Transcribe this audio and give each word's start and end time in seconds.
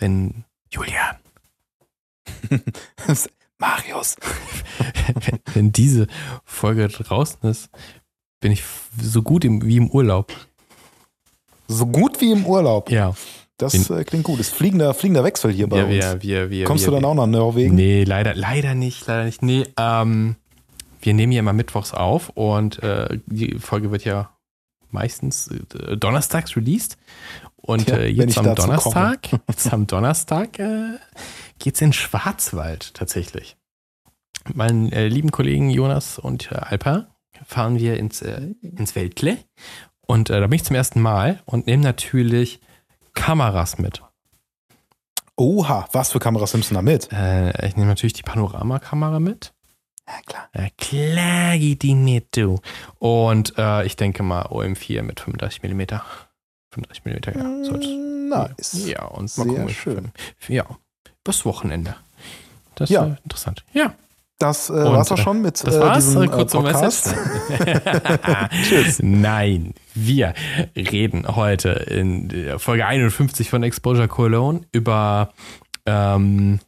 wenn 0.00 0.44
Julian, 0.70 1.16
Marius. 3.58 4.16
wenn, 5.14 5.38
wenn 5.54 5.72
diese 5.72 6.06
Folge 6.44 6.88
draußen 6.88 7.48
ist, 7.48 7.70
bin 8.40 8.52
ich 8.52 8.64
so 9.00 9.22
gut 9.22 9.44
im, 9.44 9.64
wie 9.64 9.76
im 9.76 9.90
Urlaub. 9.90 10.32
So 11.68 11.86
gut 11.86 12.20
wie 12.20 12.32
im 12.32 12.46
Urlaub. 12.46 12.90
Ja. 12.90 13.14
Das 13.58 13.90
äh, 13.90 14.04
klingt 14.04 14.24
gut. 14.24 14.40
Ist 14.40 14.54
fliegender, 14.54 14.94
fliegender 14.94 15.22
Wechsel 15.22 15.52
hier 15.52 15.68
bei 15.68 15.78
ja, 15.78 16.12
uns. 16.12 16.22
wir, 16.22 16.50
wir, 16.50 16.64
Kommst 16.64 16.84
wir, 16.84 16.90
du 16.90 16.96
dann 16.96 17.04
auch 17.04 17.14
nach 17.14 17.26
Norwegen? 17.26 17.74
Nee, 17.74 18.04
leider, 18.04 18.34
leider 18.34 18.74
nicht, 18.74 19.06
leider 19.06 19.24
nicht. 19.24 19.42
Nee, 19.42 19.66
ähm, 19.76 20.36
wir 21.02 21.14
nehmen 21.14 21.32
ja 21.32 21.40
immer 21.40 21.52
mittwochs 21.52 21.92
auf 21.92 22.30
und 22.30 22.82
äh, 22.82 23.18
die 23.26 23.58
Folge 23.58 23.90
wird 23.90 24.04
ja 24.04 24.30
meistens 24.90 25.48
äh, 25.48 25.96
donnerstags 25.96 26.56
released. 26.56 26.96
Und 27.62 27.86
Tja, 27.86 27.98
äh, 27.98 28.08
jetzt 28.08 28.38
am 28.38 28.54
Donnerstag, 28.54 29.28
jetzt 29.48 29.72
am 29.72 29.86
Donnerstag 29.86 30.58
äh, 30.58 30.98
geht's 31.58 31.80
in 31.80 31.92
Schwarzwald 31.92 32.94
tatsächlich. 32.94 33.56
Meinen 34.54 34.90
äh, 34.92 35.08
lieben 35.08 35.30
Kollegen 35.30 35.70
Jonas 35.70 36.18
und 36.18 36.50
äh, 36.50 36.56
Alpa 36.56 37.08
fahren 37.46 37.78
wir 37.78 37.98
ins, 37.98 38.22
äh, 38.22 38.54
ins 38.62 38.94
Weltle. 38.94 39.38
Und 40.06 40.30
äh, 40.30 40.40
da 40.40 40.46
bin 40.46 40.56
ich 40.56 40.64
zum 40.64 40.76
ersten 40.76 41.00
Mal 41.00 41.42
und 41.44 41.66
nehme 41.66 41.82
natürlich 41.82 42.60
Kameras 43.14 43.78
mit. 43.78 44.02
Oha, 45.36 45.88
was 45.92 46.12
für 46.12 46.18
Kameras 46.18 46.52
nimmst 46.52 46.70
du 46.70 46.74
da 46.74 46.82
mit? 46.82 47.12
Äh, 47.12 47.66
ich 47.66 47.76
nehme 47.76 47.88
natürlich 47.88 48.12
die 48.12 48.22
Panoramakamera 48.22 49.20
mit. 49.20 49.52
Ja, 50.06 50.14
klar. 50.26 50.48
Ja, 50.54 50.68
klar 50.76 51.58
geht 51.58 51.82
die 51.82 51.94
mit, 51.94 52.36
du. 52.36 52.58
Und 52.98 53.54
äh, 53.56 53.84
ich 53.84 53.96
denke 53.96 54.22
mal 54.22 54.46
OM4 54.46 55.02
mit 55.02 55.20
35 55.20 55.62
mm. 55.62 56.00
35 56.72 57.34
mm, 57.34 57.38
ja. 57.38 57.64
Sollte. 57.64 57.88
Nice. 57.88 58.86
Ja, 58.86 59.04
und 59.06 59.28
Sehr 59.30 59.44
mal 59.44 59.54
gucken, 59.54 59.68
schön. 59.70 60.12
Ja, 60.48 60.64
bis 61.24 61.44
Wochenende. 61.44 61.96
Das 62.76 62.88
ist 62.90 62.94
Ja. 62.94 63.06
äh, 63.06 63.16
interessant. 63.24 63.64
Ja, 63.72 63.92
Das 64.38 64.70
äh, 64.70 64.72
Und, 64.72 64.84
war's 64.92 65.12
auch 65.12 65.18
äh, 65.18 65.22
schon 65.22 65.42
mit 65.42 65.62
das 65.66 65.74
äh, 65.74 65.80
war's. 65.80 66.04
diesem 66.06 66.22
äh, 66.22 66.28
Kurz 66.28 66.52
zum 66.52 66.64
Podcast. 66.64 67.14
Tschüss. 68.64 69.00
Nein, 69.02 69.74
wir 69.94 70.32
reden 70.76 71.26
heute 71.36 71.70
in 71.70 72.58
Folge 72.58 72.86
51 72.86 73.50
von 73.50 73.62
Exposure 73.62 74.08
Cologne 74.08 74.62
über 74.72 75.32
ähm, 75.86 76.60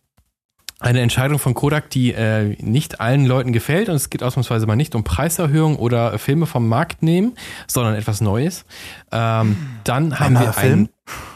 eine 0.83 1.01
Entscheidung 1.01 1.39
von 1.39 1.55
Kodak, 1.55 1.91
die 1.91 2.13
äh, 2.13 2.57
nicht 2.61 3.01
allen 3.01 3.27
Leuten 3.27 3.53
gefällt. 3.53 3.89
Und 3.89 3.95
es 3.95 4.11
geht 4.11 4.23
ausnahmsweise 4.23 4.67
mal 4.67 4.77
nicht 4.77 4.95
um 4.95 5.05
Preiserhöhung 5.05 5.77
oder 5.77 6.19
Filme 6.19 6.47
vom 6.47 6.69
Markt 6.69 7.03
nehmen, 7.03 7.35
sondern 7.67 7.95
etwas 7.95 8.21
Neues. 8.21 8.65
Ähm, 9.11 9.57
dann 9.85 10.19
haben 10.19 10.35
neuer 10.35 10.55
wir 10.55 10.59
einen, 10.59 10.89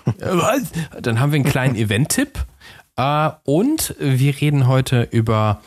Äh, 0.07 0.13
was? 0.21 0.73
Dann 1.01 1.21
haben 1.21 1.33
wir 1.33 1.37
einen 1.37 1.45
kleinen 1.45 1.77
Event-Tipp. 1.77 2.45
Äh, 2.97 3.31
und 3.45 3.95
wir 3.99 4.41
reden 4.41 4.67
heute 4.67 5.03
über 5.11 5.61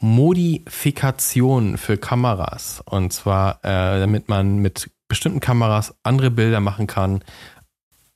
Modifikationen 0.00 1.78
für 1.78 1.96
Kameras. 1.96 2.82
Und 2.84 3.12
zwar, 3.12 3.60
äh, 3.64 4.00
damit 4.00 4.28
man 4.28 4.58
mit 4.58 4.90
bestimmten 5.08 5.40
Kameras 5.40 5.94
andere 6.02 6.30
Bilder 6.30 6.60
machen 6.60 6.86
kann, 6.86 7.22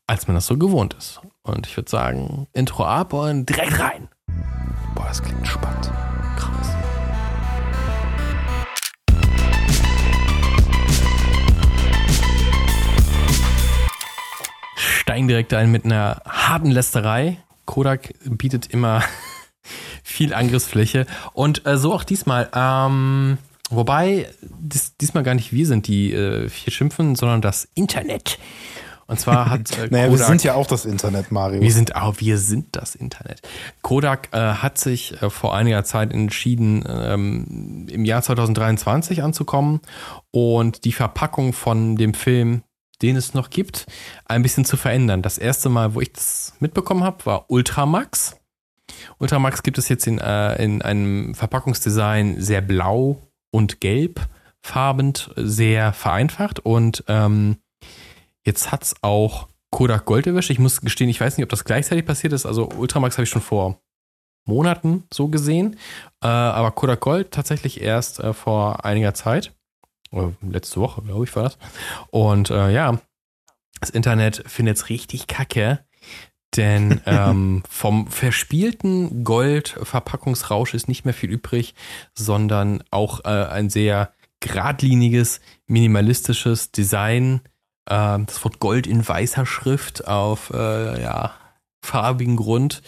als 0.06 0.26
man 0.28 0.34
das 0.34 0.46
so 0.46 0.56
gewohnt 0.56 0.94
ist. 0.94 1.20
Und 1.42 1.66
ich 1.66 1.76
würde 1.76 1.90
sagen, 1.90 2.46
Intro 2.52 2.84
ab 2.84 3.12
und 3.12 3.48
direkt 3.48 3.78
rein. 3.78 4.08
Boah, 4.94 5.06
das 5.08 5.22
klingt 5.22 5.46
spannend. 5.46 5.92
Krass. 6.36 6.74
Steigen 14.76 15.28
direkt 15.28 15.54
ein 15.54 15.70
mit 15.70 15.84
einer 15.84 16.22
harten 16.24 16.70
Lästerei. 16.70 17.38
Kodak 17.66 18.14
bietet 18.24 18.66
immer 18.66 19.02
viel 20.02 20.32
Angriffsfläche. 20.32 21.06
Und 21.32 21.66
äh, 21.66 21.76
so 21.76 21.92
auch 21.92 22.04
diesmal. 22.04 22.48
Ähm, 22.54 23.38
wobei 23.70 24.28
dies, 24.42 24.96
diesmal 24.96 25.24
gar 25.24 25.34
nicht 25.34 25.52
wir 25.52 25.66
sind, 25.66 25.86
die 25.86 26.12
äh, 26.12 26.48
viel 26.48 26.72
schimpfen, 26.72 27.16
sondern 27.16 27.42
das 27.42 27.68
Internet. 27.74 28.38
Und 29.08 29.20
zwar 29.20 29.50
hat 29.50 29.76
äh, 29.78 29.86
Naja, 29.90 30.04
wir 30.04 30.10
Kodak- 30.18 30.26
sind 30.26 30.42
ja 30.44 30.54
auch 30.54 30.66
das 30.66 30.84
Internet, 30.84 31.30
Mario. 31.30 31.60
wir 31.60 31.72
sind 31.72 31.94
auch, 31.96 32.14
wir 32.18 32.38
sind 32.38 32.74
das 32.74 32.94
Internet. 32.94 33.40
Kodak 33.82 34.28
äh, 34.32 34.38
hat 34.38 34.78
sich 34.78 35.20
äh, 35.22 35.30
vor 35.30 35.54
einiger 35.54 35.84
Zeit 35.84 36.12
entschieden, 36.12 36.84
ähm, 36.88 37.86
im 37.90 38.04
Jahr 38.04 38.22
2023 38.22 39.22
anzukommen 39.22 39.80
und 40.30 40.84
die 40.84 40.92
Verpackung 40.92 41.52
von 41.52 41.96
dem 41.96 42.14
Film, 42.14 42.62
den 43.02 43.16
es 43.16 43.34
noch 43.34 43.50
gibt, 43.50 43.86
ein 44.24 44.42
bisschen 44.42 44.64
zu 44.64 44.76
verändern. 44.76 45.22
Das 45.22 45.38
erste 45.38 45.68
Mal, 45.68 45.94
wo 45.94 46.00
ich 46.00 46.12
das 46.12 46.54
mitbekommen 46.60 47.04
habe, 47.04 47.24
war 47.26 47.50
Ultramax. 47.50 48.36
Ultramax 49.18 49.62
gibt 49.62 49.78
es 49.78 49.88
jetzt 49.88 50.06
in, 50.06 50.18
äh, 50.18 50.62
in 50.62 50.80
einem 50.82 51.34
Verpackungsdesign 51.34 52.40
sehr 52.40 52.60
blau 52.60 53.22
und 53.50 53.80
gelb 53.80 54.20
farbend, 54.62 55.30
sehr 55.36 55.92
vereinfacht 55.92 56.58
und 56.60 57.04
ähm, 57.06 57.58
Jetzt 58.46 58.70
hat's 58.70 58.94
auch 59.02 59.48
Kodak 59.70 60.04
Gold 60.04 60.26
erwischt. 60.28 60.50
Ich 60.50 60.60
muss 60.60 60.80
gestehen, 60.80 61.10
ich 61.10 61.20
weiß 61.20 61.36
nicht, 61.36 61.42
ob 61.42 61.50
das 61.50 61.64
gleichzeitig 61.64 62.06
passiert 62.06 62.32
ist. 62.32 62.46
Also 62.46 62.68
Ultramax 62.68 63.16
habe 63.16 63.24
ich 63.24 63.30
schon 63.30 63.42
vor 63.42 63.80
Monaten 64.44 65.02
so 65.12 65.26
gesehen. 65.26 65.76
Äh, 66.22 66.28
aber 66.28 66.70
Kodak 66.70 67.00
Gold 67.00 67.32
tatsächlich 67.32 67.80
erst 67.82 68.20
äh, 68.20 68.32
vor 68.32 68.84
einiger 68.84 69.14
Zeit. 69.14 69.52
Oder 70.12 70.32
letzte 70.40 70.80
Woche, 70.80 71.02
glaube 71.02 71.24
ich, 71.24 71.34
war 71.34 71.42
das. 71.42 71.58
Und 72.10 72.50
äh, 72.50 72.70
ja, 72.70 73.00
das 73.80 73.90
Internet 73.90 74.44
findet's 74.46 74.88
richtig 74.90 75.26
kacke. 75.26 75.84
Denn 76.54 77.00
ähm, 77.06 77.64
vom 77.68 78.06
verspielten 78.06 79.24
Gold-Verpackungsrausch 79.24 80.72
ist 80.74 80.86
nicht 80.86 81.04
mehr 81.04 81.14
viel 81.14 81.30
übrig, 81.30 81.74
sondern 82.14 82.84
auch 82.92 83.24
äh, 83.24 83.28
ein 83.28 83.70
sehr 83.70 84.12
geradliniges, 84.38 85.40
minimalistisches 85.66 86.70
Design 86.70 87.40
ähm, 87.88 88.26
das 88.26 88.42
Wort 88.44 88.58
Gold 88.60 88.86
in 88.86 89.06
weißer 89.06 89.46
Schrift 89.46 90.06
auf 90.06 90.50
äh, 90.54 91.02
ja, 91.02 91.32
farbigen 91.84 92.36
Grund 92.36 92.82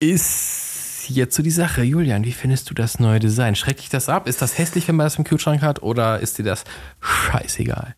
ist 0.00 1.06
jetzt 1.08 1.34
so 1.34 1.42
die 1.42 1.50
Sache. 1.50 1.82
Julian, 1.82 2.24
wie 2.24 2.32
findest 2.32 2.70
du 2.70 2.74
das 2.74 3.00
neue 3.00 3.18
Design? 3.18 3.54
Schreckt 3.56 3.80
dich 3.80 3.88
das 3.88 4.08
ab? 4.08 4.26
Ist 4.28 4.42
das 4.42 4.58
hässlich, 4.58 4.86
wenn 4.88 4.96
man 4.96 5.06
das 5.06 5.16
im 5.16 5.24
Kühlschrank 5.24 5.62
hat 5.62 5.82
oder 5.82 6.20
ist 6.20 6.38
dir 6.38 6.44
das 6.44 6.64
scheißegal? 7.00 7.94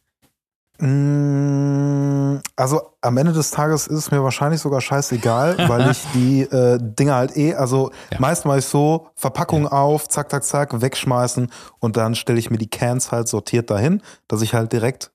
Mm, 0.78 2.38
Also 2.56 2.80
am 3.02 3.16
Ende 3.18 3.32
des 3.32 3.50
Tages 3.50 3.86
ist 3.86 3.98
es 3.98 4.10
mir 4.10 4.22
wahrscheinlich 4.22 4.60
sogar 4.60 4.80
scheißegal, 4.80 5.56
weil 5.68 5.90
ich 5.90 6.02
die 6.14 6.42
äh, 6.42 6.78
Dinge 6.80 7.14
halt 7.14 7.36
eh, 7.36 7.54
also 7.54 7.90
Ja. 8.10 8.18
meist 8.20 8.44
mache 8.46 8.58
ich 8.60 8.64
so, 8.64 9.08
Verpackung 9.14 9.66
auf, 9.68 10.08
zack, 10.08 10.30
zack, 10.30 10.44
zack, 10.44 10.80
wegschmeißen 10.80 11.50
und 11.80 11.96
dann 11.96 12.14
stelle 12.14 12.38
ich 12.38 12.50
mir 12.50 12.58
die 12.58 12.70
Cans 12.70 13.12
halt 13.12 13.28
sortiert 13.28 13.70
dahin, 13.70 14.02
dass 14.28 14.40
ich 14.42 14.54
halt 14.54 14.72
direkt 14.72 15.10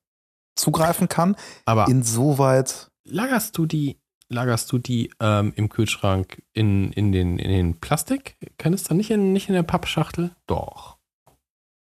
zugreifen 0.56 1.10
kann. 1.10 1.36
Aber 1.66 1.88
Insoweit, 1.88 2.92
lagerst 3.04 3.58
du 3.58 3.66
die, 3.66 4.00
lagerst 4.30 4.72
du 4.72 4.78
die 4.78 5.12
ähm, 5.20 5.54
im 5.56 5.70
Kühlschrank 5.70 6.42
in, 6.54 6.92
in, 6.92 7.12
den, 7.12 7.40
in 7.40 7.50
den 7.50 7.80
Plastik? 7.80 8.38
Kann 8.58 8.74
es 8.74 8.84
dann 8.84 8.98
nicht 8.98 9.12
in, 9.12 9.34
nicht 9.34 9.50
in 9.50 9.56
der 9.56 9.64
Pappschachtel? 9.64 10.32
Doch. 10.48 10.98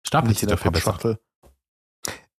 Stapelt 0.06 0.30
nicht 0.30 0.40
sich 0.40 0.44
in 0.44 0.48
der 0.48 0.56
dafür 0.56 0.70
besser. 0.70 0.92
Pappschachtel. 0.92 1.18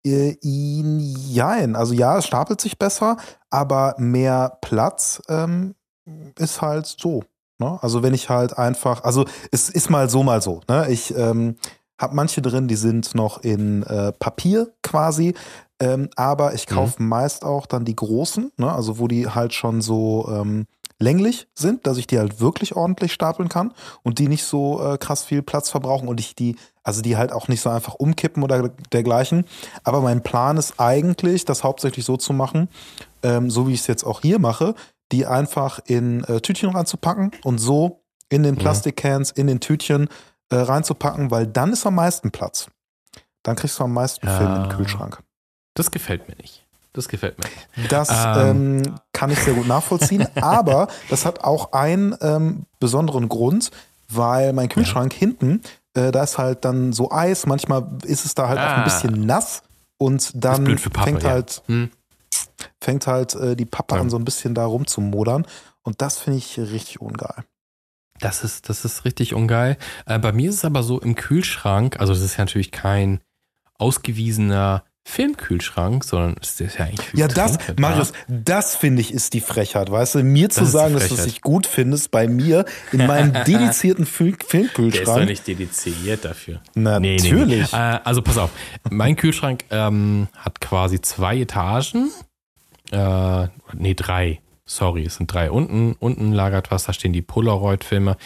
Äh, 0.05 0.37
jein, 0.41 1.75
also 1.75 1.93
ja, 1.93 2.19
es 2.19 2.27
stapelt 2.27 2.61
sich 2.61 2.77
besser, 2.77 3.17
aber 3.49 3.95
mehr 3.97 4.59
Platz 4.61 5.21
ähm, 5.27 5.73
ist 6.37 6.61
halt 6.61 6.85
so. 6.85 7.23
Ne? 7.57 7.79
Also 7.81 8.03
wenn 8.03 8.13
ich 8.13 8.29
halt 8.29 8.57
einfach, 8.57 9.03
also 9.03 9.25
es 9.51 9.69
ist 9.69 9.89
mal 9.89 10.09
so, 10.09 10.21
mal 10.21 10.43
so. 10.43 10.61
Ne? 10.67 10.87
Ich 10.89 11.15
ähm, 11.15 11.55
habe 11.99 12.15
manche 12.15 12.41
drin, 12.41 12.67
die 12.67 12.75
sind 12.75 13.15
noch 13.15 13.43
in 13.43 13.83
äh, 13.83 14.11
Papier 14.11 14.73
quasi, 14.83 15.33
ähm, 15.79 16.09
aber 16.15 16.53
ich 16.53 16.67
kaufe 16.67 17.01
meist 17.01 17.43
auch 17.43 17.65
dann 17.65 17.85
die 17.85 17.95
großen, 17.95 18.51
ne? 18.57 18.71
also 18.71 18.97
wo 18.99 19.07
die 19.07 19.27
halt 19.27 19.53
schon 19.53 19.81
so 19.81 20.27
ähm, 20.31 20.67
länglich 20.99 21.47
sind, 21.53 21.85
dass 21.85 21.97
ich 21.97 22.07
die 22.07 22.17
halt 22.17 22.39
wirklich 22.39 22.75
ordentlich 22.75 23.11
stapeln 23.11 23.49
kann 23.49 23.73
und 24.01 24.17
die 24.19 24.29
nicht 24.29 24.45
so 24.45 24.81
äh, 24.81 24.97
krass 24.97 25.23
viel 25.25 25.41
Platz 25.41 25.69
verbrauchen 25.69 26.07
und 26.07 26.19
ich 26.21 26.35
die, 26.35 26.55
also 26.83 27.01
die 27.01 27.17
halt 27.17 27.33
auch 27.33 27.49
nicht 27.49 27.59
so 27.61 27.69
einfach 27.69 27.95
umkippen 27.95 28.43
oder 28.43 28.69
dergleichen. 28.93 29.45
Aber 29.83 29.99
mein 29.99 30.23
Plan 30.23 30.55
ist 30.55 30.79
eigentlich, 30.79 31.43
das 31.43 31.63
hauptsächlich 31.65 32.05
so 32.05 32.15
zu 32.15 32.31
machen, 32.31 32.69
ähm, 33.23 33.49
so 33.49 33.67
wie 33.67 33.73
ich 33.73 33.81
es 33.81 33.87
jetzt 33.87 34.05
auch 34.05 34.21
hier 34.21 34.39
mache, 34.39 34.73
die 35.11 35.25
einfach 35.25 35.79
in 35.85 36.23
äh, 36.23 36.39
Tütchen 36.39 36.69
reinzupacken 36.69 37.31
und 37.43 37.57
so 37.57 38.01
in 38.29 38.43
den 38.43 38.55
Mhm. 38.55 38.59
Plastikcans, 38.59 39.31
in 39.31 39.47
den 39.47 39.59
Tütchen 39.59 40.07
äh, 40.49 40.55
reinzupacken, 40.55 41.29
weil 41.29 41.45
dann 41.45 41.73
ist 41.73 41.85
am 41.85 41.95
meisten 41.95 42.31
Platz. 42.31 42.67
Dann 43.43 43.55
kriegst 43.57 43.77
du 43.79 43.83
am 43.83 43.93
meisten 43.93 44.25
Ja. 44.25 44.37
Film 44.37 44.55
in 44.55 44.61
den 44.63 44.71
Kühlschrank. 44.71 45.19
Das 45.75 45.91
gefällt 45.91 46.27
mir 46.27 46.35
nicht. 46.37 46.65
Das 46.93 47.07
gefällt 47.09 47.37
mir 47.37 47.45
nicht. 47.77 47.91
Das 47.91 48.09
Ähm. 48.09 48.83
ähm, 48.85 48.95
kann 49.13 49.29
ich 49.29 49.39
sehr 49.39 49.53
gut 49.53 49.67
nachvollziehen, 49.67 50.27
aber 50.41 50.87
das 51.09 51.25
hat 51.25 51.43
auch 51.43 51.73
einen 51.73 52.15
ähm, 52.21 52.65
besonderen 52.79 53.29
Grund, 53.29 53.69
weil 54.09 54.53
mein 54.53 54.69
Kühlschrank 54.69 55.11
hinten, 55.13 55.61
äh, 55.93 56.11
da 56.11 56.23
ist 56.23 56.37
halt 56.37 56.63
dann 56.65 56.93
so 56.93 57.11
Eis, 57.11 57.45
manchmal 57.45 57.85
ist 58.05 58.25
es 58.25 58.33
da 58.35 58.47
halt 58.47 58.59
auch 58.59 58.63
Ah. 58.63 58.75
ein 58.77 58.83
bisschen 58.85 59.25
nass 59.25 59.61
und 59.97 60.31
dann 60.43 60.63
Pappe, 60.77 61.01
fängt 61.03 61.23
ja. 61.23 61.29
halt, 61.31 61.61
Hm. 61.67 61.89
fängt 62.81 63.07
halt 63.07 63.35
äh, 63.35 63.55
die 63.57 63.65
Pappe 63.65 63.95
Ja. 63.95 64.01
an, 64.01 64.09
so 64.09 64.17
ein 64.17 64.25
bisschen 64.25 64.55
da 64.55 64.65
rumzumodern. 64.65 65.45
Und 65.83 66.01
das 66.01 66.17
finde 66.19 66.39
ich 66.39 66.57
richtig 66.57 67.01
ungeil. 67.01 67.43
Das 68.21 68.43
ist, 68.45 68.69
das 68.69 68.85
ist 68.85 69.03
richtig 69.05 69.33
ungeil. 69.33 69.77
Äh, 70.05 70.19
bei 70.19 70.31
mir 70.31 70.49
ist 70.49 70.55
es 70.57 70.65
aber 70.65 70.81
so 70.83 70.99
im 71.01 71.15
Kühlschrank, 71.15 71.99
also 71.99 72.13
das 72.13 72.21
ist 72.21 72.37
ja 72.37 72.45
natürlich 72.45 72.71
kein 72.71 73.19
ausgewiesener 73.77 74.83
Filmkühlschrank, 75.07 76.03
sondern 76.03 76.35
es 76.41 76.59
ist 76.59 76.79
ja 76.79 76.85
eigentlich 76.85 77.13
Ja, 77.13 77.27
das. 77.27 77.57
Marius, 77.79 78.11
das 78.27 78.75
finde 78.75 79.01
ich 79.01 79.13
ist 79.13 79.33
die 79.33 79.39
Frechheit, 79.39 79.89
weißt 79.91 80.15
du? 80.15 80.23
Mir 80.23 80.49
zu 80.49 80.61
Das 80.61 80.69
die 80.69 80.73
sagen, 80.73 80.93
dass 80.95 81.07
du 81.09 81.13
es 81.15 81.25
nicht 81.25 81.41
gut 81.43 81.67
findest, 81.67 82.09
bei 82.09 82.27
mir 82.27 82.65
in 82.91 83.05
meinem 83.05 83.31
dedizierten 83.45 84.05
Fil 84.05 84.31
Der 84.31 84.33
ist 84.33 84.43
doch 84.43 84.49
Filmkühlschrank. 84.49 85.25
nicht 85.29 85.47
dediziert 85.47 86.25
dafür. 86.25 86.59
Natürlich. 86.73 87.71
Äh, 87.71 87.99
also 88.03 88.23
pass 88.23 88.37
auf, 88.39 88.49
mein 88.89 89.15
Kühlschrank 89.15 89.63
ähm, 89.69 90.27
hat 90.37 90.59
quasi 90.59 90.99
zwei 90.99 91.37
Etagen. 91.39 92.09
Äh, 92.91 93.47
nee, 93.73 93.93
drei. 93.93 94.41
Sorry, 94.65 95.05
es 95.05 95.17
sind 95.17 95.31
drei. 95.31 95.51
Unten, 95.51 95.93
unten 95.99 96.31
lagert 96.31 96.71
was, 96.71 96.85
da 96.85 96.93
stehen 96.93 97.13
die 97.13 97.21
Polaroid-Filme. 97.21 98.17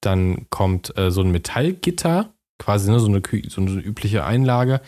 Dann 0.00 0.46
kommt 0.50 0.96
äh, 0.96 1.10
so 1.10 1.22
ein 1.22 1.32
Metallgitter, 1.32 2.30
quasi 2.58 2.90
ne, 2.90 3.00
so, 3.00 3.08
eine, 3.08 3.20
so 3.48 3.60
eine 3.60 3.70
übliche 3.80 4.24
Einlage, 4.24 4.80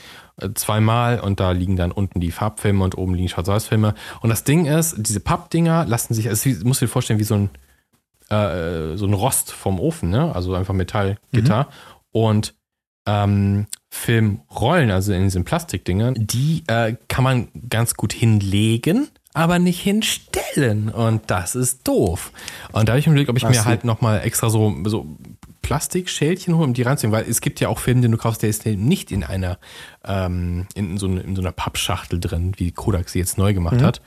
zweimal 0.54 1.20
und 1.20 1.40
da 1.40 1.52
liegen 1.52 1.76
dann 1.76 1.92
unten 1.92 2.20
die 2.20 2.31
Farbfilme 2.31 2.82
und 2.84 2.96
oben 2.96 3.14
liegen 3.14 3.28
Schwarz-Weiß-Filme. 3.28 3.94
Und 4.20 4.31
das 4.31 4.44
Ding 4.44 4.66
ist, 4.66 4.94
diese 4.98 5.20
Pappdinger 5.20 5.87
lassen 5.87 6.14
sich, 6.14 6.28
also 6.28 6.48
musst 6.64 6.81
du 6.81 6.87
dir 6.87 6.90
vorstellen, 6.92 7.19
wie 7.19 7.25
so 7.25 7.34
ein, 7.34 7.50
äh, 8.28 8.96
so 8.96 9.06
ein 9.06 9.14
Rost 9.14 9.52
vom 9.52 9.81
Ofen, 9.81 10.10
ne? 10.10 10.34
Also 10.34 10.54
einfach 10.54 10.75
Metallgitter. 10.75 11.69
Und 12.12 12.54
ähm, 13.06 13.66
Filmrollen, 13.90 14.90
also 14.90 15.12
in 15.12 15.25
diesen 15.25 15.44
Plastikdingern, 15.44 16.14
die 16.16 16.62
äh, 16.69 16.94
kann 17.08 17.25
man 17.25 17.48
ganz 17.69 17.94
gut 17.94 18.12
hinlegen, 18.12 19.08
aber 19.34 19.58
nicht 19.58 19.81
hinstellen. 19.81 20.88
Und 20.88 21.22
das 21.28 21.54
ist 21.54 21.87
doof. 21.87 22.32
Und 22.72 22.88
da 22.88 22.92
habe 22.92 23.00
ich 23.00 23.06
mir 23.06 23.12
überlegt, 23.12 23.31
ob 23.31 23.37
ich 23.37 23.44
Ach 23.44 23.50
mir 23.50 23.64
halt 23.64 23.84
nochmal 23.84 24.20
extra 24.22 24.50
so, 24.50 24.75
so 24.84 25.06
Plastikschälchen 25.70 26.56
hole, 26.56 26.64
um 26.64 26.75
die 26.75 26.82
reinzunehmen, 26.82 27.17
weil 27.20 27.31
es 27.31 27.40
gibt 27.40 27.61
ja 27.61 27.69
auch 27.69 27.78
Filme, 27.78 28.00
den 28.00 28.11
du 28.11 28.19
kaufst, 28.19 28.43
der 28.43 28.50
ist 28.50 28.67
nicht 28.67 29.12
in 29.12 29.22
einer, 29.22 29.61
ähm, 30.05 30.67
in, 30.75 30.99
so, 30.99 31.06
in 31.06 31.37
so 31.37 31.43
einer 31.43 31.52
Pappschachtel 31.52 32.19
drin, 32.19 32.55
wie 32.56 32.72
Kodak 32.72 33.08
sie 33.08 33.20
jetzt 33.20 33.38
neu 33.38 33.55
gemacht 33.55 33.81
hat. 33.81 34.02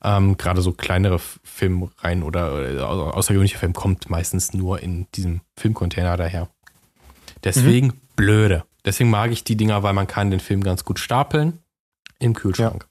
Ähm, 0.00 0.36
Gerade 0.36 0.62
so 0.62 0.70
kleinere 0.72 1.18
Filmreihen 1.42 2.22
oder, 2.22 2.52
oder 2.54 2.88
au- 2.88 3.10
außergewöhnliche 3.10 3.58
Film 3.58 3.72
kommt 3.72 4.08
meistens 4.08 4.52
nur 4.54 4.80
in 4.80 5.08
diesem 5.16 5.40
Filmcontainer 5.56 6.16
daher. 6.16 6.50
Deswegen 7.42 8.00
blöde. 8.14 8.62
Deswegen 8.84 9.10
mag 9.10 9.32
ich 9.32 9.42
die 9.42 9.56
Dinger, 9.56 9.82
weil 9.82 9.94
man 9.94 10.06
kann 10.06 10.30
den 10.30 10.38
Film 10.38 10.62
ganz 10.62 10.84
gut 10.84 11.00
stapeln 11.00 11.58
im 12.20 12.32
Kühlschrank. 12.32 12.86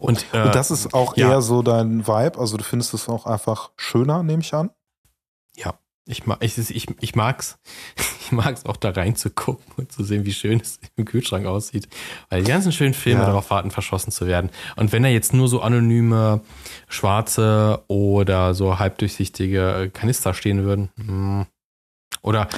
Und, 0.00 0.26
äh, 0.32 0.42
Und 0.42 0.56
das 0.56 0.72
ist 0.72 0.92
auch 0.92 1.16
ja. 1.16 1.30
eher 1.30 1.40
so 1.40 1.62
dein 1.62 2.04
Vibe. 2.08 2.36
Also 2.40 2.56
du 2.56 2.64
findest 2.64 2.94
es 2.94 3.08
auch 3.08 3.26
einfach 3.26 3.70
schöner, 3.76 4.24
nehme 4.24 4.42
ich 4.42 4.52
an. 4.54 4.70
ja, 5.54 5.74
ich, 6.06 6.26
mag, 6.26 6.38
ich, 6.42 6.58
ich, 6.58 6.86
ich 7.00 7.14
mag's. 7.14 7.58
Ich 8.24 8.30
mag's 8.30 8.64
auch 8.64 8.76
da 8.78 8.90
reinzugucken 8.90 9.64
und 9.76 9.92
zu 9.92 10.04
sehen, 10.04 10.24
wie 10.24 10.32
schön 10.32 10.60
es 10.60 10.78
im 10.96 11.04
Kühlschrank 11.04 11.44
aussieht. 11.44 11.88
Weil 12.30 12.42
die 12.44 12.50
ganzen 12.50 12.72
schönen 12.72 12.94
Filme 12.94 13.20
Ja. 13.20 13.26
darauf 13.26 13.50
warten, 13.50 13.70
verschossen 13.72 14.10
zu 14.10 14.26
werden. 14.26 14.48
Und 14.76 14.92
wenn 14.92 15.02
da 15.02 15.08
jetzt 15.10 15.34
nur 15.34 15.48
so 15.48 15.60
anonyme, 15.60 16.40
schwarze 16.88 17.82
oder 17.88 18.54
so 18.54 18.78
halbdurchsichtige 18.78 19.90
Kanister 19.92 20.32
stehen 20.34 20.62
würden, 20.64 20.88
hm. 20.96 21.46
Oder 22.22 22.48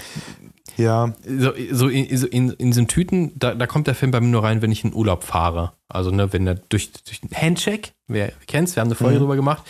Ja, 0.77 1.15
so, 1.25 1.53
so 1.71 1.89
in, 1.89 2.17
so 2.17 2.27
in, 2.27 2.51
in 2.51 2.71
diesen 2.71 2.89
Tüten, 2.89 3.39
da, 3.39 3.55
da 3.55 3.67
kommt 3.67 3.87
der 3.87 3.95
Film 3.95 4.11
bei 4.11 4.21
mir 4.21 4.29
nur 4.29 4.43
rein, 4.43 4.61
wenn 4.63 4.73
ich 4.73 4.85
in 4.85 4.93
Urlaub 4.93 5.23
fahre. 5.23 5.73
Also, 5.89 6.11
ne, 6.11 6.33
wenn 6.33 6.47
er 6.47 6.57
durch, 6.57 6.93
durch 7.05 7.21
den 7.21 7.31
Handcheck, 7.31 7.93
wer 8.09 8.33
kennt's, 8.47 8.75
wir 8.75 8.81
haben 8.81 8.89
eine 8.89 8.97
Folge 8.97 9.17
Mhm. 9.17 9.21
drüber 9.21 9.37
gemacht, 9.37 9.63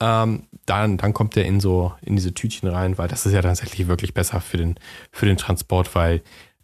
ähm, 0.00 0.44
dann, 0.66 0.98
dann 0.98 1.14
kommt 1.14 1.36
der 1.36 1.46
in 1.46 1.60
so, 1.60 1.92
in 2.02 2.16
diese 2.16 2.34
Tütchen 2.34 2.68
rein, 2.68 2.98
weil 2.98 3.08
das 3.08 3.26
ist 3.26 3.32
ja 3.32 3.42
tatsächlich 3.42 3.88
wirklich 3.88 4.12
besser 4.12 4.40
für 4.40 4.58
den, 4.58 4.76
für 5.12 5.26
den 5.26 5.36
Transport, 5.36 5.94
weil 5.94 6.22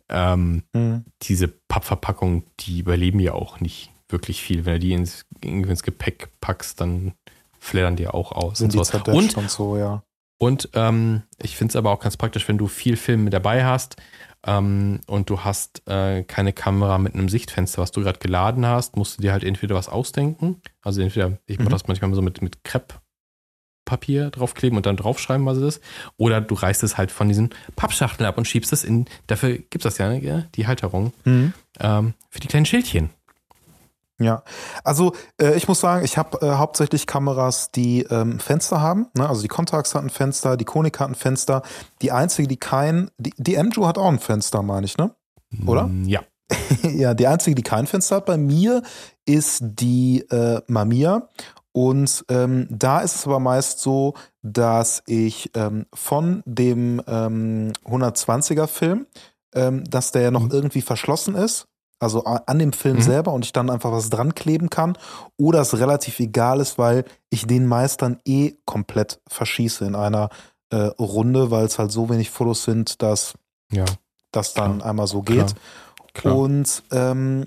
ähm, 0.09 0.62
hm. 0.75 1.05
diese 1.23 1.49
Pappverpackungen, 1.49 2.44
die 2.61 2.81
überleben 2.81 3.19
ja 3.19 3.33
auch 3.33 3.61
nicht 3.61 3.91
wirklich 4.09 4.43
viel. 4.43 4.65
Wenn 4.65 4.75
du 4.75 4.81
die 4.81 4.93
ins, 4.93 5.25
irgendwie 5.43 5.71
ins 5.71 5.83
Gepäck 5.83 6.29
packst, 6.41 6.81
dann 6.81 7.15
flattern 7.59 7.97
die 7.97 8.06
auch 8.06 8.33
aus. 8.33 8.59
die 8.59 8.65
und, 8.65 8.73
so. 8.73 9.12
und 9.12 9.37
und 9.37 9.50
so, 9.50 9.77
ja. 9.77 10.03
Und 10.38 10.69
ähm, 10.75 11.23
ich 11.43 11.56
finde 11.56 11.73
es 11.73 11.77
aber 11.77 11.91
auch 11.91 12.00
ganz 12.00 12.17
praktisch, 12.17 12.47
wenn 12.49 12.59
du 12.59 12.67
viel 12.67 12.97
Film 12.97 13.25
mit 13.25 13.33
dabei 13.33 13.65
hast 13.65 13.97
ähm, 14.47 15.00
und 15.06 15.31
du 15.31 15.41
hast 15.44 15.83
äh, 15.88 16.23
keine 16.25 16.53
Kamera 16.53 16.99
mit 16.99 17.15
einem 17.15 17.29
Sichtfenster, 17.29 17.81
was 17.83 17.91
du 17.93 18.03
gerade 18.03 18.19
geladen 18.19 18.67
hast, 18.67 18.97
musst 18.97 19.19
du 19.19 19.23
dir 19.23 19.33
halt 19.33 19.44
entweder 19.44 19.75
was 19.75 19.88
ausdenken. 19.88 20.61
Also 20.83 21.00
entweder, 21.03 21.38
ich 21.47 21.59
mache 21.59 21.69
Mhm. 21.69 21.73
das 21.73 21.87
manchmal 21.88 22.12
so 22.15 22.23
mit, 22.23 22.43
mit 22.43 22.65
Krepppapier 22.65 24.31
draufkleben 24.31 24.77
und 24.77 24.87
dann 24.87 24.97
draufschreiben, 24.97 25.47
was 25.47 25.59
es 25.59 25.77
ist. 25.77 25.85
Oder 26.17 26.41
du 26.41 26.55
reißt 26.55 26.83
es 26.83 26.99
halt 26.99 27.11
von 27.11 27.29
diesen 27.29 27.50
Pappschachteln 27.77 28.27
ab 28.29 28.37
und 28.38 28.47
schiebst 28.47 28.73
es 28.73 28.85
in, 28.85 29.06
dafür 29.27 29.55
gibt 29.59 29.77
es 29.77 29.83
das 29.94 29.99
ja, 29.99 30.09
ne, 30.09 30.49
die 30.55 30.67
Halterung, 30.67 31.12
Hm. 31.25 31.53
ähm, 31.81 32.15
für 32.31 32.41
die 32.41 32.49
kleinen 32.49 32.67
Schildchen. 32.67 33.11
Ja, 34.19 34.43
also 34.83 35.13
äh, 35.41 35.57
ich 35.57 35.69
muss 35.69 35.81
sagen, 35.81 36.05
ich 36.05 36.17
habe 36.17 36.41
äh, 36.41 36.53
hauptsächlich 36.53 37.07
Kameras, 37.07 37.71
die 37.71 38.03
ähm, 38.05 38.41
Fenster 38.41 38.81
haben. 38.81 39.09
Ne? 39.15 39.29
Also 39.29 39.43
die 39.43 39.49
Contax 39.49 39.95
hat 39.95 40.03
ein 40.03 40.11
Fenster, 40.11 40.57
die 40.57 40.65
Konica 40.65 41.05
hat 41.05 41.11
ein 41.11 41.15
Fenster. 41.15 41.63
Die 42.01 42.13
einzige, 42.13 42.49
die 42.49 42.57
kein, 42.57 43.11
die, 43.19 43.35
die 43.37 43.59
Amju 43.59 43.87
hat 43.87 43.99
auch 43.99 44.09
ein 44.09 44.19
Fenster, 44.19 44.63
meine 44.63 44.87
ich, 44.87 44.97
ne? 44.97 45.15
Oder? 45.67 45.87
Mm, 45.89 46.09
Ja. 46.09 46.23
ja, 46.83 47.13
die 47.13 47.27
einzige, 47.27 47.55
die 47.57 47.63
kein 47.63 47.87
Fenster 47.87 48.17
hat 48.17 48.27
bei 48.27 48.37
mir, 48.39 48.83
ist 49.27 49.59
die 49.63 50.21
äh, 50.31 50.62
Mamiya. 50.67 51.29
Und 51.73 52.25
ähm, 52.31 52.69
da 52.71 53.01
ist 53.01 53.17
es 53.17 53.27
aber 53.27 53.39
meist 53.39 53.81
so, 53.81 54.15
dass 54.43 55.03
ich 55.07 55.51
ähm, 55.55 55.85
von 55.93 56.43
dem 56.47 57.03
ähm, 57.07 57.73
120er 57.85 58.67
Film, 58.67 59.07
ähm, 59.55 59.85
dass 59.91 60.11
der 60.12 60.23
ja 60.23 60.31
noch 60.31 60.45
Mhm. 60.45 60.53
irgendwie 60.53 60.81
verschlossen 60.83 61.35
ist, 61.35 61.67
also 61.99 62.25
an 62.25 62.59
dem 62.59 62.73
Film 62.73 62.97
Mhm. 62.97 63.03
selber 63.03 63.33
und 63.33 63.45
ich 63.45 63.53
dann 63.53 63.71
einfach 63.71 63.91
was 63.93 64.11
dran 64.11 64.35
kleben 64.35 64.71
kann, 64.71 64.99
oder 65.39 65.61
es 65.61 65.79
relativ 65.79 66.21
egal 66.21 66.61
ist, 66.61 66.79
weil 66.79 67.05
ich 67.31 67.47
den 67.47 67.67
meist 67.67 68.03
dann 68.03 68.19
eh 68.25 68.55
komplett 68.67 69.21
verschieße 69.29 69.85
in 69.85 69.95
einer 69.95 70.29
äh, 70.71 70.77
Runde, 70.99 71.51
weil 71.51 71.65
es 71.65 71.79
halt 71.79 71.93
so 71.93 72.09
wenig 72.11 72.31
Fotos 72.31 72.65
sind, 72.65 73.01
dass 73.01 73.35
Ja, 73.73 73.85
das 74.33 74.53
dann 74.55 74.79
Klar. 74.79 74.91
einmal 74.91 75.07
so 75.07 75.23
geht. 75.23 75.37
Klar. 75.37 75.55
klar. 76.13 76.37
Und 76.37 76.83
ähm, 76.91 77.47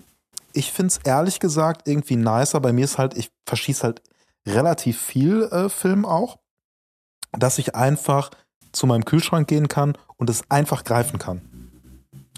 ich 0.53 0.71
finde 0.71 0.87
es 0.87 0.97
ehrlich 1.03 1.39
gesagt 1.39 1.87
irgendwie 1.87 2.15
nicer. 2.15 2.59
Bei 2.59 2.71
mir 2.73 2.85
ist 2.85 2.97
halt, 2.97 3.15
ich 3.17 3.29
verschieße 3.47 3.83
halt 3.83 4.01
relativ 4.47 4.99
viel 4.99 5.43
äh, 5.51 5.69
Film 5.69 6.05
auch, 6.05 6.37
dass 7.37 7.59
ich 7.59 7.75
einfach 7.75 8.31
zu 8.71 8.87
meinem 8.87 9.05
Kühlschrank 9.05 9.47
gehen 9.47 9.67
kann 9.67 9.97
und 10.17 10.29
es 10.29 10.43
einfach 10.49 10.83
greifen 10.83 11.19
kann. 11.19 11.41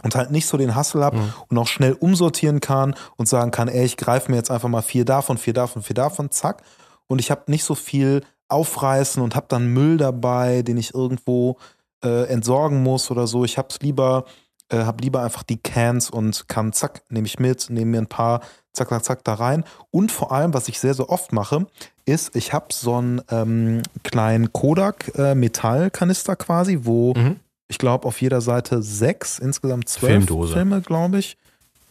Und 0.04 0.16
halt 0.16 0.32
nicht 0.32 0.48
so 0.48 0.58
den 0.58 0.76
Hassel 0.76 1.04
habe 1.04 1.18
Mhm. 1.18 1.34
und 1.50 1.58
auch 1.58 1.68
schnell 1.68 1.94
umsortieren 1.94 2.60
kann 2.60 2.96
und 3.18 3.28
sagen 3.28 3.52
kann, 3.52 3.68
ey, 3.68 3.86
ich 3.86 3.98
greife 3.98 4.32
mir 4.32 4.38
jetzt 4.38 4.50
einfach 4.52 4.70
mal 4.70 4.82
vier 4.82 5.06
davon, 5.06 5.38
vier 5.38 5.54
davon, 5.54 5.84
vier 5.84 5.94
davon, 5.96 6.32
zack. 6.32 6.64
Und 7.08 7.20
ich 7.20 7.30
habe 7.32 7.44
nicht 7.48 7.64
so 7.64 7.76
viel 7.76 8.24
aufreißen 8.48 9.22
und 9.22 9.36
habe 9.36 9.46
dann 9.50 9.68
Müll 9.68 9.98
dabei, 9.98 10.62
den 10.62 10.78
ich 10.78 10.94
irgendwo 10.94 11.58
äh, 12.04 12.24
entsorgen 12.28 12.82
muss 12.84 13.12
oder 13.12 13.28
so. 13.28 13.46
Ich 13.46 13.58
habe 13.58 13.68
es 13.70 13.80
lieber, 13.82 14.26
äh, 14.70 14.80
habe 14.84 15.02
lieber 15.04 15.22
einfach 15.22 15.44
die 15.44 15.58
Cans 15.58 16.10
und 16.10 16.48
kann 16.50 16.74
zack, 16.74 17.04
nehme 17.10 17.28
ich 17.28 17.40
mit, 17.40 17.70
nehme 17.70 17.92
mir 17.92 17.98
ein 18.00 18.08
paar, 18.08 18.42
zack, 18.74 18.90
zack, 18.90 19.04
zack 19.06 19.24
da 19.24 19.36
rein. 19.36 19.64
Und 19.92 20.12
vor 20.12 20.32
allem, 20.32 20.54
was 20.54 20.68
ich 20.68 20.80
sehr, 20.80 20.94
sehr 20.96 21.10
oft 21.10 21.32
mache, 21.32 21.68
ist, 22.06 22.36
ich 22.36 22.54
habe 22.54 22.68
so 22.72 22.96
einen 22.96 23.22
ähm, 23.30 23.84
kleinen 24.04 24.52
Kodak 24.52 25.12
äh, 25.18 25.36
Metallkanister 25.36 26.36
quasi, 26.36 26.80
wo 26.84 27.14
Mhm. 27.14 27.40
Ich 27.72 27.78
glaube 27.78 28.06
auf 28.08 28.22
jeder 28.22 28.42
Seite 28.42 28.84
sechs, 28.84 29.40
insgesamt 29.40 29.88
zwölf 29.88 30.26
Filmdose. 30.26 30.54
Filme, 30.54 30.82
glaube 30.82 31.20
ich, 31.20 31.38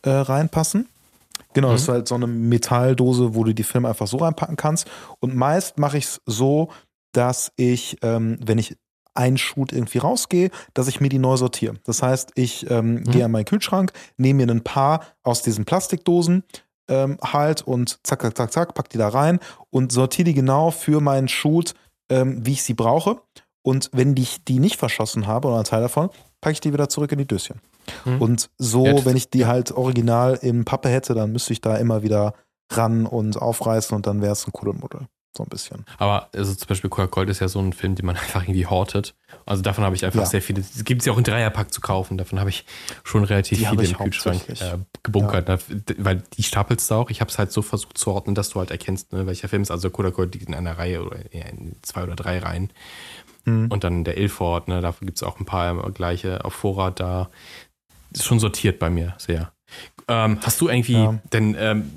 äh, 0.03 0.11
reinpassen. 0.11 0.87
Genau, 1.55 1.73
das 1.73 1.83
ist 1.83 1.89
Mhm. 1.89 1.93
halt 1.93 2.09
so 2.09 2.15
eine 2.15 2.27
Metalldose, 2.27 3.35
wo 3.35 3.45
du 3.45 3.55
die 3.55 3.65
Filme 3.65 3.89
einfach 3.89 4.07
so 4.07 4.19
reinpacken 4.19 4.57
kannst. 4.57 4.87
Und 5.21 5.35
meist 5.35 5.79
mache 5.79 5.97
ich 5.99 6.05
es 6.05 6.21
so, 6.27 6.69
dass 7.13 7.51
ich, 7.57 7.97
ähm, 8.03 8.39
wenn 8.45 8.59
ich 8.59 8.77
einen 9.15 9.39
Shoot 9.39 9.73
irgendwie 9.73 9.99
rausgehe, 9.99 10.51
dass 10.75 10.87
ich 10.87 11.01
mir 11.01 11.09
die 11.09 11.19
neu 11.19 11.37
sortiere. 11.37 11.75
Das 11.85 12.03
heißt, 12.03 12.33
ich 12.37 12.71
ähm, 12.71 13.03
gehe 13.05 13.25
an 13.25 13.33
meinen 13.33 13.47
Kühlschrank, 13.47 13.93
nehme 14.19 14.45
mir 14.47 14.53
ein 14.53 14.63
paar 14.63 15.03
aus 15.25 15.43
diesen 15.43 15.65
Plastikdosen 15.65 16.45
ähm, 16.89 17.19
halt 17.23 17.63
und 17.63 17.99
zack, 18.05 18.21
zack, 18.23 18.37
zack, 18.37 18.53
zack, 18.53 18.75
pack 18.75 18.89
die 18.91 18.99
da 18.99 19.09
rein 19.09 19.41
und 19.71 19.91
sortiere 19.93 20.27
die 20.27 20.35
genau 20.35 20.71
für 20.71 21.01
meinen 21.01 21.27
Shoot, 21.29 21.75
ähm, 22.11 22.47
wie 22.47 22.53
ich 22.53 22.63
sie 22.63 22.75
brauche. 22.75 23.21
Und 23.63 23.91
wenn 23.93 24.17
ich 24.17 24.45
die 24.45 24.59
nicht 24.59 24.77
verschossen 24.77 25.27
habe 25.27 25.49
oder 25.49 25.57
einen 25.57 25.65
Teil 25.65 25.83
davon, 25.83 26.11
packe 26.41 26.53
ich 26.53 26.61
die 26.61 26.73
wieder 26.73 26.89
zurück 26.89 27.13
in 27.13 27.19
die 27.19 27.27
Döschen. 27.27 27.61
Mhm. 28.05 28.23
Und 28.23 28.51
so, 28.57 28.87
Ja, 28.87 29.05
wenn 29.05 29.17
ich 29.17 29.31
die 29.31 29.47
halt 29.47 29.73
original 29.73 30.39
in 30.41 30.65
Pappe 30.65 30.89
hätte, 30.89 31.15
dann 31.15 31.33
müsste 31.33 31.53
ich 31.53 31.61
da 31.61 31.77
immer 31.77 32.03
wieder 32.03 32.35
ran 32.73 33.07
und 33.07 33.37
aufreißen 33.41 33.95
und 33.97 34.07
dann 34.07 34.23
wäre 34.23 34.33
es 34.33 34.47
ein 34.47 34.53
Kuddelmuddel. 34.53 35.07
So 35.37 35.45
ein 35.45 35.49
bisschen. 35.49 35.85
Aber 35.99 36.29
also 36.35 36.53
zum 36.55 36.67
Beispiel 36.67 36.91
Coca 36.91 37.07
Gold 37.07 37.29
ist 37.31 37.41
ja 37.41 37.47
so 37.49 37.61
ein 37.61 37.73
Film, 37.73 37.95
den 37.95 38.05
man 38.07 38.17
einfach 38.17 38.43
irgendwie 38.43 38.67
hortet. 38.67 39.15
Also 39.47 39.63
davon 39.63 39.85
habe 39.85 39.95
ich 39.95 40.05
einfach 40.05 40.21
Ja. 40.21 40.27
sehr 40.27 40.43
viele. 40.43 40.61
Es 40.61 40.85
gibt 40.85 41.05
ja 41.07 41.13
auch 41.13 41.19
in 41.19 41.25
Dreierpack 41.25 41.73
zu 41.73 41.81
kaufen. 41.81 42.19
Davon 42.19 42.41
habe 42.41 42.51
ich 42.51 42.65
schon 43.05 43.23
relativ 43.25 43.59
Die 43.59 43.65
viele 43.67 43.85
im 43.85 43.97
Kühlschrank 43.97 44.43
äh, 44.49 44.79
gebunkert. 45.03 45.49
Da- 45.49 45.59
Weil 45.99 46.23
die 46.37 46.43
stapelst 46.43 46.91
du 46.91 46.95
auch. 46.97 47.11
Ich 47.11 47.21
habe 47.21 47.31
es 47.31 47.39
halt 47.39 47.53
so 47.53 47.63
versucht 47.63 47.97
zu 47.97 48.11
ordnen, 48.11 48.35
dass 48.35 48.51
du 48.51 48.59
halt 48.59 48.71
erkennst, 48.73 49.13
ne, 49.13 49.27
welcher 49.27 49.49
Film 49.49 49.63
ist. 49.63 49.71
Also 49.71 49.89
Coca 49.91 50.11
Gold 50.11 50.35
liegt 50.35 50.49
in 50.49 50.55
einer 50.55 50.77
Reihe 50.79 51.05
oder 51.05 51.19
in 51.33 51.77
zwei 51.83 52.03
oder 52.03 52.17
drei 52.17 52.41
Reihen. 52.41 52.71
Mhm. 53.45 53.69
Und 53.71 53.85
dann 53.85 54.03
der 54.05 54.19
Ilford, 54.19 54.67
ne, 54.69 54.81
dafür 54.81 55.07
gibt 55.07 55.19
es 55.19 55.23
auch 55.23 55.39
ein 55.39 55.47
paar 55.47 55.91
gleiche 55.93 56.45
auf 56.45 56.55
Vorrat 56.55 56.99
da. 57.01 57.31
Ist 58.13 58.25
schon 58.25 58.41
sortiert 58.41 58.81
bei 58.81 58.91
mir 58.91 59.15
sehr. 59.19 59.53
Ähm, 60.09 60.39
hast 60.43 60.61
du 60.61 60.69
irgendwie 60.69 60.95
Ja. 60.95 61.21
denn 61.33 61.55
ähm, 61.57 61.91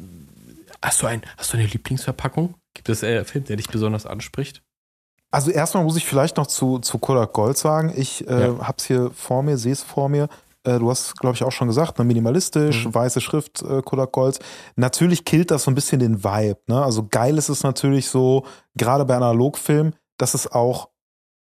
hast 0.84 1.02
du 1.02 1.08
ein, 1.08 1.24
hast 1.38 1.52
du 1.52 1.58
eine 1.58 1.66
Lieblingsverpackung? 1.66 2.54
Gibt 2.74 2.90
es 2.90 3.04
äh, 3.04 3.16
einen 3.18 3.26
Film, 3.26 3.44
der 3.46 3.56
dich 3.58 3.68
besonders 3.68 4.06
anspricht? 4.06 4.62
Also 5.32 5.50
erstmal 5.52 5.84
muss 5.84 5.98
ich 5.98 6.06
vielleicht 6.06 6.38
noch 6.38 6.48
zu, 6.48 6.80
zu 6.80 7.00
Kodak 7.00 7.34
Gold 7.34 7.58
sagen. 7.58 7.92
Ich 7.96 8.28
äh, 8.28 8.48
Ja. 8.48 8.68
hab's 8.68 8.86
hier 8.86 9.12
vor 9.12 9.42
mir, 9.44 9.58
sehe 9.58 9.72
es 9.74 9.82
vor 9.82 10.10
mir. 10.10 10.28
Äh, 10.64 10.80
du 10.80 10.90
hast, 10.90 11.18
glaube 11.20 11.36
ich, 11.36 11.44
auch 11.44 11.52
schon 11.52 11.68
gesagt, 11.68 11.98
ne, 11.98 12.06
minimalistisch, 12.06 12.86
Mhm. 12.86 12.94
weiße 12.96 13.20
Schrift, 13.20 13.62
äh, 13.64 13.82
Kodak 13.82 14.12
Gold. 14.12 14.40
Natürlich 14.76 15.26
killt 15.26 15.50
das 15.52 15.64
so 15.64 15.72
ein 15.72 15.76
bisschen 15.76 16.00
den 16.00 16.24
Vibe. 16.24 16.60
Ne? 16.68 16.84
Also 16.84 17.08
geil 17.10 17.38
ist 17.38 17.50
es 17.50 17.64
natürlich 17.64 18.10
so, 18.10 18.46
gerade 18.76 19.06
bei 19.06 19.16
Analogfilm, 19.16 19.94
dass 20.18 20.36
es 20.36 20.52
auch 20.52 20.90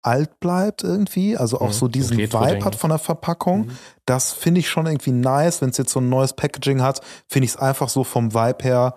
alt 0.01 0.39
bleibt 0.39 0.83
irgendwie. 0.83 1.37
Also 1.37 1.59
auch 1.59 1.67
Mhm. 1.69 1.73
so 1.73 1.87
diesen. 1.87 2.17
Vibe 2.17 2.63
hat 2.65 2.75
von 2.75 2.89
der 2.89 2.99
Verpackung. 2.99 3.71
Das 4.05 4.31
finde 4.33 4.59
ich 4.59 4.69
schon 4.69 4.85
irgendwie 4.87 5.11
nice. 5.11 5.61
Wenn 5.61 5.69
es 5.69 5.77
jetzt 5.77 5.91
so 5.91 5.99
ein 5.99 6.09
neues 6.09 6.33
Packaging 6.33 6.81
hat, 6.81 7.01
finde 7.27 7.45
ich 7.45 7.51
es 7.51 7.57
einfach 7.57 7.89
so 7.89 8.03
vom 8.03 8.33
Vibe 8.33 8.63
her 8.63 8.95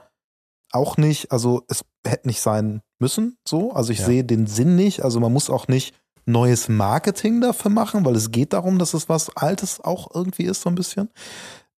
auch 0.72 0.96
nicht. 0.96 1.32
Also 1.32 1.64
es 1.68 1.82
hätte 2.06 2.28
nicht 2.28 2.40
sein 2.40 2.82
müssen 2.98 3.36
so. 3.46 3.72
Also 3.72 3.92
ich 3.92 3.98
Ja. 4.00 4.06
sehe 4.06 4.24
den 4.24 4.46
Sinn 4.46 4.76
nicht. 4.76 5.02
Also 5.04 5.20
man 5.20 5.32
muss 5.32 5.50
auch 5.50 5.68
nicht 5.68 5.94
neues 6.24 6.68
Marketing 6.68 7.40
dafür 7.40 7.70
machen, 7.70 8.04
weil 8.04 8.14
es 8.16 8.30
geht 8.30 8.52
darum, 8.52 8.78
dass 8.78 8.94
es 8.94 9.08
was 9.08 9.36
Altes 9.36 9.80
auch 9.80 10.08
irgendwie 10.14 10.44
ist, 10.44 10.62
so 10.62 10.68
ein 10.68 10.74
bisschen. 10.76 11.10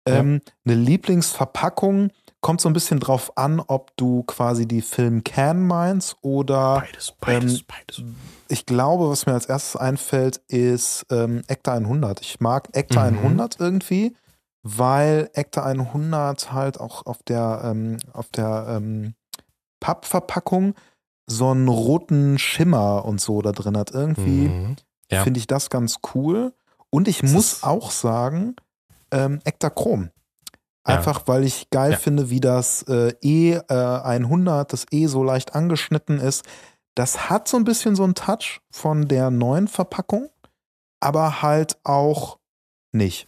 Ja. 0.07 0.15
Ähm, 0.15 0.41
eine 0.65 0.75
Lieblingsverpackung 0.75 2.11
kommt 2.41 2.59
so 2.59 2.67
ein 2.69 2.73
bisschen 2.73 2.99
drauf 2.99 3.37
an, 3.37 3.61
ob 3.61 3.95
du 3.95 4.23
quasi 4.23 4.67
die 4.67 4.81
Film 4.81 5.23
Can 5.23 5.65
meinst 5.65 6.17
oder 6.21 6.81
Beides, 6.81 7.13
beides, 7.21 7.59
Ähm, 7.59 7.65
beides. 7.67 8.03
ich 8.49 8.65
glaube, 8.65 9.09
was 9.09 9.25
mir 9.25 9.33
als 9.33 9.45
erstes 9.45 9.77
einfällt, 9.77 10.41
ist 10.49 11.05
ähm, 11.09 11.43
Ekta 11.47 11.73
100. 11.75 12.19
Ich 12.19 12.41
mag 12.41 12.67
Ekta 12.73 13.09
Mhm. 13.09 13.19
100 13.19 13.59
irgendwie, 13.61 14.13
weil 14.61 15.29
Ekta 15.33 15.63
100 15.63 16.51
halt 16.51 16.79
auch 16.81 17.05
auf 17.05 17.23
der, 17.23 17.61
ähm, 17.63 17.97
auf 18.11 18.27
der 18.27 18.65
ähm, 18.69 19.13
Pappverpackung 19.83 20.75
so 21.27 21.51
einen 21.51 21.67
roten 21.67 22.39
Schimmer 22.39 23.03
und 23.05 23.19
so 23.19 23.41
da 23.41 23.51
drin 23.51 23.77
hat. 23.77 23.91
Irgendwie 23.91 24.47
Mhm. 24.47 24.75
Ja. 25.11 25.23
finde 25.23 25.39
ich 25.39 25.47
das 25.47 25.69
ganz 25.69 25.97
cool. 26.15 26.53
Und 26.89 27.07
ich 27.09 27.19
Das 27.19 27.31
muss 27.31 27.63
auch 27.63 27.91
sagen, 27.91 28.55
ähm, 29.11 29.39
Ekta 29.43 29.69
Chrom. 29.69 30.09
Ja. 30.87 30.97
Einfach, 30.97 31.27
weil 31.27 31.43
ich 31.43 31.69
geil 31.69 31.91
Ja. 31.91 31.97
finde, 31.97 32.29
wie 32.29 32.39
das 32.39 32.83
äh, 32.83 33.13
E 33.21 33.53
äh, 33.55 33.73
100, 33.73 34.71
das 34.73 34.85
E 34.91 35.07
so 35.07 35.23
leicht 35.23 35.53
angeschnitten 35.55 36.19
ist. 36.19 36.43
Das 36.95 37.29
hat 37.29 37.47
so 37.47 37.57
ein 37.57 37.63
bisschen 37.65 37.95
so 37.95 38.03
einen 38.03 38.15
Touch 38.15 38.61
von 38.71 39.07
der 39.07 39.29
neuen 39.31 39.67
Verpackung, 39.67 40.29
aber 40.99 41.41
halt 41.41 41.77
auch 41.83 42.37
nicht. 42.91 43.27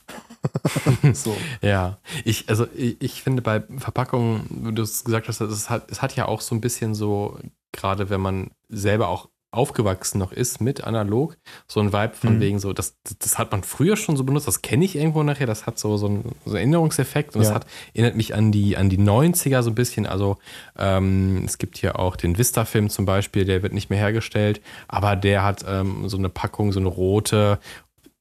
so. 1.14 1.38
Ja, 1.62 1.98
ich, 2.24 2.50
also 2.50 2.68
ich, 2.76 2.98
ich 3.02 3.22
finde 3.24 3.42
bei 3.42 3.64
Verpackungen, 3.78 4.46
wie 4.50 4.74
du 4.74 4.82
es 4.84 5.04
gesagt 5.04 5.28
hast, 5.28 5.42
es 5.42 5.70
hat, 5.70 5.92
es 5.92 6.02
hat 6.02 6.16
ja 6.16 6.28
auch 6.28 6.42
so 6.42 6.56
ein 6.56 6.62
bisschen 6.62 6.96
so, 6.96 7.38
gerade 7.72 8.10
wenn 8.10 8.22
man 8.22 8.52
selber 8.70 9.08
auch 9.10 9.30
aufgewachsen 9.52 10.18
noch 10.18 10.34
ist 10.34 10.60
mit 10.60 10.84
analog, 10.84 11.38
so 11.66 11.80
ein 11.80 11.94
Vibe 11.94 12.14
von 12.14 12.36
Mhm. 12.36 12.40
wegen 12.42 12.60
so, 12.60 12.74
das, 12.74 12.98
das 13.20 13.38
hat 13.38 13.54
man 13.54 13.64
früher 13.64 13.96
schon 13.96 14.18
so 14.18 14.26
benutzt, 14.26 14.48
das 14.50 14.62
kenne 14.62 14.84
ich 14.84 14.98
irgendwo 14.98 15.24
nachher, 15.24 15.48
das 15.48 15.66
hat 15.66 15.80
so, 15.80 15.96
so, 15.96 16.08
einen, 16.08 16.24
so 16.44 16.50
einen 16.52 16.58
Erinnerungseffekt 16.58 17.36
und 17.36 17.40
das 17.42 17.50
Ja. 17.52 17.56
hat, 17.56 17.66
erinnert 17.94 18.18
mich 18.18 18.36
an 18.36 18.52
die, 18.52 18.76
an 18.76 18.90
die 18.90 18.98
90er 18.98 19.62
so 19.64 19.72
ein 19.72 19.76
bisschen, 19.76 20.08
also 20.08 20.38
ähm, 20.78 21.44
es 21.46 21.58
gibt 21.58 21.78
hier 21.78 21.98
auch 22.00 22.18
den 22.18 22.38
Vista-Film 22.38 22.90
zum 22.90 23.06
Beispiel, 23.06 23.46
der 23.46 23.64
wird 23.64 23.72
nicht 23.72 23.90
mehr 23.90 24.00
hergestellt, 24.00 24.60
aber 24.90 25.16
der 25.16 25.44
hat 25.44 25.64
ähm, 25.66 26.10
so 26.10 26.18
eine 26.18 26.28
Packung, 26.28 26.74
so 26.74 26.82
eine 26.82 26.90
rote, 26.90 27.60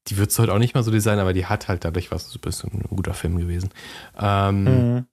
die 0.09 0.17
wird 0.19 0.37
heute 0.39 0.53
auch 0.53 0.59
nicht 0.59 0.75
mehr 0.75 0.83
so 0.83 0.91
designen, 0.91 1.21
aber 1.21 1.33
die 1.33 1.47
hat 1.47 1.69
halt 1.69 1.85
dadurch 1.85 2.11
was, 2.11 2.31
das 2.41 2.57
ist 2.57 2.65
ein 2.65 2.83
guter 2.89 3.15
Film 3.15 3.37
gewesen. 3.39 3.71
Ähm, 4.19 4.65
Mhm. 4.65 5.07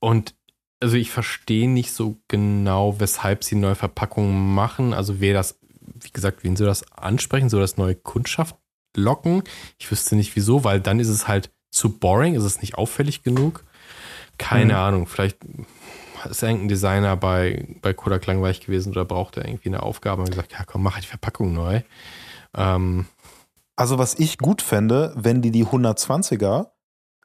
Und 0.00 0.34
also 0.80 0.96
ich 0.96 1.12
verstehe 1.12 1.68
nicht 1.70 1.92
so 1.92 2.16
genau, 2.26 2.98
weshalb 2.98 3.44
sie 3.44 3.54
neue 3.54 3.76
Verpackungen 3.76 4.52
machen. 4.54 4.94
Also 4.94 5.20
wer 5.20 5.32
das, 5.32 5.58
wie 5.80 6.10
gesagt, 6.10 6.42
wen 6.42 6.56
soll 6.56 6.66
das 6.66 6.90
ansprechen? 6.92 7.48
Soll 7.48 7.60
das 7.60 7.76
neue 7.76 7.94
Kundschaft 7.94 8.56
locken? 8.96 9.44
Ich 9.78 9.88
wüsste 9.92 10.16
nicht 10.16 10.34
wieso, 10.34 10.64
weil 10.64 10.80
dann 10.80 10.98
ist 10.98 11.08
es 11.08 11.28
halt 11.28 11.52
zu 11.70 11.98
boring, 11.98 12.34
ist 12.34 12.42
es 12.42 12.60
nicht 12.60 12.74
auffällig 12.74 13.22
genug. 13.22 13.64
Keine 14.38 14.72
Mhm. 14.72 14.78
Ahnung, 14.78 15.06
vielleicht 15.06 15.38
ist 16.28 16.42
irgendein 16.42 16.68
Designer 16.68 17.16
bei, 17.16 17.64
bei 17.80 17.92
Kodak 17.94 18.26
langweilig 18.26 18.60
gewesen 18.60 18.90
oder 18.90 19.04
braucht 19.04 19.36
er 19.36 19.44
irgendwie 19.46 19.68
eine 19.68 19.82
Aufgabe 19.84 20.22
und 20.22 20.30
gesagt, 20.30 20.52
ja 20.52 20.64
komm, 20.64 20.82
mach 20.82 20.94
halt 20.94 21.04
die 21.04 21.08
Verpackung 21.08 21.52
neu. 21.54 21.82
Ähm, 22.54 23.06
Also, 23.76 23.98
was 23.98 24.14
ich 24.14 24.38
gut 24.38 24.62
fände, 24.62 25.12
wenn 25.16 25.42
die 25.42 25.50
die 25.50 25.64
120er 25.66 26.66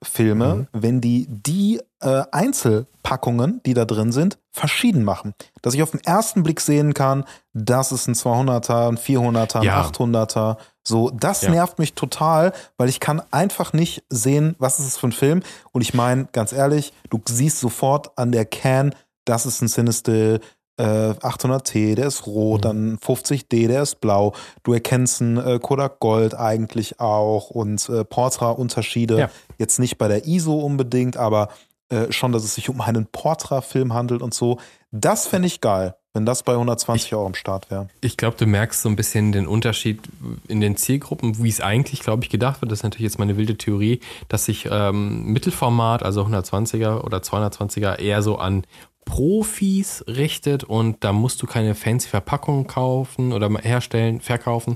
Filme, 0.04 0.56
Mhm. 0.56 0.68
wenn 0.74 1.02
die 1.02 1.26
die 1.30 1.82
äh, 2.02 2.24
Einzelpackungen, 2.32 3.62
die 3.66 3.74
da 3.74 3.86
drin 3.86 4.12
sind, 4.12 4.38
verschieden 4.52 5.04
machen. 5.04 5.34
Dass 5.64 5.74
ich 5.74 5.82
auf 5.82 5.92
den 5.92 6.04
ersten 6.04 6.44
Blick 6.44 6.62
sehen 6.62 6.94
kann, 6.94 7.26
das 7.54 7.92
ist 7.92 8.08
ein 8.08 8.14
200er, 8.14 8.88
ein 8.90 8.98
400er, 8.98 9.60
ein 9.62 9.66
Ja. 9.66 9.82
800er. 9.82 10.58
So, 10.84 11.10
das 11.10 11.42
Ja. 11.42 11.50
nervt 11.50 11.80
mich 11.80 11.94
total, 11.96 12.54
weil 12.78 12.90
ich 12.90 13.00
kann 13.00 13.22
einfach 13.32 13.74
nicht 13.74 14.04
sehen, 14.10 14.56
was 14.60 14.80
ist 14.80 14.86
es 14.88 14.98
für 14.98 15.08
ein 15.08 15.12
Film. 15.12 15.42
Und 15.72 15.82
ich 15.82 15.94
meine, 15.96 16.26
ganz 16.32 16.54
ehrlich, 16.54 16.94
du 17.10 17.20
siehst 17.28 17.60
sofort 17.60 18.18
an 18.18 18.32
der 18.32 18.46
Can, 18.46 18.94
das 19.26 19.46
ist 19.48 19.62
ein 19.62 19.68
Cinestill, 19.68 20.40
äh, 20.78 20.84
800T, 20.84 21.96
der 21.96 22.08
ist 22.08 22.26
rot, 22.28 22.60
Mhm. 22.60 22.64
dann 22.64 22.98
50D, 23.00 23.68
der 23.68 23.82
ist 23.84 24.00
blau. 24.00 24.34
Du 24.64 24.74
erkennst 24.74 25.22
einen 25.22 25.38
äh, 25.38 25.60
Kodak 25.62 26.00
Gold 26.00 26.36
eigentlich 26.36 27.00
auch 27.00 27.50
und 27.50 27.88
äh, 27.90 28.04
Portra-Unterschiede. 28.04 29.20
Ja. 29.20 29.30
Jetzt 29.58 29.80
nicht 29.80 29.98
bei 29.98 30.08
der 30.08 30.26
ISO 30.28 30.54
unbedingt, 30.60 31.18
aber 31.18 31.50
äh, 31.90 32.12
schon, 32.12 32.32
dass 32.32 32.44
es 32.44 32.56
sich 32.56 32.70
um 32.70 32.82
einen 32.82 33.06
Portra-Film 33.08 33.94
handelt 33.94 34.22
und 34.22 34.34
so. 34.34 34.60
Das 34.92 35.26
fände 35.28 35.48
ich 35.48 35.62
geil, 35.62 35.96
wenn 36.14 36.26
das 36.26 36.44
bei 36.44 36.54
120 36.54 37.14
Euro 37.16 37.26
am 37.26 37.34
Start 37.36 37.72
wäre. 37.72 37.88
Ich 38.02 38.18
glaube, 38.18 38.38
du 38.38 38.46
merkst 38.46 38.82
so 38.82 38.90
ein 38.90 38.96
bisschen 38.96 39.32
den 39.32 39.48
Unterschied 39.48 40.00
in 40.48 40.60
den 40.62 40.76
Zielgruppen, 40.78 41.42
wie 41.44 41.50
es 41.50 41.62
eigentlich, 41.62 42.02
glaube 42.02 42.24
ich, 42.24 42.30
gedacht 42.30 42.62
wird. 42.62 42.72
Das 42.72 42.80
ist 42.80 42.84
natürlich 42.84 43.04
jetzt 43.12 43.20
meine 43.20 43.38
wilde 43.38 43.58
Theorie, 43.58 44.00
dass 44.30 44.46
sich 44.46 44.68
ähm, 44.70 45.26
Mittelformat, 45.32 46.04
also 46.04 46.24
120er 46.24 47.04
oder 47.04 47.18
220er, 47.20 48.00
eher 48.00 48.22
so 48.22 48.38
an 48.38 48.64
Profis 49.08 50.04
richtet 50.08 50.64
und 50.66 51.04
da 51.04 51.14
musst 51.14 51.42
du 51.42 51.48
keine 51.48 51.76
fancy 51.76 52.10
Verpackungen 52.10 52.68
kaufen 52.68 53.32
oder 53.32 53.50
herstellen, 53.62 54.20
verkaufen. 54.22 54.76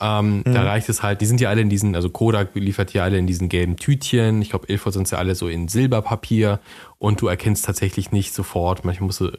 Ähm, 0.00 0.42
Da 0.44 0.64
reicht 0.64 0.88
es 0.88 1.02
halt, 1.02 1.20
die 1.20 1.26
sind 1.26 1.40
ja 1.40 1.48
alle 1.48 1.60
in 1.60 1.70
diesen, 1.70 1.94
also 1.94 2.10
Kodak 2.10 2.54
liefert 2.54 2.92
ja 2.92 3.04
alle 3.04 3.18
in 3.18 3.26
diesen 3.28 3.48
gelben 3.48 3.76
Tütchen. 3.76 4.42
Ich 4.42 4.50
glaube, 4.50 4.66
Ilford 4.66 4.92
sind 4.94 5.10
ja 5.10 5.18
alle 5.18 5.34
so 5.36 5.48
in 5.48 5.68
Silberpapier 5.68 6.60
und 6.98 7.20
du 7.20 7.28
erkennst 7.28 7.64
tatsächlich 7.64 8.10
nicht 8.10 8.34
sofort. 8.34 8.84
Manchmal 8.84 9.06
musst 9.06 9.20
du 9.20 9.30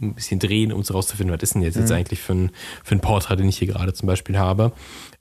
ein 0.00 0.14
bisschen 0.14 0.38
drehen, 0.38 0.72
um 0.72 0.80
es 0.80 0.94
rauszufinden, 0.94 1.34
was 1.34 1.42
ist 1.42 1.54
denn 1.56 1.62
jetzt, 1.62 1.74
jetzt 1.76 1.90
eigentlich 1.90 2.20
für 2.20 2.34
ein, 2.34 2.50
für 2.84 2.94
ein 2.94 3.00
Porträt, 3.00 3.34
den 3.34 3.48
ich 3.48 3.58
hier 3.58 3.66
gerade 3.66 3.92
zum 3.92 4.06
Beispiel 4.06 4.38
habe. 4.38 4.70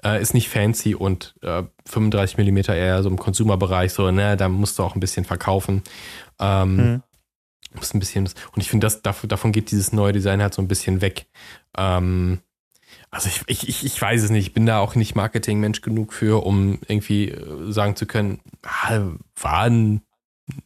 Äh, 0.04 0.22
ist 0.22 0.36
nicht 0.36 0.50
fancy 0.50 0.94
und 0.94 1.34
äh, 1.42 1.64
35 1.88 2.38
Millimeter 2.38 2.76
eher 2.76 3.02
so 3.02 3.10
im 3.10 3.18
Consumer-Bereich, 3.18 3.92
so, 3.92 4.12
ne, 4.12 4.38
da 4.38 4.50
musst 4.50 4.78
du 4.78 4.84
auch 4.84 4.94
ein 4.96 5.00
bisschen 5.00 5.26
verkaufen. 5.26 5.82
Ähm, 6.40 6.76
Mhm. 6.78 7.04
Musst 7.76 7.94
ein 7.94 8.00
bisschen, 8.00 8.26
und 8.26 8.62
ich 8.62 8.70
finde, 8.70 8.86
das, 8.86 9.02
davon, 9.02 9.52
geht 9.52 9.72
dieses 9.72 9.94
neue 9.94 10.14
Design 10.14 10.42
halt 10.42 10.54
so 10.54 10.62
ein 10.62 10.68
bisschen 10.68 11.02
weg. 11.02 11.28
Ähm, 11.78 12.40
also 13.10 13.30
ich, 13.48 13.68
ich, 13.68 13.86
ich, 13.86 14.02
weiß 14.02 14.24
es 14.24 14.30
nicht, 14.30 14.48
ich 14.48 14.54
bin 14.54 14.66
da 14.66 14.80
auch 14.80 14.96
nicht 14.96 15.16
Marketingmensch 15.16 15.82
genug 15.82 16.14
für, 16.14 16.46
um 16.46 16.80
irgendwie 16.88 17.30
äh, 17.30 17.72
sagen 17.72 17.96
zu 17.96 18.06
können, 18.06 18.40
ah, 18.64 19.02
war 19.40 19.64
ein 19.64 20.02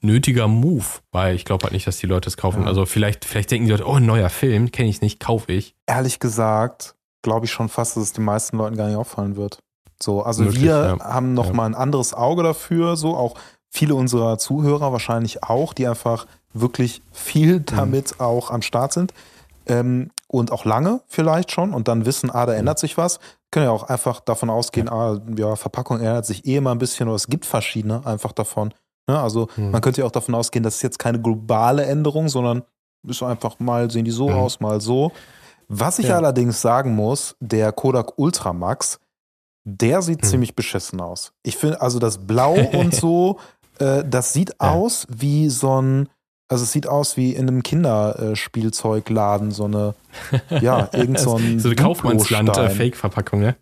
nötiger 0.01 0.47
Move, 0.47 0.85
weil 1.11 1.35
ich 1.35 1.45
glaube 1.45 1.63
halt 1.63 1.73
nicht, 1.73 1.87
dass 1.87 1.97
die 1.97 2.07
Leute 2.07 2.29
es 2.29 2.37
kaufen. 2.37 2.61
Ja. 2.61 2.67
Also 2.67 2.85
vielleicht, 2.85 3.25
vielleicht 3.25 3.51
denken 3.51 3.65
die 3.65 3.71
Leute, 3.71 3.87
oh, 3.87 3.95
ein 3.95 4.05
neuer 4.05 4.29
Film, 4.29 4.71
kenne 4.71 4.89
ich 4.89 5.01
nicht, 5.01 5.19
kaufe 5.19 5.51
ich. 5.51 5.75
Ehrlich 5.85 6.19
gesagt, 6.19 6.95
glaube 7.21 7.45
ich 7.45 7.51
schon 7.51 7.69
fast, 7.69 7.95
dass 7.95 8.03
es 8.03 8.13
den 8.13 8.25
meisten 8.25 8.57
Leuten 8.57 8.77
gar 8.77 8.87
nicht 8.87 8.97
auffallen 8.97 9.35
wird. 9.35 9.59
So, 10.01 10.23
also 10.23 10.43
Möglich, 10.43 10.63
wir 10.63 10.97
ja. 10.99 10.99
haben 10.99 11.33
noch 11.33 11.47
Ja. 11.47 11.53
mal 11.53 11.65
ein 11.65 11.75
anderes 11.75 12.13
Auge 12.13 12.43
dafür, 12.43 12.95
so 12.95 13.15
auch 13.15 13.35
viele 13.69 13.95
unserer 13.95 14.37
Zuhörer 14.37 14.91
wahrscheinlich 14.91 15.43
auch, 15.43 15.73
die 15.73 15.87
einfach 15.87 16.25
wirklich 16.55 17.01
viel 17.11 17.57
Mhm. 17.59 17.65
damit 17.65 18.19
auch 18.19 18.49
am 18.49 18.61
Start 18.63 18.93
sind. 18.93 19.13
Ähm, 19.67 20.09
und 20.27 20.51
auch 20.51 20.65
lange 20.65 21.01
vielleicht 21.07 21.51
schon 21.51 21.73
und 21.73 21.87
dann 21.87 22.05
wissen, 22.05 22.29
ah, 22.31 22.45
da 22.45 22.53
Mhm. 22.53 22.59
ändert 22.59 22.79
sich 22.79 22.97
was. 22.97 23.19
Können 23.51 23.65
ja 23.65 23.71
auch 23.71 23.83
einfach 23.83 24.19
davon 24.19 24.49
ausgehen, 24.49 24.89
ah, 24.89 25.19
ja, 25.37 25.55
Verpackung 25.55 25.97
ändert 25.99 26.25
sich 26.25 26.45
eh 26.45 26.55
immer 26.57 26.71
ein 26.71 26.77
bisschen 26.79 27.07
oder 27.07 27.15
es 27.15 27.27
gibt 27.27 27.45
verschiedene 27.45 28.05
einfach 28.05 28.31
davon. 28.31 28.73
Ne? 29.07 29.19
Also 29.19 29.47
Mhm. 29.55 29.71
man 29.71 29.81
könnte 29.81 30.01
ja 30.01 30.07
auch 30.07 30.11
davon 30.11 30.33
ausgehen, 30.35 30.63
das 30.63 30.75
ist 30.75 30.81
jetzt 30.81 30.99
keine 30.99 31.21
globale 31.21 31.85
Änderung, 31.85 32.27
sondern 32.29 32.63
ist 33.07 33.21
einfach 33.23 33.59
mal, 33.59 33.89
sehen 33.91 34.05
die 34.05 34.11
so 34.11 34.29
Mhm. 34.29 34.35
aus, 34.35 34.59
mal 34.59 34.81
so. 34.81 35.11
Was 35.67 35.99
ich 35.99 36.07
Ja. 36.07 36.17
allerdings 36.17 36.61
sagen 36.61 36.95
muss, 36.95 37.35
der 37.39 37.71
Kodak 37.71 38.17
Ultramax, 38.17 38.99
der 39.63 40.01
sieht 40.01 40.21
Hm. 40.21 40.29
ziemlich 40.29 40.55
beschissen 40.55 41.01
aus. 41.01 41.33
Ich 41.43 41.57
finde, 41.57 41.81
also 41.81 41.97
das 41.99 42.19
Blau 42.19 42.53
und 42.73 42.93
so, 42.93 43.39
äh, 43.79 44.03
das 44.07 44.33
sieht 44.33 44.49
Ja. 44.61 44.71
aus 44.73 45.07
wie 45.09 45.49
so 45.49 45.81
ein, 45.81 46.09
also 46.47 46.63
es 46.63 46.71
sieht 46.71 46.87
aus 46.87 47.17
wie 47.17 47.33
in 47.33 47.47
einem 47.47 47.63
Kinderspielzeugladen, 47.63 49.51
so 49.51 49.65
eine, 49.65 49.95
ja, 50.61 50.89
irgend 50.93 51.19
so 51.19 51.37
ein 51.37 51.59
so 51.59 51.69
eine. 51.69 51.75
Kaufmannsland-Fake-Verpackung, 51.75 53.39
ne? 53.39 53.55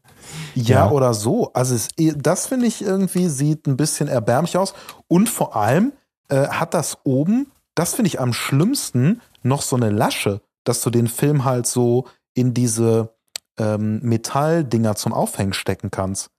Ja, 0.56 0.86
Ja. 0.86 0.92
oder 0.92 1.14
so. 1.14 1.52
Also 1.54 1.76
es, 1.76 1.90
das 1.98 2.48
finde 2.48 2.66
ich 2.68 2.82
irgendwie 2.82 3.28
sieht 3.28 3.68
ein 3.68 3.78
bisschen 3.78 4.08
erbärmlich 4.08 4.58
aus. 4.58 4.74
Und 5.08 5.30
vor 5.30 5.56
allem 5.56 5.94
äh, 6.30 6.48
hat 6.48 6.74
das 6.74 6.98
oben, 7.04 7.52
das 7.76 7.96
finde 7.96 8.08
ich 8.08 8.20
am 8.20 8.34
schlimmsten, 8.34 9.22
noch 9.42 9.62
so 9.62 9.76
eine 9.76 9.90
Lasche, 9.90 10.42
dass 10.64 10.82
du 10.82 10.90
den 10.90 11.08
Film 11.08 11.44
halt 11.44 11.68
so 11.68 12.06
in 12.34 12.54
diese 12.54 13.10
ähm, 13.58 14.00
Metalldinger 14.02 14.96
zum 14.96 15.14
Aufhängen 15.14 15.54
stecken 15.54 15.92
kannst. 15.92 16.30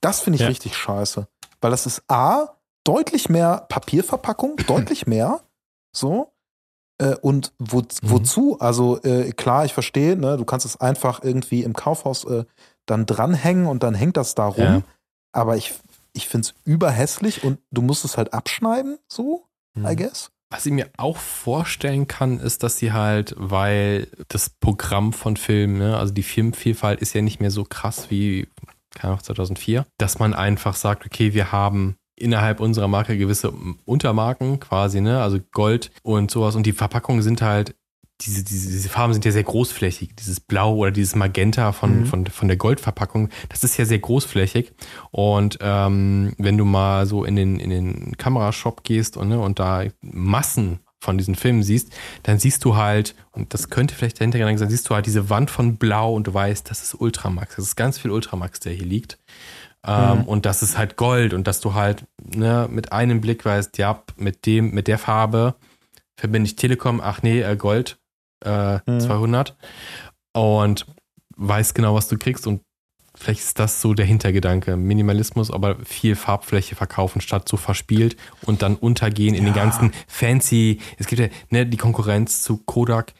Das 0.00 0.20
finde 0.20 0.36
ich 0.36 0.42
Ja. 0.42 0.48
richtig 0.48 0.76
scheiße. 0.76 1.26
Weil 1.60 1.70
das 1.70 1.86
ist 1.86 2.02
A, 2.08 2.48
deutlich 2.84 3.28
mehr 3.28 3.64
Papierverpackung, 3.68 4.56
deutlich 4.66 5.06
mehr. 5.06 5.40
So. 5.96 6.32
Äh, 6.98 7.16
und 7.16 7.52
wo, 7.58 7.82
wozu? 8.02 8.58
Also 8.60 9.02
äh, 9.02 9.32
klar, 9.32 9.64
ich 9.64 9.74
verstehe, 9.74 10.16
ne, 10.16 10.36
du 10.36 10.44
kannst 10.44 10.66
es 10.66 10.80
einfach 10.80 11.22
irgendwie 11.22 11.62
im 11.62 11.74
Kaufhaus 11.74 12.24
äh, 12.24 12.44
dann 12.86 13.06
dranhängen 13.06 13.66
und 13.66 13.82
dann 13.82 13.94
hängt 13.94 14.16
das 14.16 14.34
da 14.34 14.46
rum. 14.46 14.64
Ja. 14.64 14.82
Aber 15.32 15.56
ich, 15.56 15.74
ich 16.14 16.28
finde 16.28 16.48
es 16.48 16.54
überhässlich 16.64 17.44
und 17.44 17.58
du 17.70 17.82
musst 17.82 18.04
es 18.04 18.16
halt 18.16 18.32
abschneiden, 18.32 18.98
so, 19.08 19.46
Mhm. 19.76 19.86
I 19.86 19.96
guess. 19.96 20.30
Was 20.50 20.64
ich 20.64 20.72
mir 20.72 20.88
auch 20.96 21.16
vorstellen 21.16 22.06
kann, 22.06 22.38
ist, 22.38 22.62
dass 22.62 22.78
sie 22.78 22.92
halt, 22.92 23.34
weil 23.36 24.08
das 24.28 24.48
Programm 24.48 25.12
von 25.12 25.36
Filmen, 25.36 25.78
ne, 25.78 25.98
also 25.98 26.14
die 26.14 26.22
Filmvielfalt 26.22 27.00
ist 27.00 27.14
ja 27.14 27.22
nicht 27.22 27.40
mehr 27.40 27.50
so 27.50 27.64
krass 27.64 28.10
wie, 28.10 28.48
keine 28.94 29.12
Ahnung, 29.12 29.24
2004, 29.24 29.86
dass 29.98 30.18
man 30.18 30.34
einfach 30.34 30.76
sagt, 30.76 31.04
okay, 31.04 31.34
wir 31.34 31.50
haben 31.50 31.96
innerhalb 32.16 32.60
unserer 32.60 32.88
Marke 32.88 33.16
gewisse 33.18 33.52
Untermarken 33.84 34.58
quasi, 34.60 35.00
ne, 35.00 35.20
also 35.22 35.38
Gold 35.52 35.90
und 36.02 36.30
sowas 36.30 36.56
und 36.56 36.66
die 36.66 36.72
Verpackungen 36.72 37.22
sind 37.22 37.42
halt, 37.42 37.74
diese, 38.22 38.42
diese, 38.42 38.70
diese 38.70 38.88
Farben 38.88 39.12
sind 39.12 39.26
ja 39.26 39.30
sehr 39.32 39.42
großflächig, 39.42 40.16
dieses 40.16 40.40
Blau 40.40 40.74
oder 40.76 40.90
dieses 40.90 41.14
Magenta 41.14 41.72
von, 41.72 42.00
Mhm. 42.00 42.06
von, 42.06 42.26
von 42.26 42.48
der 42.48 42.56
Goldverpackung, 42.56 43.28
das 43.50 43.62
ist 43.62 43.76
ja 43.76 43.84
sehr 43.84 43.98
großflächig 43.98 44.72
und 45.10 45.58
ähm, 45.60 46.32
wenn 46.38 46.56
du 46.56 46.64
mal 46.64 47.04
so 47.06 47.24
in 47.24 47.36
den, 47.36 47.60
in 47.60 47.68
den 47.70 48.16
Kamerashop 48.16 48.84
gehst 48.84 49.18
und, 49.18 49.28
ne, 49.28 49.38
und 49.38 49.58
da 49.58 49.84
Massen 50.00 50.80
von 50.98 51.18
diesen 51.18 51.34
Filmen 51.34 51.62
siehst, 51.62 51.92
dann 52.22 52.38
siehst 52.38 52.64
du 52.64 52.74
halt, 52.74 53.14
und 53.32 53.52
das 53.52 53.68
könnte 53.68 53.94
vielleicht 53.94 54.18
dahinter 54.18 54.38
sein, 54.58 54.70
siehst 54.70 54.88
du 54.88 54.94
halt 54.94 55.06
diese 55.06 55.28
Wand 55.28 55.50
von 55.50 55.76
Blau 55.76 56.14
und 56.14 56.26
du 56.26 56.34
weißt, 56.34 56.68
das 56.70 56.82
ist 56.82 56.94
Ultramax. 56.94 57.56
Das 57.56 57.64
ist 57.66 57.76
ganz 57.76 57.98
viel 57.98 58.10
Ultramax, 58.10 58.60
der 58.60 58.72
hier 58.72 58.86
liegt. 58.86 59.18
Ähm, 59.86 60.20
Mhm. 60.20 60.24
Und 60.24 60.46
das 60.46 60.62
ist 60.62 60.76
halt 60.76 60.96
Gold 60.96 61.32
und 61.32 61.46
dass 61.46 61.60
du 61.60 61.74
halt 61.74 62.04
ne, 62.22 62.68
mit 62.70 62.92
einem 62.92 63.20
Blick 63.20 63.44
weißt, 63.44 63.78
ja, 63.78 64.02
mit 64.16 64.46
dem, 64.46 64.72
mit 64.72 64.88
der 64.88 64.98
Farbe 64.98 65.54
verbinde 66.18 66.48
ich 66.48 66.56
Telekom, 66.56 67.00
ach 67.00 67.22
nee, 67.22 67.40
äh, 67.42 67.56
Gold 67.56 67.98
äh, 68.44 68.78
Mhm. 68.86 69.00
200 69.00 69.56
und 70.34 70.86
weißt 71.36 71.74
genau, 71.74 71.94
was 71.94 72.08
du 72.08 72.18
kriegst 72.18 72.46
und 72.46 72.62
vielleicht 73.14 73.40
ist 73.40 73.58
das 73.58 73.80
so 73.80 73.94
der 73.94 74.06
Hintergedanke. 74.06 74.76
Minimalismus, 74.76 75.50
aber 75.50 75.76
viel 75.84 76.16
Farbfläche 76.16 76.74
verkaufen 76.74 77.20
statt 77.20 77.48
so 77.48 77.56
verspielt 77.56 78.16
und 78.42 78.62
dann 78.62 78.76
untergehen 78.76 79.34
in 79.34 79.44
den 79.44 79.54
ganzen 79.54 79.92
fancy, 80.06 80.80
es 80.98 81.06
gibt 81.06 81.20
ja, 81.20 81.28
ne, 81.50 81.64
die 81.66 81.76
Konkurrenz 81.78 82.42
zu 82.42 82.58
Kodak 82.58 83.14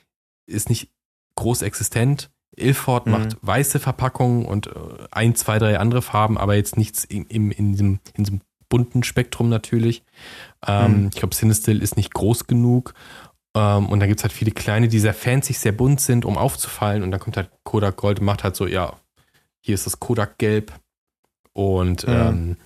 ist 0.46 0.68
nicht 0.68 0.90
groß 1.37 1.62
existent. 1.62 2.30
Ilford 2.56 3.06
Mhm. 3.06 3.12
macht 3.12 3.36
weiße 3.42 3.78
Verpackungen 3.78 4.44
und 4.46 4.68
äh, 4.68 4.70
ein, 5.10 5.34
zwei, 5.34 5.58
drei 5.58 5.78
andere 5.78 6.02
Farben, 6.02 6.38
aber 6.38 6.54
jetzt 6.54 6.76
nichts 6.76 7.04
in, 7.04 7.25
in, 7.26 7.50
in, 7.50 7.72
diesem, 7.72 8.00
in 8.14 8.25
diesem 8.25 8.40
bunten 8.68 9.02
Spektrum 9.02 9.48
natürlich. 9.48 10.02
Ähm, 10.66 11.02
Mhm. 11.02 11.10
Ich 11.12 11.18
glaube, 11.18 11.34
Cinestill 11.36 11.82
ist 11.82 11.96
nicht 11.96 12.12
groß 12.14 12.46
genug. 12.46 12.94
Ähm, 13.54 13.86
und 13.88 14.00
dann 14.00 14.08
gibt 14.08 14.20
es 14.20 14.25
halt 14.25 14.32
viele 14.32 14.50
kleine, 14.50 14.88
die 14.88 14.98
sehr 14.98 15.14
fancy, 15.14 15.52
sehr 15.52 15.72
bunt 15.72 16.00
sind, 16.00 16.25
um 16.25 16.36
aufzufallen. 16.36 17.02
Und 17.02 17.10
dann 17.10 17.20
kommt 17.20 17.36
halt 17.36 17.50
Kodak 17.64 17.96
Gold 17.96 18.20
und 18.20 18.26
macht 18.26 18.42
halt 18.44 18.56
so, 18.56 18.66
ja, 18.66 18.94
hier 19.60 19.75
ist 19.75 19.86
das 19.86 20.00
Kodak 20.00 20.38
Gelb. 20.38 20.72
Und 21.52 22.07
Mhm. 22.07 22.12
ähm, 22.12 22.57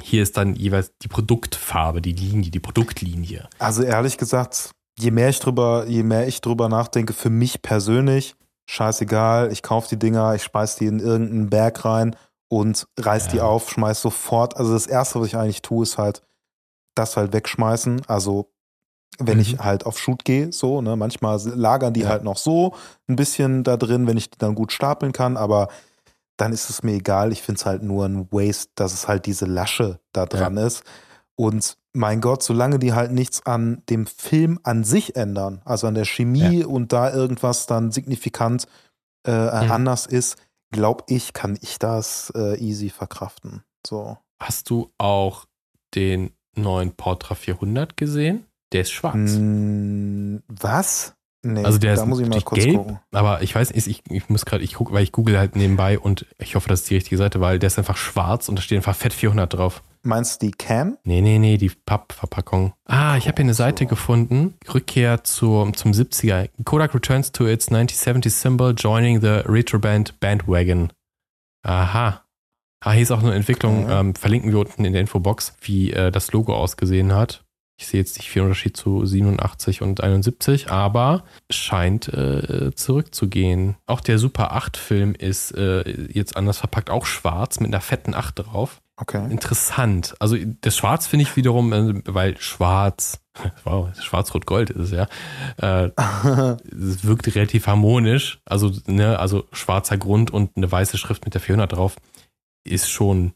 hier 0.00 0.22
ist 0.22 0.36
dann 0.36 0.54
jeweils 0.54 0.92
die 1.02 1.08
Produktfarbe, 1.08 2.00
die 2.00 2.12
Linie, 2.12 2.50
die 2.50 2.60
Produktlinie. 2.60 3.48
Also 3.58 3.82
ehrlich 3.82 4.16
gesagt, 4.16 4.70
je 4.98 5.10
mehr 5.10 5.28
ich 5.28 5.38
drüber, 5.40 5.86
je 5.88 6.02
mehr 6.02 6.26
ich 6.26 6.40
drüber 6.40 6.68
nachdenke, 6.68 7.12
für 7.12 7.30
mich 7.30 7.62
persönlich, 7.62 8.34
scheißegal, 8.66 9.52
ich 9.52 9.62
kaufe 9.62 9.88
die 9.88 9.98
Dinger, 9.98 10.34
ich 10.34 10.42
schmeiß 10.44 10.76
die 10.76 10.86
in 10.86 10.98
irgendeinen 11.00 11.50
Berg 11.50 11.84
rein 11.84 12.16
und 12.48 12.86
reiß 12.98 13.28
die 13.28 13.38
Ja. 13.38 13.44
auf, 13.44 13.70
schmeiß 13.70 14.00
sofort. 14.00 14.56
Also 14.56 14.72
das 14.72 14.86
erste, 14.86 15.20
was 15.20 15.26
ich 15.28 15.36
eigentlich 15.36 15.62
tue, 15.62 15.82
ist 15.82 15.98
halt 15.98 16.22
das 16.94 17.16
halt 17.16 17.32
wegschmeißen. 17.32 18.02
Also 18.06 18.50
wenn 19.18 19.36
Mhm. 19.36 19.42
ich 19.42 19.58
halt 19.58 19.84
auf 19.86 19.98
Shoot 19.98 20.24
gehe, 20.24 20.52
so, 20.52 20.80
ne, 20.80 20.96
manchmal 20.96 21.38
lagern 21.54 21.92
die 21.92 22.00
Ja. 22.00 22.08
halt 22.08 22.24
noch 22.24 22.36
so 22.38 22.74
ein 23.08 23.16
bisschen 23.16 23.62
da 23.64 23.76
drin, 23.76 24.06
wenn 24.06 24.16
ich 24.16 24.30
die 24.30 24.38
dann 24.38 24.54
gut 24.54 24.72
stapeln 24.72 25.12
kann, 25.12 25.36
aber 25.36 25.68
dann 26.38 26.52
ist 26.52 26.70
es 26.70 26.82
mir 26.82 26.92
egal. 26.94 27.30
Ich 27.30 27.42
finde 27.42 27.58
es 27.58 27.66
halt 27.66 27.82
nur 27.82 28.06
ein 28.06 28.30
Waste, 28.32 28.70
dass 28.74 28.92
es 28.94 29.06
halt 29.08 29.26
diese 29.26 29.44
Lasche 29.44 30.00
da 30.12 30.24
dran 30.26 30.56
ist. 30.56 30.82
Und 31.36 31.76
mein 31.94 32.20
Gott, 32.20 32.42
solange 32.42 32.78
die 32.78 32.92
halt 32.94 33.12
nichts 33.12 33.44
an 33.44 33.82
dem 33.90 34.06
Film 34.06 34.58
an 34.62 34.82
sich 34.84 35.14
ändern, 35.16 35.60
also 35.64 35.86
an 35.86 35.94
der 35.94 36.04
Chemie 36.06 36.64
und 36.64 36.92
da 36.92 37.12
irgendwas 37.12 37.66
dann 37.66 37.90
signifikant 37.92 38.66
äh, 39.26 39.30
Mhm. 39.64 39.70
anders 39.70 40.06
ist, 40.06 40.36
glaube 40.72 41.04
ich, 41.08 41.32
kann 41.32 41.58
ich 41.60 41.78
das 41.78 42.32
äh, 42.34 42.58
easy 42.58 42.88
verkraften. 42.90 43.62
So. 43.86 44.16
Hast 44.42 44.70
du 44.70 44.90
auch 44.98 45.44
den 45.94 46.32
neuen 46.56 46.92
Portra 46.92 47.34
400 47.34 47.96
gesehen? 47.96 48.46
Der 48.72 48.80
ist 48.82 48.90
schwarz. 48.92 49.16
Mm, 49.38 50.36
was? 50.48 51.14
Nee, 51.44 51.64
Also 51.64 51.78
der 51.78 51.94
da 51.96 52.02
ist 52.02 52.08
muss 52.08 52.20
ich 52.20 52.28
mal 52.28 52.40
kurz 52.40 52.62
gelb, 52.64 52.76
gucken. 52.78 53.00
aber 53.12 53.42
ich 53.42 53.54
weiß 53.54 53.74
nicht, 53.74 53.86
ich, 53.86 54.02
ich 54.08 54.28
muss 54.28 54.44
gerade, 54.44 54.62
ich 54.64 54.74
gucke, 54.74 54.92
weil 54.92 55.02
ich 55.02 55.12
google 55.12 55.38
halt 55.38 55.56
nebenbei 55.56 55.98
und 55.98 56.24
ich 56.38 56.54
hoffe, 56.54 56.68
das 56.68 56.80
ist 56.82 56.90
die 56.90 56.94
richtige 56.94 57.18
Seite, 57.18 57.40
weil 57.40 57.58
der 57.58 57.66
ist 57.66 57.78
einfach 57.78 57.96
schwarz 57.96 58.48
und 58.48 58.56
da 58.56 58.62
steht 58.62 58.76
einfach 58.78 58.94
Fett 58.96 59.12
400 59.12 59.52
drauf. 59.52 59.82
Meinst 60.04 60.42
du 60.42 60.46
die 60.46 60.52
Can? 60.52 60.98
Nee, 61.04 61.20
nee, 61.20 61.38
nee, 61.38 61.56
die 61.58 61.70
Pappverpackung. 61.70 62.72
Ah, 62.86 63.16
ich 63.16 63.28
habe 63.28 63.36
hier 63.36 63.44
eine 63.44 63.54
Seite 63.54 63.86
gefunden. 63.86 64.54
Rückkehr 64.72 65.22
zur, 65.22 65.72
zum 65.74 65.92
70er. 65.92 66.48
Kodak 66.64 66.94
returns 66.94 67.30
to 67.30 67.46
its 67.46 67.68
1970 67.68 68.34
symbol, 68.34 68.74
joining 68.76 69.20
the 69.20 69.42
Retroband 69.46 70.18
Bandwagon. 70.18 70.92
Aha. 71.64 72.22
Ah, 72.84 72.90
hier 72.92 73.02
ist 73.02 73.12
auch 73.12 73.22
eine 73.22 73.34
Entwicklung, 73.34 73.84
Okay. 73.84 74.00
ähm, 74.00 74.14
verlinken 74.16 74.50
wir 74.50 74.58
unten 74.58 74.84
in 74.84 74.92
der 74.92 75.02
Infobox, 75.02 75.54
wie 75.60 75.92
äh, 75.92 76.10
das 76.10 76.32
Logo 76.32 76.52
ausgesehen 76.56 77.14
hat. 77.14 77.44
Ich 77.78 77.86
sehe 77.86 78.00
jetzt 78.00 78.18
nicht 78.18 78.28
viel 78.28 78.42
Unterschied 78.42 78.76
zu 78.76 79.06
87 79.06 79.82
und 79.82 80.02
71, 80.02 80.68
aber 80.70 81.24
scheint 81.48 82.08
äh, 82.08 82.74
zurückzugehen. 82.74 83.76
Auch 83.86 84.00
der 84.00 84.18
Super 84.18 84.52
8 84.52 84.76
Film 84.76 85.14
ist 85.14 85.52
äh, 85.52 85.88
jetzt 86.12 86.36
anders 86.36 86.58
verpackt, 86.58 86.90
auch 86.90 87.06
schwarz 87.06 87.60
mit 87.60 87.68
einer 87.72 87.80
fetten 87.80 88.14
8 88.14 88.40
drauf. 88.40 88.81
Okay. 88.96 89.30
Interessant. 89.30 90.14
Also 90.20 90.36
das 90.60 90.76
Schwarz 90.76 91.06
finde 91.06 91.24
ich 91.24 91.36
wiederum, 91.36 91.72
äh, 91.72 92.02
weil 92.06 92.36
Schwarz, 92.38 93.20
wow, 93.64 93.88
Schwarz-Rot-Gold 93.98 94.70
ist 94.70 94.84
es 94.84 94.90
ja, 94.90 95.06
äh, 95.56 95.90
es 96.70 97.04
wirkt 97.04 97.34
relativ 97.34 97.66
harmonisch. 97.66 98.40
Also, 98.44 98.72
ne, 98.86 99.18
also 99.18 99.44
schwarzer 99.52 99.96
Grund 99.96 100.30
und 100.30 100.56
eine 100.56 100.70
weiße 100.70 100.98
Schrift 100.98 101.24
mit 101.24 101.34
der 101.34 101.40
400 101.40 101.72
drauf 101.72 101.96
ist 102.64 102.90
schon 102.90 103.32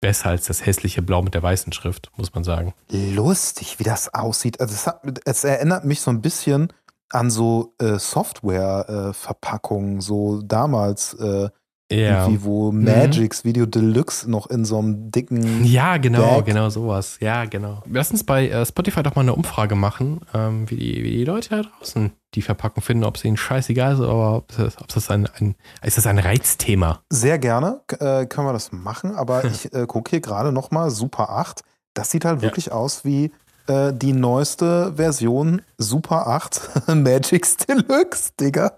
besser 0.00 0.30
als 0.30 0.46
das 0.46 0.64
hässliche 0.64 1.02
Blau 1.02 1.22
mit 1.22 1.34
der 1.34 1.42
weißen 1.42 1.72
Schrift, 1.72 2.10
muss 2.16 2.34
man 2.34 2.44
sagen. 2.44 2.74
Lustig, 2.90 3.78
wie 3.78 3.84
das 3.84 4.14
aussieht. 4.14 4.60
Also 4.60 4.74
es, 4.74 4.86
hat, 4.86 5.02
es 5.24 5.44
erinnert 5.44 5.84
mich 5.84 6.00
so 6.00 6.10
ein 6.10 6.20
bisschen 6.20 6.72
an 7.10 7.30
so 7.30 7.74
äh, 7.78 7.98
Software-Verpackungen, 7.98 10.00
so 10.00 10.42
damals, 10.42 11.14
äh, 11.14 11.48
Ja. 11.90 12.24
irgendwie, 12.24 12.44
wo 12.44 12.70
Magix 12.70 13.44
Video 13.44 13.64
Deluxe 13.64 14.30
noch 14.30 14.48
in 14.50 14.64
so 14.66 14.78
einem 14.78 15.10
dicken. 15.10 15.64
Ja, 15.64 15.96
genau, 15.96 16.36
Bag. 16.36 16.44
genau 16.46 16.68
sowas. 16.68 17.16
Ja, 17.20 17.46
genau. 17.46 17.82
Lass 17.90 18.10
uns 18.10 18.24
bei 18.24 18.48
äh, 18.48 18.66
Spotify 18.66 19.02
doch 19.02 19.14
mal 19.14 19.22
eine 19.22 19.34
Umfrage 19.34 19.74
machen, 19.74 20.20
ähm, 20.34 20.68
wie, 20.68 20.76
die, 20.76 21.02
wie 21.02 21.10
die 21.12 21.24
Leute 21.24 21.48
da 21.48 21.62
draußen 21.62 22.12
die 22.34 22.42
Verpackung 22.42 22.82
finden, 22.82 23.04
ob 23.04 23.16
es 23.16 23.24
ihnen 23.24 23.38
scheißegal 23.38 23.94
ist, 23.94 24.00
aber 24.00 24.36
ob 24.36 24.54
das, 24.54 24.78
ob 24.78 24.88
das 24.88 25.08
ein, 25.10 25.26
ein, 25.40 25.54
ist 25.82 25.96
das 25.96 26.06
ein 26.06 26.18
Reizthema? 26.18 27.00
Sehr 27.08 27.38
gerne 27.38 27.80
äh, 28.00 28.26
können 28.26 28.46
wir 28.46 28.52
das 28.52 28.70
machen, 28.70 29.14
aber 29.14 29.44
ich 29.46 29.72
äh, 29.72 29.86
gucke 29.86 30.10
hier 30.10 30.20
gerade 30.20 30.52
nochmal 30.52 30.90
Super 30.90 31.30
8. 31.30 31.62
Das 31.94 32.10
sieht 32.10 32.26
halt 32.26 32.42
Ja. 32.42 32.42
wirklich 32.42 32.70
aus 32.70 33.06
wie 33.06 33.32
äh, 33.66 33.94
die 33.94 34.12
neueste 34.12 34.92
Version 34.96 35.62
Super 35.78 36.26
8 36.26 36.88
Magix 36.94 37.56
Deluxe, 37.56 38.32
Digga. 38.38 38.72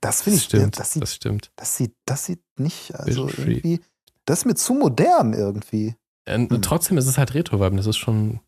Das 0.00 0.22
finde 0.22 0.38
ich, 0.38 0.44
stimmt, 0.44 0.78
das 0.78 0.92
sieht 0.92 1.02
das 1.02 1.14
stimmt. 1.14 1.52
Das 1.56 1.76
sieht, 1.76 1.94
das 2.04 2.26
sieht 2.26 2.42
nicht, 2.56 2.94
also 2.94 3.28
irgendwie, 3.28 3.80
das 4.24 4.40
ist 4.40 4.44
mir 4.44 4.54
zu 4.54 4.74
modern 4.74 5.32
irgendwie. 5.32 5.94
Ähm, 6.26 6.48
Hm. 6.50 6.62
Trotzdem 6.62 6.98
ist 6.98 7.06
es 7.06 7.18
halt 7.18 7.34
Retro-Vibe, 7.34 7.76
das 7.76 7.86
ist 7.86 7.96
schon 7.96 8.40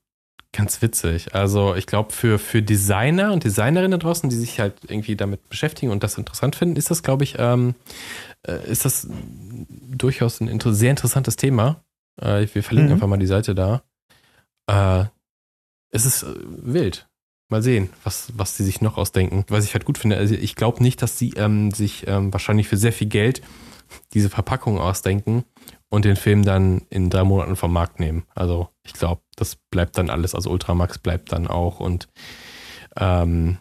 ganz 0.53 0.83
witzig. 0.83 1.35
Also 1.35 1.75
ich 1.75 1.87
glaube, 1.87 2.13
für, 2.13 2.39
für 2.39 2.63
Designer 2.63 3.33
und 3.33 3.45
Designerinnen 3.45 3.99
draußen, 3.99 4.29
die 4.29 4.37
sich 4.37 4.61
halt 4.61 4.75
irgendwie 4.87 5.17
damit 5.17 5.49
beschäftigen 5.49 5.91
und 5.91 6.03
das 6.03 6.19
interessant 6.19 6.57
finden, 6.57 6.77
ist 6.77 6.91
das, 6.91 7.03
glaube 7.03 7.25
ich, 7.25 7.37
ähm, 7.39 7.75
äh, 8.47 8.71
ist 8.71 8.85
das 8.85 9.09
durchaus 9.51 10.41
ein 10.41 10.49
inter 10.49 10.75
sehr 10.75 10.91
interessantes 10.91 11.37
Thema. 11.37 11.83
Äh, 12.21 12.47
wir 12.53 12.63
verlinken 12.63 12.91
mhm. 12.91 12.95
einfach 12.95 13.09
mal 13.09 13.19
die 13.19 13.27
Seite 13.27 13.55
da. 13.55 13.83
Äh, 14.67 15.07
es 15.91 16.05
ist 16.05 16.23
äh, 16.23 16.35
wild. 16.45 17.09
Mal 17.53 17.63
sehen, 17.63 17.91
was, 18.03 18.33
was 18.37 18.57
sie 18.57 18.65
sich 18.65 18.81
noch 18.81 18.97
ausdenken. 18.97 19.45
Was 19.49 19.65
ich 19.65 19.75
halt 19.75 19.85
gut 19.85 19.99
finde, 19.99 20.17
also 20.17 20.35
ich 20.35 20.57
glaube 20.57 20.83
nicht, 20.83 21.03
dass 21.03 21.19
sie 21.19 21.35
ähm, 21.37 21.71
sich 21.71 22.07
ähm, 22.09 22.33
wahrscheinlich 22.33 22.67
für 22.67 22.77
sehr 22.77 22.93
viel 22.93 23.09
Geld 23.09 23.43
diese 24.15 24.31
Verpackung 24.31 24.79
ausdenken 24.79 25.45
und 25.91 26.07
den 26.07 26.17
Film 26.17 26.45
dann 26.45 26.83
in 26.89 27.11
drei 27.11 27.25
Monaten 27.25 27.55
vom 27.55 27.73
Markt 27.73 28.01
nehmen. 28.01 28.25
Also 28.35 28.69
ich 28.85 28.95
glaube, 28.95 29.21
das 29.37 29.57
bleibt 29.71 29.99
dann 29.99 30.09
alles. 30.09 30.35
Also 30.35 30.51
Ultramax 30.51 30.99
bleibt 30.99 31.33
dann 31.33 31.47
auch 31.47 31.79
und 31.79 32.09
ähm, 32.97 33.59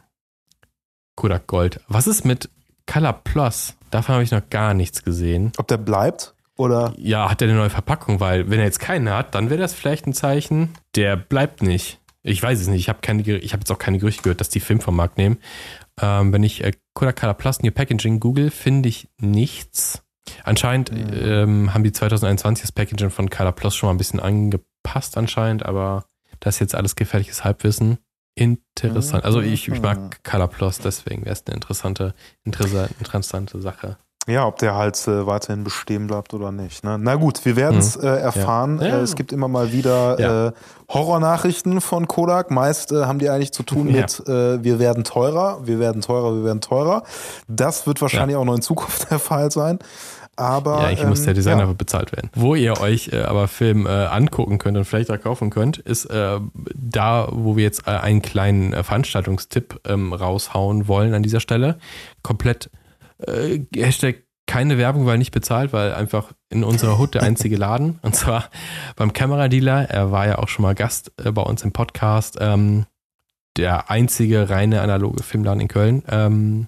Kodak 1.16 1.48
Gold. 1.48 1.82
Was 1.88 2.08
ist 2.08 2.24
mit 2.24 2.50
Color 2.88 3.14
Plus? 3.14 3.76
Davon 3.90 4.14
habe 4.14 4.24
ich 4.24 4.32
noch 4.32 4.50
gar 4.50 4.74
nichts 4.74 5.04
gesehen. 5.04 5.52
Ob 5.58 5.68
der 5.68 5.78
bleibt? 5.78 6.34
Oder? 6.56 6.94
Ja, 6.98 7.30
hat 7.30 7.42
er 7.42 7.48
eine 7.48 7.58
neue 7.58 7.70
Verpackung, 7.70 8.20
weil 8.20 8.50
wenn 8.50 8.60
er 8.60 8.66
jetzt 8.66 8.80
keinen 8.80 9.10
hat, 9.10 9.36
dann 9.36 9.50
wäre 9.50 9.60
das 9.60 9.74
vielleicht 9.74 10.08
ein 10.08 10.14
Zeichen, 10.14 10.70
der 10.96 11.16
bleibt 11.16 11.62
nicht. 11.62 12.00
Ich 12.24 12.42
weiß 12.42 12.60
es 12.60 12.68
nicht. 12.68 12.82
Ich 12.82 12.90
habe 12.90 13.00
keine, 13.02 13.22
ich 13.22 13.54
habe 13.54 13.62
jetzt 13.62 13.72
auch 13.72 13.80
keine 13.80 13.98
Gerüchte 13.98 14.24
gehört, 14.24 14.42
dass 14.42 14.50
die 14.50 14.60
Film 14.60 14.80
vom 14.80 14.96
Markt 14.96 15.18
nehmen. 15.18 15.38
Ähm, 16.00 16.32
wenn 16.34 16.44
ich 16.44 16.64
äh, 16.64 16.72
Kodak 16.94 17.20
Color 17.20 17.34
Plus 17.34 17.62
New 17.62 17.72
Packaging 17.72 18.20
google, 18.20 18.52
finde 18.52 18.90
ich 18.90 19.08
nichts. 19.20 20.04
Anscheinend 20.44 20.92
mhm. 20.92 21.14
ähm, 21.14 21.74
haben 21.74 21.84
die 21.84 21.92
2021 21.92 22.62
das 22.62 22.72
Packaging 22.72 23.10
von 23.10 23.30
Color 23.30 23.54
Plus 23.54 23.76
schon 23.76 23.88
mal 23.88 23.94
ein 23.94 23.98
bisschen 23.98 24.20
angepasst 24.20 25.18
anscheinend, 25.18 25.66
aber 25.66 26.06
das 26.40 26.56
ist 26.56 26.60
jetzt 26.60 26.76
alles 26.76 26.96
gefährliches 26.96 27.44
Halbwissen. 27.44 27.98
Interessant. 28.36 29.26
Also 29.26 29.42
ich, 29.42 29.68
ich 29.68 29.82
mag. 29.82 30.24
Color 30.24 30.48
Plus, 30.48 30.80
deswegen 30.80 31.26
wäre 31.26 31.34
es 31.34 31.46
eine 31.46 31.56
interessante, 31.56 32.14
interessante, 32.46 32.94
interessante 33.00 33.62
Sache. 33.62 33.98
Ja, 34.28 34.46
ob 34.46 34.60
der 34.60 34.76
halt 34.76 34.96
äh, 35.08 35.26
weiterhin 35.26 35.64
bestehen 35.64 36.06
bleibt 36.06 36.34
oder 36.36 36.52
nicht. 36.52 36.84
Ne? 36.84 36.98
Na 37.00 37.16
gut, 37.16 37.44
wir 37.44 37.56
werden 37.56 37.80
es 37.80 37.98
mhm. 37.98 38.04
äh, 38.04 38.18
erfahren. 38.18 38.80
Ja. 38.80 38.88
Ja. 38.88 38.98
Äh, 39.00 39.02
es 39.02 39.16
gibt 39.16 39.32
immer 39.32 39.48
mal 39.48 39.72
wieder 39.72 40.20
ja. 40.20 40.48
äh, 40.48 40.52
Horrornachrichten 40.90 41.82
von 41.82 42.08
Kodak. 42.08 42.52
Meist 42.52 42.92
äh, 42.92 43.06
haben 43.06 43.18
die 43.18 43.30
eigentlich 43.30 43.52
zu 43.52 43.64
tun 43.64 43.92
mit 43.92 44.20
äh, 44.28 44.64
wir 44.64 44.78
werden 44.78 45.04
teurer, 45.04 45.62
wir 45.64 45.80
werden 45.80 46.04
teurer, 46.04 46.36
wir 46.36 46.44
werden 46.44 46.62
teurer. 46.62 47.04
Das 47.48 47.88
wird 47.88 48.00
wahrscheinlich 48.02 48.38
auch 48.38 48.46
noch 48.46 48.56
in 48.56 48.62
Zukunft 48.62 49.10
der 49.10 49.18
Fall 49.18 49.50
sein. 49.50 49.80
Aber, 50.36 50.82
ja, 50.82 50.88
eigentlich 50.88 51.02
ähm, 51.02 51.10
muss 51.10 51.24
der 51.24 51.34
Designer 51.34 51.66
ja. 51.66 51.74
bezahlt 51.74 52.12
werden. 52.12 52.30
Wo 52.36 52.56
ihr 52.56 52.80
euch 52.80 53.10
äh, 53.14 53.22
aber 53.22 53.48
Film 53.48 53.86
äh, 53.86 53.90
angucken 53.90 54.60
könnt 54.60 54.78
und 54.78 54.86
vielleicht 54.86 55.12
auch 55.12 55.20
kaufen 55.20 55.50
könnt, 55.50 55.80
ist 55.80 56.06
äh, 56.06 56.40
da, 56.76 57.28
wo 57.32 57.58
wir 57.58 57.64
jetzt 57.64 57.88
einen 57.88 58.22
kleinen 58.22 58.72
Veranstaltungstipp 58.84 59.80
ähm, 59.86 60.14
raushauen 60.14 60.88
wollen 60.88 61.14
an 61.14 61.24
dieser 61.24 61.40
Stelle. 61.40 61.78
Komplett 62.24 62.70
äh, 63.28 63.66
Hashtag 63.76 64.24
keine 64.48 64.78
Werbung, 64.78 65.06
weil 65.06 65.18
nicht 65.18 65.32
bezahlt, 65.32 65.72
weil 65.72 65.94
einfach 65.94 66.34
in 66.50 66.64
unserer 66.64 66.98
Hut 66.98 67.14
der 67.14 67.24
einzige 67.24 67.56
Laden. 67.56 68.00
Und 68.04 68.16
zwar 68.16 68.50
beim 68.96 69.14
Kameradealer. 69.14 69.90
Er 69.90 70.12
war 70.12 70.28
ja 70.28 70.40
auch 70.40 70.50
schon 70.50 70.64
mal 70.64 70.76
Gast 70.76 71.12
äh, 71.24 71.32
bei 71.32 71.42
uns 71.42 71.64
im 71.64 71.72
Podcast. 71.72 72.38
Ähm, 72.42 72.86
der 73.58 73.90
einzige 73.90 74.50
reine 74.50 74.82
analoge 74.82 75.24
Filmladen 75.24 75.62
in 75.62 75.68
Köln. 75.68 76.04
Ähm, 76.10 76.68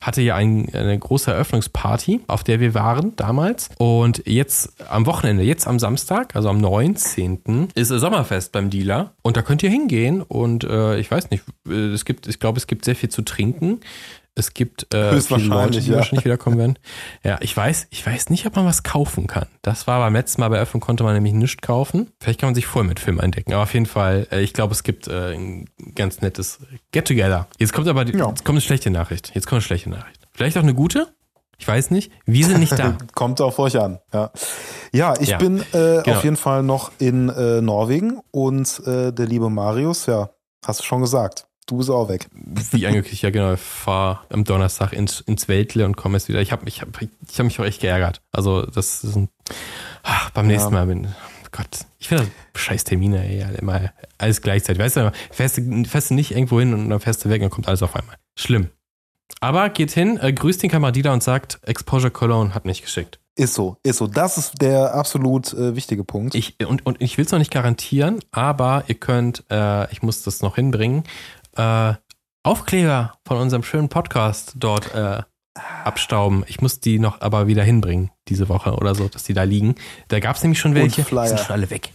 hatte 0.00 0.20
ja 0.20 0.34
ein, 0.34 0.68
eine 0.74 0.98
große 0.98 1.30
Eröffnungsparty, 1.30 2.20
auf 2.26 2.44
der 2.44 2.60
wir 2.60 2.74
waren 2.74 3.16
damals. 3.16 3.70
Und 3.78 4.22
jetzt 4.26 4.74
am 4.90 5.06
Wochenende, 5.06 5.42
jetzt 5.42 5.66
am 5.66 5.78
Samstag, 5.78 6.36
also 6.36 6.48
am 6.48 6.58
19. 6.58 7.68
ist 7.74 7.88
Sommerfest 7.88 8.52
beim 8.52 8.70
Dealer. 8.70 9.14
Und 9.22 9.36
da 9.36 9.42
könnt 9.42 9.62
ihr 9.62 9.70
hingehen. 9.70 10.22
Und 10.22 10.64
äh, 10.64 10.98
ich 10.98 11.10
weiß 11.10 11.30
nicht, 11.30 11.44
äh, 11.68 11.72
es 11.72 12.04
gibt, 12.04 12.26
ich 12.26 12.40
glaube, 12.40 12.58
es 12.58 12.66
gibt 12.66 12.84
sehr 12.84 12.96
viel 12.96 13.08
zu 13.08 13.22
trinken. 13.22 13.80
Es 14.34 14.54
gibt 14.54 14.94
äh, 14.94 15.20
viele 15.20 15.44
Leute, 15.44 15.80
die 15.80 15.90
ja. 15.90 15.96
wahrscheinlich 15.96 16.24
wiederkommen 16.24 16.56
werden. 16.56 16.78
Ja, 17.22 17.38
ich 17.42 17.54
weiß, 17.54 17.88
ich 17.90 18.06
weiß 18.06 18.30
nicht, 18.30 18.46
ob 18.46 18.56
man 18.56 18.64
was 18.64 18.82
kaufen 18.82 19.26
kann. 19.26 19.46
Das 19.60 19.86
war 19.86 20.00
beim 20.00 20.14
letzten 20.14 20.40
Mal 20.40 20.48
bei 20.48 20.58
Öffnung 20.58 20.80
konnte 20.80 21.04
man 21.04 21.12
nämlich 21.12 21.34
nichts 21.34 21.60
kaufen. 21.60 22.10
Vielleicht 22.18 22.40
kann 22.40 22.48
man 22.48 22.54
sich 22.54 22.66
voll 22.66 22.84
mit 22.84 22.98
Film 22.98 23.20
eindecken. 23.20 23.52
Aber 23.52 23.64
auf 23.64 23.74
jeden 23.74 23.86
Fall, 23.86 24.26
äh, 24.30 24.40
ich 24.40 24.54
glaube, 24.54 24.72
es 24.72 24.84
gibt 24.84 25.06
äh, 25.06 25.34
ein 25.34 25.68
ganz 25.94 26.22
nettes 26.22 26.60
Get-Together. 26.92 27.46
Jetzt 27.58 27.74
kommt 27.74 27.88
aber 27.88 28.06
die, 28.06 28.16
ja. 28.16 28.28
jetzt 28.28 28.44
kommt 28.44 28.56
eine 28.56 28.62
schlechte 28.62 28.90
Nachricht. 28.90 29.32
Jetzt 29.34 29.46
kommt 29.46 29.58
eine 29.58 29.66
schlechte 29.66 29.90
Nachricht. 29.90 30.26
Vielleicht 30.32 30.56
auch 30.56 30.62
eine 30.62 30.74
gute? 30.74 31.08
Ich 31.58 31.68
weiß 31.68 31.90
nicht. 31.90 32.10
Wir 32.24 32.46
sind 32.46 32.60
nicht 32.60 32.76
da. 32.76 32.96
kommt 33.14 33.40
auf 33.42 33.58
euch 33.58 33.78
an. 33.78 34.00
Ja, 34.14 34.32
ja 34.92 35.14
ich 35.20 35.28
ja, 35.28 35.38
bin 35.38 35.60
äh, 35.60 36.02
genau. 36.02 36.16
auf 36.16 36.24
jeden 36.24 36.36
Fall 36.36 36.62
noch 36.62 36.90
in 36.98 37.28
äh, 37.28 37.60
Norwegen 37.60 38.20
und 38.30 38.80
äh, 38.86 39.12
der 39.12 39.26
liebe 39.26 39.50
Marius, 39.50 40.06
ja, 40.06 40.30
hast 40.64 40.80
du 40.80 40.84
schon 40.84 41.02
gesagt. 41.02 41.46
Du 41.66 41.78
bist 41.78 41.90
auch 41.90 42.08
weg. 42.08 42.28
Wie 42.32 42.86
angekündigt, 42.86 43.22
ja 43.22 43.30
genau. 43.30 43.54
Ich 43.54 43.60
fahre 43.60 44.20
am 44.30 44.44
Donnerstag 44.44 44.92
ins, 44.92 45.20
ins 45.20 45.48
Weltle 45.48 45.84
und 45.84 45.96
komme 45.96 46.16
jetzt 46.16 46.28
wieder. 46.28 46.40
Ich 46.40 46.52
habe 46.52 46.66
ich 46.66 46.80
hab, 46.80 46.88
ich 47.00 47.38
hab 47.38 47.44
mich 47.44 47.60
auch 47.60 47.64
echt 47.64 47.80
geärgert. 47.80 48.20
Also 48.32 48.66
das 48.66 49.04
ist 49.04 49.16
ein, 49.16 49.28
ach, 50.02 50.30
beim 50.30 50.46
ja. 50.46 50.56
nächsten 50.56 50.72
Mal 50.72 50.86
bin 50.86 51.08
Gott, 51.52 51.86
ich 51.98 52.08
finde 52.08 52.28
scheiß 52.56 52.84
Termine, 52.84 53.24
ey, 53.24 53.44
immer 53.58 53.92
alles 54.16 54.40
gleichzeitig. 54.40 54.82
Weißt 54.82 54.96
du, 54.96 55.12
fährst 55.30 55.58
du, 55.58 55.84
fährst 55.84 56.10
du 56.10 56.14
nicht 56.14 56.30
irgendwo 56.32 56.58
hin 56.58 56.72
und 56.72 56.88
dann 56.88 56.98
fährst 56.98 57.24
du 57.24 57.28
weg 57.28 57.42
und 57.42 57.42
dann 57.42 57.50
kommt 57.50 57.68
alles 57.68 57.82
auf 57.82 57.94
einmal. 57.94 58.16
Schlimm. 58.36 58.70
Aber 59.40 59.68
geht 59.68 59.90
hin, 59.90 60.18
äh, 60.20 60.32
grüßt 60.32 60.62
den 60.62 60.70
Kameradiener 60.70 61.12
und 61.12 61.22
sagt, 61.22 61.60
Exposure 61.62 62.10
Cologne 62.10 62.54
hat 62.54 62.64
mich 62.64 62.80
geschickt. 62.80 63.18
Ist 63.34 63.54
so, 63.54 63.76
ist 63.82 63.98
so. 63.98 64.06
Das 64.06 64.38
ist 64.38 64.60
der 64.60 64.94
absolut 64.94 65.52
äh, 65.54 65.74
wichtige 65.74 66.04
Punkt. 66.04 66.34
Ich, 66.34 66.56
und, 66.66 66.84
und 66.84 67.00
ich 67.00 67.16
will 67.18 67.24
es 67.24 67.32
noch 67.32 67.38
nicht 67.38 67.50
garantieren, 67.50 68.20
aber 68.30 68.84
ihr 68.88 68.94
könnt, 68.94 69.44
äh, 69.50 69.90
ich 69.90 70.02
muss 70.02 70.22
das 70.22 70.42
noch 70.42 70.56
hinbringen, 70.56 71.04
äh, 71.56 71.94
Aufkleber 72.44 73.12
von 73.26 73.36
unserem 73.36 73.62
schönen 73.62 73.88
Podcast 73.88 74.54
dort 74.56 74.94
äh, 74.94 75.22
abstauben. 75.84 76.44
Ich 76.48 76.60
muss 76.60 76.80
die 76.80 76.98
noch 76.98 77.20
aber 77.20 77.46
wieder 77.46 77.62
hinbringen, 77.62 78.10
diese 78.28 78.48
Woche 78.48 78.74
oder 78.74 78.94
so, 78.94 79.08
dass 79.08 79.22
die 79.24 79.34
da 79.34 79.44
liegen. 79.44 79.74
Da 80.08 80.18
gab 80.20 80.36
es 80.36 80.42
nämlich 80.42 80.58
schon 80.58 80.74
welche. 80.74 81.02
Die 81.02 81.28
sind 81.28 81.40
schon 81.40 81.52
alle 81.52 81.70
weg 81.70 81.92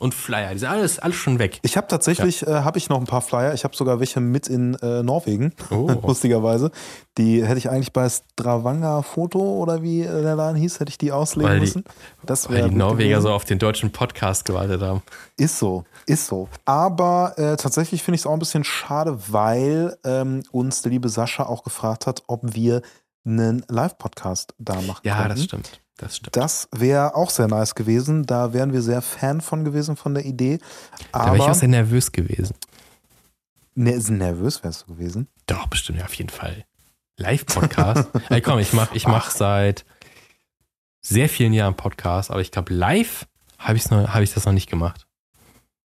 und 0.00 0.14
Flyer. 0.14 0.52
Die 0.54 0.58
sind 0.58 0.68
alles, 0.68 0.98
alles 0.98 1.16
schon 1.16 1.38
weg. 1.38 1.60
Ich 1.62 1.76
habe 1.76 1.86
tatsächlich, 1.86 2.40
ja. 2.40 2.60
äh, 2.60 2.64
habe 2.64 2.78
ich 2.78 2.88
noch 2.88 2.98
ein 2.98 3.04
paar 3.04 3.20
Flyer. 3.20 3.52
Ich 3.52 3.64
habe 3.64 3.76
sogar 3.76 4.00
welche 4.00 4.18
mit 4.20 4.48
in 4.48 4.74
äh, 4.76 5.02
Norwegen, 5.02 5.52
oh. 5.70 5.90
lustigerweise. 6.06 6.70
Die 7.18 7.44
hätte 7.46 7.58
ich 7.58 7.68
eigentlich 7.68 7.92
bei 7.92 8.08
Stravanga 8.08 9.02
Foto 9.02 9.38
oder 9.38 9.82
wie 9.82 10.00
äh, 10.00 10.22
der 10.22 10.36
Laden 10.36 10.56
hieß, 10.56 10.80
hätte 10.80 10.88
ich 10.88 10.96
die 10.96 11.12
auslegen 11.12 11.50
weil 11.50 11.60
müssen. 11.60 11.84
Das 12.24 12.48
weil 12.48 12.70
die 12.70 12.74
Norweger 12.74 13.10
gewesen. 13.10 13.22
so 13.22 13.32
auf 13.32 13.44
den 13.44 13.58
deutschen 13.58 13.92
Podcast 13.92 14.46
gewartet 14.46 14.80
haben. 14.80 15.02
Ist 15.36 15.58
so, 15.58 15.84
ist 16.06 16.26
so. 16.26 16.48
Aber 16.64 17.34
äh, 17.36 17.56
tatsächlich 17.56 18.02
finde 18.02 18.16
ich 18.16 18.22
es 18.22 18.26
auch 18.26 18.32
ein 18.32 18.38
bisschen 18.38 18.64
schade, 18.64 19.18
weil 19.28 19.98
ähm, 20.04 20.42
uns 20.50 20.80
der 20.80 20.92
liebe 20.92 21.10
Sascha 21.10 21.44
auch 21.44 21.62
gefragt 21.62 22.06
hat, 22.06 22.22
ob 22.26 22.54
wir 22.54 22.80
einen 23.26 23.64
Live-Podcast 23.68 24.54
da 24.58 24.80
machen 24.80 25.02
Ja, 25.04 25.16
konnten. 25.16 25.28
das 25.28 25.44
stimmt. 25.44 25.80
Das 26.00 26.16
stimmt. 26.16 26.34
Das 26.34 26.66
wäre 26.72 27.14
auch 27.14 27.28
sehr 27.28 27.46
nice 27.46 27.74
gewesen. 27.74 28.24
Da 28.24 28.54
wären 28.54 28.72
wir 28.72 28.80
sehr 28.80 29.02
Fan 29.02 29.42
von 29.42 29.64
gewesen, 29.64 29.96
von 29.96 30.14
der 30.14 30.24
Idee. 30.24 30.58
Aber 31.12 31.24
da 31.24 31.32
wäre 31.32 31.44
ich 31.44 31.50
auch 31.50 31.54
sehr 31.54 31.68
nervös 31.68 32.10
gewesen. 32.10 32.54
Ne, 33.74 33.98
nervös 34.08 34.64
wärst 34.64 34.82
du 34.82 34.94
gewesen? 34.94 35.28
Doch, 35.46 35.66
bestimmt, 35.66 35.98
ja, 35.98 36.06
auf 36.06 36.14
jeden 36.14 36.30
Fall. 36.30 36.64
Live-Podcast. 37.18 38.08
Ey, 38.30 38.40
komm, 38.40 38.60
ich 38.60 38.72
mache 38.72 38.96
ich 38.96 39.06
mach 39.06 39.30
seit 39.30 39.84
sehr 41.02 41.28
vielen 41.28 41.52
Jahren 41.52 41.76
Podcast, 41.76 42.30
aber 42.30 42.40
ich 42.40 42.50
glaube, 42.50 42.72
live 42.72 43.26
habe 43.58 43.78
hab 43.78 44.22
ich 44.22 44.32
das 44.32 44.46
noch 44.46 44.54
nicht 44.54 44.70
gemacht. 44.70 45.06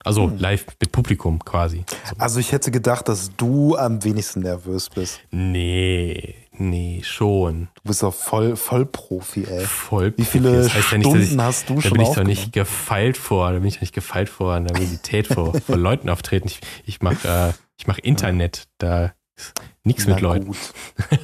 Also 0.03 0.23
hm. 0.23 0.37
live 0.39 0.65
mit 0.81 0.91
Publikum 0.91 1.37
quasi. 1.37 1.85
So. 1.87 2.15
Also 2.17 2.39
ich 2.39 2.51
hätte 2.51 2.71
gedacht, 2.71 3.07
dass 3.07 3.35
du 3.35 3.75
am 3.75 4.03
wenigsten 4.03 4.39
nervös 4.39 4.89
bist. 4.89 5.19
Nee, 5.29 6.35
Nee, 6.61 7.01
schon. 7.05 7.69
Du 7.75 7.81
bist 7.85 8.03
doch 8.03 8.13
voll, 8.13 8.57
voll 8.57 8.85
Profi, 8.85 9.45
ey. 9.45 9.65
Voll 9.65 10.13
Wie 10.17 10.25
viele 10.25 10.57
das 10.57 10.73
heißt 10.73 10.87
Stunden 10.87 11.09
ja 11.09 11.15
nicht, 11.15 11.31
ich, 11.31 11.37
hast 11.37 11.69
du 11.69 11.75
da 11.75 11.81
schon 11.81 11.91
bin 11.93 12.01
ich 12.01 12.09
doch 12.09 12.23
nicht 12.23 12.51
gefeilt 12.51 13.15
vor, 13.15 13.53
da 13.53 13.59
bin 13.59 13.67
ich 13.67 13.75
doch 13.75 13.81
nicht 13.81 13.95
gefeilt 13.95 14.27
vor 14.27 14.59
Nervosität 14.59 15.27
vor, 15.27 15.53
vor 15.65 15.77
Leuten 15.77 16.09
auftreten. 16.09 16.49
Ich, 16.49 16.59
ich 16.85 17.01
mache 17.01 17.27
äh, 17.27 17.53
ich 17.77 17.87
mach 17.87 17.97
Internet, 17.97 18.67
da 18.77 19.13
ist 19.37 19.53
nichts 19.85 20.05
mit 20.05 20.19
Leuten. 20.19 20.47
Gut. 20.47 20.57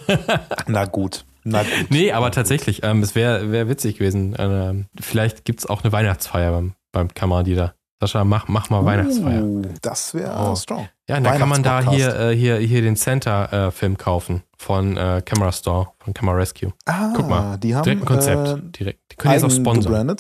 Na 0.68 0.86
gut. 0.86 1.26
Na 1.44 1.64
gut. 1.64 1.72
Nee, 1.90 2.14
aber 2.14 2.32
tatsächlich, 2.32 2.84
ähm, 2.84 3.04
es 3.04 3.14
wäre 3.14 3.52
wär 3.52 3.68
witzig 3.68 3.98
gewesen. 3.98 4.36
Äh, 4.36 4.86
vielleicht 5.02 5.44
gibt 5.44 5.60
es 5.60 5.66
auch 5.66 5.84
eine 5.84 5.92
Weihnachtsfeier 5.92 6.52
beim, 6.52 6.76
beim 6.94 7.14
Kameradiener. 7.14 7.76
Sascha, 8.00 8.26
mach, 8.26 8.48
mach 8.48 8.70
mal 8.70 8.82
uh, 8.82 8.86
Weihnachtsfeier. 8.86 9.44
Das 9.82 10.14
wäre 10.14 10.34
oh. 10.38 10.56
strong. 10.56 10.90
Ja, 11.08 11.20
da 11.20 11.38
kann 11.38 11.48
man 11.48 11.64
da 11.64 11.90
hier, 11.92 12.16
äh, 12.20 12.36
hier, 12.36 12.58
hier 12.58 12.82
den 12.82 12.96
Center-Film 12.98 13.94
äh, 13.94 13.96
kaufen 13.96 14.44
von 14.58 14.98
äh, 14.98 15.22
Camera 15.24 15.52
Store, 15.52 15.90
von 16.00 16.14
Camera 16.14 16.36
Rescue. 16.36 16.74
Ah, 16.86 17.14
Guck 17.16 17.30
mal, 17.30 17.58
die 17.58 17.76
haben 17.76 17.84
direkt 17.84 18.02
ein 18.02 18.06
Konzept. 18.06 18.48
Äh, 18.48 18.62
direkt. 18.78 19.00
Die 19.12 19.16
können 19.16 19.34
jetzt 19.34 19.44
auch 19.44 19.52
sponsern. 19.52 20.16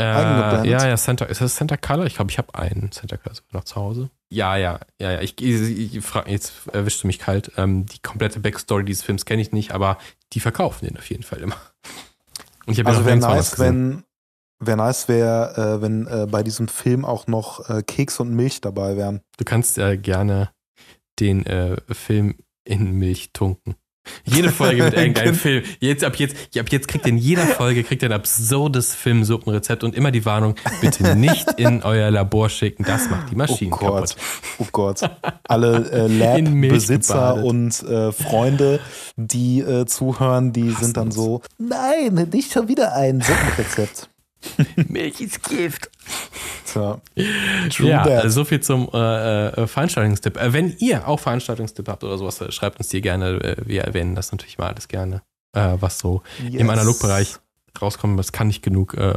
Äh, 0.00 0.68
ja, 0.68 0.86
ja, 0.88 0.96
Center, 0.96 1.28
ist 1.28 1.40
das 1.40 1.54
Center 1.54 1.76
Color? 1.76 2.06
Ich 2.06 2.16
glaube, 2.16 2.30
ich 2.30 2.38
habe 2.38 2.52
einen 2.54 2.90
Center 2.90 3.16
Color 3.16 3.36
noch 3.52 3.64
zu 3.64 3.76
Hause. 3.76 4.10
Ja, 4.28 4.56
ja, 4.56 4.80
ja, 5.00 5.12
ja. 5.12 5.20
Ich, 5.20 5.40
ich, 5.40 5.94
ich 5.94 6.04
frage, 6.04 6.32
jetzt 6.32 6.52
erwischst 6.72 7.04
du 7.04 7.06
mich 7.06 7.20
kalt. 7.20 7.52
Ähm, 7.56 7.86
die 7.86 8.00
komplette 8.00 8.40
Backstory 8.40 8.84
dieses 8.84 9.04
Films 9.04 9.24
kenne 9.24 9.40
ich 9.40 9.52
nicht, 9.52 9.70
aber 9.70 9.98
die 10.32 10.40
verkaufen 10.40 10.86
den 10.86 10.96
auf 10.96 11.08
jeden 11.08 11.22
Fall 11.22 11.38
immer. 11.38 11.56
Und 12.66 12.76
ich 12.76 12.84
also 12.84 13.04
wäre 13.04 13.16
nice, 13.16 13.58
wenn, 13.60 14.02
Wär 14.60 14.76
nice 14.76 15.08
wäre, 15.08 15.76
äh, 15.78 15.82
wenn 15.82 16.06
äh, 16.06 16.26
bei 16.30 16.42
diesem 16.42 16.68
Film 16.68 17.04
auch 17.04 17.26
noch 17.26 17.68
äh, 17.68 17.82
Keks 17.82 18.20
und 18.20 18.30
Milch 18.34 18.60
dabei 18.60 18.96
wären. 18.96 19.20
Du 19.36 19.44
kannst 19.44 19.76
ja 19.76 19.96
gerne 19.96 20.50
den 21.20 21.44
äh, 21.46 21.76
Film 21.92 22.36
in 22.64 22.92
Milch 22.92 23.30
tunken. 23.32 23.74
Jede 24.24 24.50
Folge 24.50 24.82
mit 24.84 24.94
irgendeinem 24.96 25.28
Genau. 25.32 25.38
Film. 25.38 25.64
Jetzt, 25.80 26.04
ab 26.04 26.16
jetzt, 26.16 26.36
ab 26.58 26.66
jetzt 26.70 26.88
kriegt 26.88 27.06
ihr 27.06 27.12
in 27.12 27.16
jeder 27.18 27.46
Folge 27.46 27.82
kriegt 27.84 28.02
ihr 28.02 28.08
ein 28.10 28.12
absurdes 28.12 28.94
Filmsuppenrezept 28.94 29.82
und 29.82 29.94
immer 29.94 30.10
die 30.10 30.24
Warnung, 30.26 30.56
bitte 30.82 31.16
nicht 31.16 31.52
in 31.58 31.82
euer 31.82 32.10
Labor 32.10 32.48
schicken, 32.50 32.84
das 32.84 33.08
macht 33.08 33.30
die 33.30 33.34
Oh 33.34 33.38
Maschinen 33.38 33.70
Gott, 33.70 34.14
kaputt. 34.14 34.16
oh 34.58 34.66
Gott. 34.72 35.10
Alle 35.48 35.90
äh, 35.90 36.06
Lab-Besitzer 36.06 37.42
und 37.44 37.82
äh, 37.82 38.12
Freunde, 38.12 38.80
die 39.16 39.64
zuhören, 39.86 40.52
die 40.52 40.70
sind 40.72 40.96
dann 40.96 41.10
so, 41.10 41.40
nein, 41.58 42.28
nicht 42.30 42.52
schon 42.52 42.68
wieder 42.68 42.94
ein 42.94 43.20
Suppenrezept. 43.22 44.10
Milch 44.88 45.20
ist 45.20 45.42
Gift. 45.48 45.90
Tja. 46.66 47.00
True 47.70 47.88
Ja, 47.88 48.04
that. 48.04 48.30
so 48.30 48.44
viel 48.44 48.60
zum 48.60 48.88
äh, 48.92 49.48
äh, 49.48 49.66
Veranstaltungstipp. 49.66 50.36
Äh, 50.36 50.52
wenn 50.52 50.74
ihr 50.78 51.06
auch 51.08 51.20
Veranstaltungstipp 51.20 51.88
habt 51.88 52.04
oder 52.04 52.18
sowas, 52.18 52.40
äh, 52.40 52.50
schreibt 52.52 52.78
uns 52.78 52.88
die 52.88 53.00
gerne. 53.00 53.40
Äh, 53.42 53.56
wir 53.66 53.82
erwähnen 53.82 54.14
das 54.14 54.32
natürlich 54.32 54.58
mal 54.58 54.68
alles 54.68 54.88
gerne, 54.88 55.22
äh, 55.54 55.76
was 55.80 55.98
so 55.98 56.22
im 56.40 56.52
Yes. 56.52 56.68
Analogbereich 56.68 57.36
rauskommt. 57.80 58.18
Es 58.20 58.32
kann 58.32 58.48
nicht 58.48 58.62
genug 58.62 58.94
äh, 58.94 59.14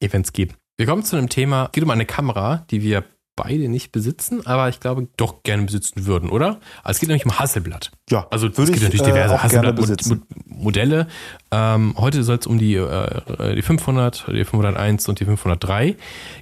Events 0.00 0.32
geben. 0.32 0.54
Wir 0.76 0.86
kommen 0.86 1.02
zu 1.04 1.16
einem 1.16 1.28
Thema. 1.28 1.66
Es 1.66 1.72
geht 1.72 1.84
um 1.84 1.90
eine 1.90 2.06
Kamera, 2.06 2.64
die 2.70 2.82
wir 2.82 3.04
beide 3.36 3.68
nicht 3.68 3.92
besitzen, 3.92 4.46
aber 4.46 4.68
ich 4.68 4.80
glaube 4.80 5.08
doch 5.16 5.42
gerne 5.42 5.64
besitzen 5.64 6.06
würden, 6.06 6.28
oder? 6.28 6.60
Also 6.82 6.96
es 6.96 7.00
geht 7.00 7.08
nämlich 7.08 7.24
um 7.24 7.38
Hasselblatt. 7.38 7.90
Ja, 8.10 8.26
Also 8.30 8.48
es 8.48 8.56
gibt 8.56 8.68
ich 8.70 8.82
natürlich 8.82 9.02
äh, 9.02 9.06
diverse 9.06 9.48
gerne 9.48 9.74
Hasselblatt-Modelle. 9.74 11.06
Ähm, 11.50 11.94
heute 11.96 12.22
soll 12.22 12.38
es 12.38 12.46
um 12.46 12.58
die, 12.58 12.74
äh, 12.74 13.54
die 13.54 13.62
500, 13.62 14.26
die 14.28 14.44
501 14.44 15.08
und 15.08 15.20
die 15.20 15.24
503 15.24 15.96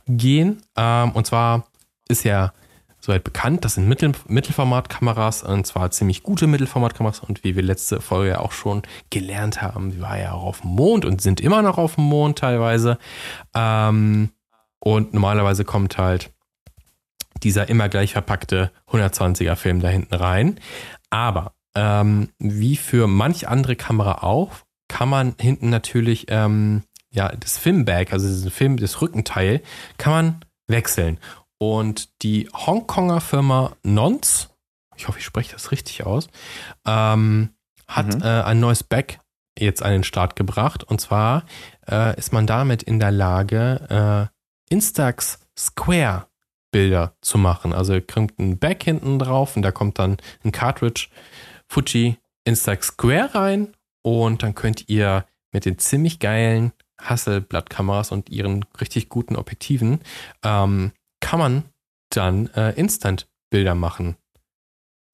gehen. 0.09 0.63
Ähm, 0.77 1.13
und 1.13 1.27
zwar 1.27 1.67
ist 2.09 2.25
ja 2.25 2.53
soweit 3.01 3.25
bekannt, 3.25 3.65
das 3.65 3.75
sind 3.75 3.89
Mittel, 3.89 4.13
Mittelformatkameras 4.29 5.43
und 5.43 5.67
zwar 5.67 5.91
ziemlich 5.91 6.23
gute 6.23 6.47
Mittelformatkameras 6.47 7.21
und 7.21 7.45
wie 7.45 7.57
wir 7.57 7.63
letzte 7.63 8.01
Folge 8.01 8.31
ja 8.31 8.41
auch 8.41 8.53
schon 8.53 8.83
gelernt 9.09 9.63
haben, 9.63 9.91
die 9.91 10.01
war 10.01 10.19
ja 10.19 10.33
auch 10.33 10.43
auf 10.43 10.61
dem 10.61 10.71
Mond 10.71 11.05
und 11.05 11.23
sind 11.23 11.41
immer 11.41 11.63
noch 11.63 11.79
auf 11.79 11.95
dem 11.95 12.05
Mond 12.05 12.39
teilweise. 12.39 12.99
Ähm, 13.55 14.31
und 14.81 15.15
normalerweise 15.15 15.65
kommt 15.65 15.99
halt 15.99 16.31
dieser 17.43 17.69
immer 17.69 17.89
gleich 17.89 18.13
verpackte 18.13 18.71
120er 18.89 19.57
Film 19.57 19.81
da 19.81 19.89
hinten 19.89 20.15
rein. 20.15 20.61
Aber 21.11 21.55
ähm, 21.75 22.31
wie 22.39 22.77
für 22.77 23.07
manch 23.07 23.49
andere 23.49 23.77
Kamera 23.77 24.23
auch, 24.23 24.53
kann 24.89 25.09
man 25.09 25.35
hinten 25.41 25.71
natürlich 25.71 26.27
ähm, 26.29 26.83
ja 27.13 27.29
das 27.37 27.59
Filmbag, 27.59 28.13
also 28.13 28.27
diesen 28.27 28.51
Film, 28.51 28.77
das 28.77 29.01
Rückenteil, 29.01 29.63
kann 29.99 30.13
man 30.13 30.45
wechseln. 30.69 31.19
Und 31.59 32.23
die 32.23 32.49
Hongkonger 32.55 33.21
Firma 33.21 33.77
Nons, 33.83 34.51
ich 34.97 35.09
hoffe, 35.09 35.19
ich 35.19 35.25
spreche 35.25 35.53
das 35.53 35.71
richtig 35.73 36.07
aus, 36.07 36.29
ähm, 36.87 37.51
hat 37.87 38.15
Mhm. 38.15 38.23
äh, 38.23 38.43
ein 38.43 38.61
neues 38.61 38.83
Bag 38.83 39.19
jetzt 39.59 39.83
an 39.83 39.93
den 39.93 40.05
Start 40.05 40.37
gebracht. 40.37 40.85
Und 40.85 41.01
zwar 41.01 41.45
äh, 41.89 42.17
ist 42.19 42.33
man 42.33 42.47
damit 42.47 42.83
in 42.83 42.99
der 42.99 43.11
Lage, 43.11 44.31
äh, 44.71 44.75
Instax 44.75 45.41
Square 45.59 46.27
Bilder 46.71 47.15
zu 47.21 47.39
machen. 47.39 47.73
Also 47.73 47.95
ihr 47.95 48.07
kriegt 48.07 48.39
ein 48.39 48.59
Back 48.59 48.85
hinten 48.85 49.19
drauf 49.19 49.57
und 49.57 49.63
da 49.63 49.73
kommt 49.73 49.99
dann 49.99 50.19
ein 50.45 50.53
Cartridge 50.53 51.09
Fuji 51.69 52.17
Instax 52.45 52.89
Square 52.89 53.35
rein 53.35 53.75
und 54.03 54.43
dann 54.43 54.55
könnt 54.55 54.89
ihr 54.89 55.25
mit 55.53 55.65
den 55.65 55.79
ziemlich 55.79 56.19
geilen 56.19 56.73
Hasselblatt-Kameras 57.01 58.13
und 58.13 58.31
ihren 58.31 58.65
richtig 58.81 59.09
guten 59.09 59.37
Objektiven 59.37 60.01
ähm, 60.45 60.93
kann 61.21 61.39
man 61.39 61.65
dann 62.11 62.49
äh, 62.55 62.73
Instant-Bilder 62.73 63.75
machen. 63.75 64.17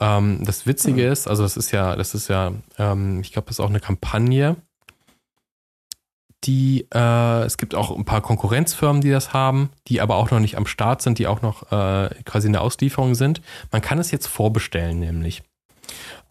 Ähm, 0.01 0.40
das 0.45 0.66
Witzige 0.66 1.05
Hm. 1.05 1.12
ist, 1.12 1.27
also 1.27 1.42
das 1.42 1.57
ist 1.57 1.71
ja, 1.71 1.97
das 1.97 2.14
ist 2.14 2.29
ja, 2.29 2.53
ähm, 2.79 3.21
ich 3.21 3.33
glaube, 3.33 3.47
das 3.47 3.57
ist 3.57 3.61
auch 3.61 3.71
eine 3.71 3.81
Kampagne, 3.81 4.57
die, 6.44 6.87
äh, 6.94 7.42
es 7.44 7.57
gibt 7.59 7.75
auch 7.75 7.96
ein 7.96 8.05
paar 8.05 8.20
Konkurrenzfirmen, 8.20 9.01
die 9.01 9.11
das 9.11 9.33
haben, 9.33 9.70
die 9.88 10.01
aber 10.01 10.16
auch 10.16 10.31
noch 10.31 10.40
nicht 10.40 10.57
am 10.57 10.66
Start 10.66 11.03
sind, 11.03 11.18
die 11.18 11.27
auch 11.27 11.42
noch 11.42 11.72
äh, 11.72 12.11
quasi 12.25 12.46
in 12.46 12.53
der 12.53 12.62
Auslieferung 12.62 13.14
sind. 13.14 13.40
Man 13.72 13.83
kann 13.83 13.99
es 13.99 14.11
jetzt 14.11 14.27
vorbestellen, 14.27 15.01
nämlich. 15.01 15.42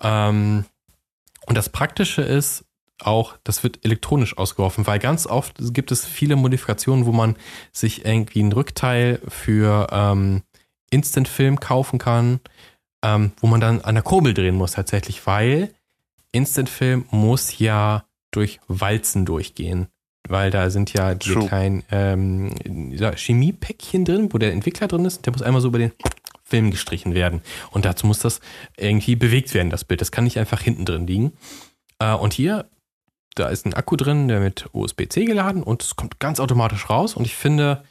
Ähm, 0.02 0.66
und 1.48 1.58
das 1.58 1.70
Praktische 1.70 2.22
ist 2.22 2.66
auch, 3.00 3.36
das 3.44 3.64
wird 3.64 3.84
elektronisch 3.84 4.38
ausgeworfen, 4.38 4.88
weil 4.88 5.00
ganz 5.00 5.28
oft 5.28 5.58
gibt 5.74 5.92
es 5.92 6.06
viele 6.06 6.36
Modifikationen, 6.36 7.06
wo 7.06 7.12
man 7.12 7.36
sich 7.72 8.06
irgendwie 8.06 8.42
ein 8.42 8.54
Rückteil 8.54 9.22
für 9.28 9.88
ähm, 9.92 10.44
Instant 10.92 11.28
Film 11.28 11.60
kaufen 11.60 12.00
kann, 12.00 12.40
ähm, 13.04 13.34
wo 13.42 13.48
man 13.48 13.60
dann 13.60 13.82
an 13.82 13.96
der 13.96 14.04
Kurbel 14.04 14.34
drehen 14.34 14.56
muss 14.56 14.74
tatsächlich, 14.74 15.28
weil 15.28 15.74
Instant 16.32 16.70
Film 16.70 17.06
muss 17.12 17.60
ja 17.60 18.06
durch 18.32 18.60
Walzen 18.68 19.26
durchgehen. 19.26 19.88
Weil 20.28 20.52
da 20.52 20.70
sind 20.70 20.94
ja 20.94 21.14
diese 21.16 21.36
True. 21.36 21.48
kleinen 21.48 21.84
ähm, 21.92 22.52
Chemiepäckchen 23.16 24.06
drin, 24.06 24.30
wo 24.32 24.38
der 24.38 24.54
Entwickler 24.54 24.88
drin 24.88 25.06
ist. 25.06 25.26
Der 25.26 25.34
muss 25.34 25.42
einmal 25.42 25.62
so 25.62 25.68
über 25.68 25.80
den 25.80 25.92
Film 26.44 26.72
gestrichen 26.72 27.14
werden. 27.14 27.42
Und 27.72 27.86
dazu 27.86 28.08
muss 28.08 28.20
das 28.20 28.40
irgendwie 28.78 29.16
bewegt 29.16 29.54
werden, 29.54 29.70
das 29.70 29.84
Bild. 29.84 30.02
Das 30.02 30.12
kann 30.12 30.24
nicht 30.24 30.40
einfach 30.40 30.62
hinten 30.62 30.86
drin 30.86 31.08
liegen. 31.08 31.34
Äh, 32.00 32.14
und 32.14 32.34
hier, 32.34 32.70
da 33.36 33.50
ist 33.50 33.66
ein 33.66 33.74
Akku 33.74 33.96
drin, 33.96 34.28
der 34.28 34.40
mit 34.40 34.70
USB-C 34.72 35.26
geladen 35.26 35.64
und 35.64 35.84
es 35.84 35.96
kommt 35.96 36.20
ganz 36.20 36.40
automatisch 36.40 36.90
raus. 36.90 37.16
Und 37.16 37.26
ich 37.26 37.36
finde, 37.36 37.84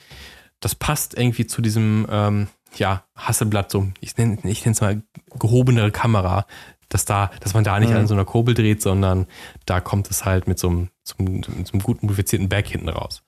das 0.61 0.75
passt 0.75 1.17
irgendwie 1.19 1.47
zu 1.47 1.63
diesem, 1.63 2.07
ähm, 2.11 2.49
ja, 2.77 3.05
Hasselblatt, 3.15 3.71
so, 3.71 3.89
ich 4.01 4.17
nenne 4.17 4.39
es 4.45 4.81
mal 4.81 5.03
gehobenere 5.39 5.91
Kamera, 5.91 6.47
dass 6.95 7.05
da, 7.05 7.31
dass 7.41 7.53
man 7.55 7.65
da 7.65 7.79
nicht 7.81 7.91
Mhm. 7.91 7.97
an 7.97 8.07
so 8.07 8.15
einer 8.15 8.25
Kurbel 8.25 8.55
dreht, 8.55 8.81
sondern 8.81 9.27
da 9.67 9.81
kommt 9.81 10.11
es 10.11 10.25
halt 10.25 10.47
mit 10.47 10.59
so 10.59 10.69
einem, 10.69 10.89
einem, 11.19 11.43
so 11.43 11.73
einem 11.73 11.83
gut 11.83 12.03
modifizierten 12.03 12.49
Back 12.49 12.69
hinten 12.69 12.89
raus. 12.89 13.23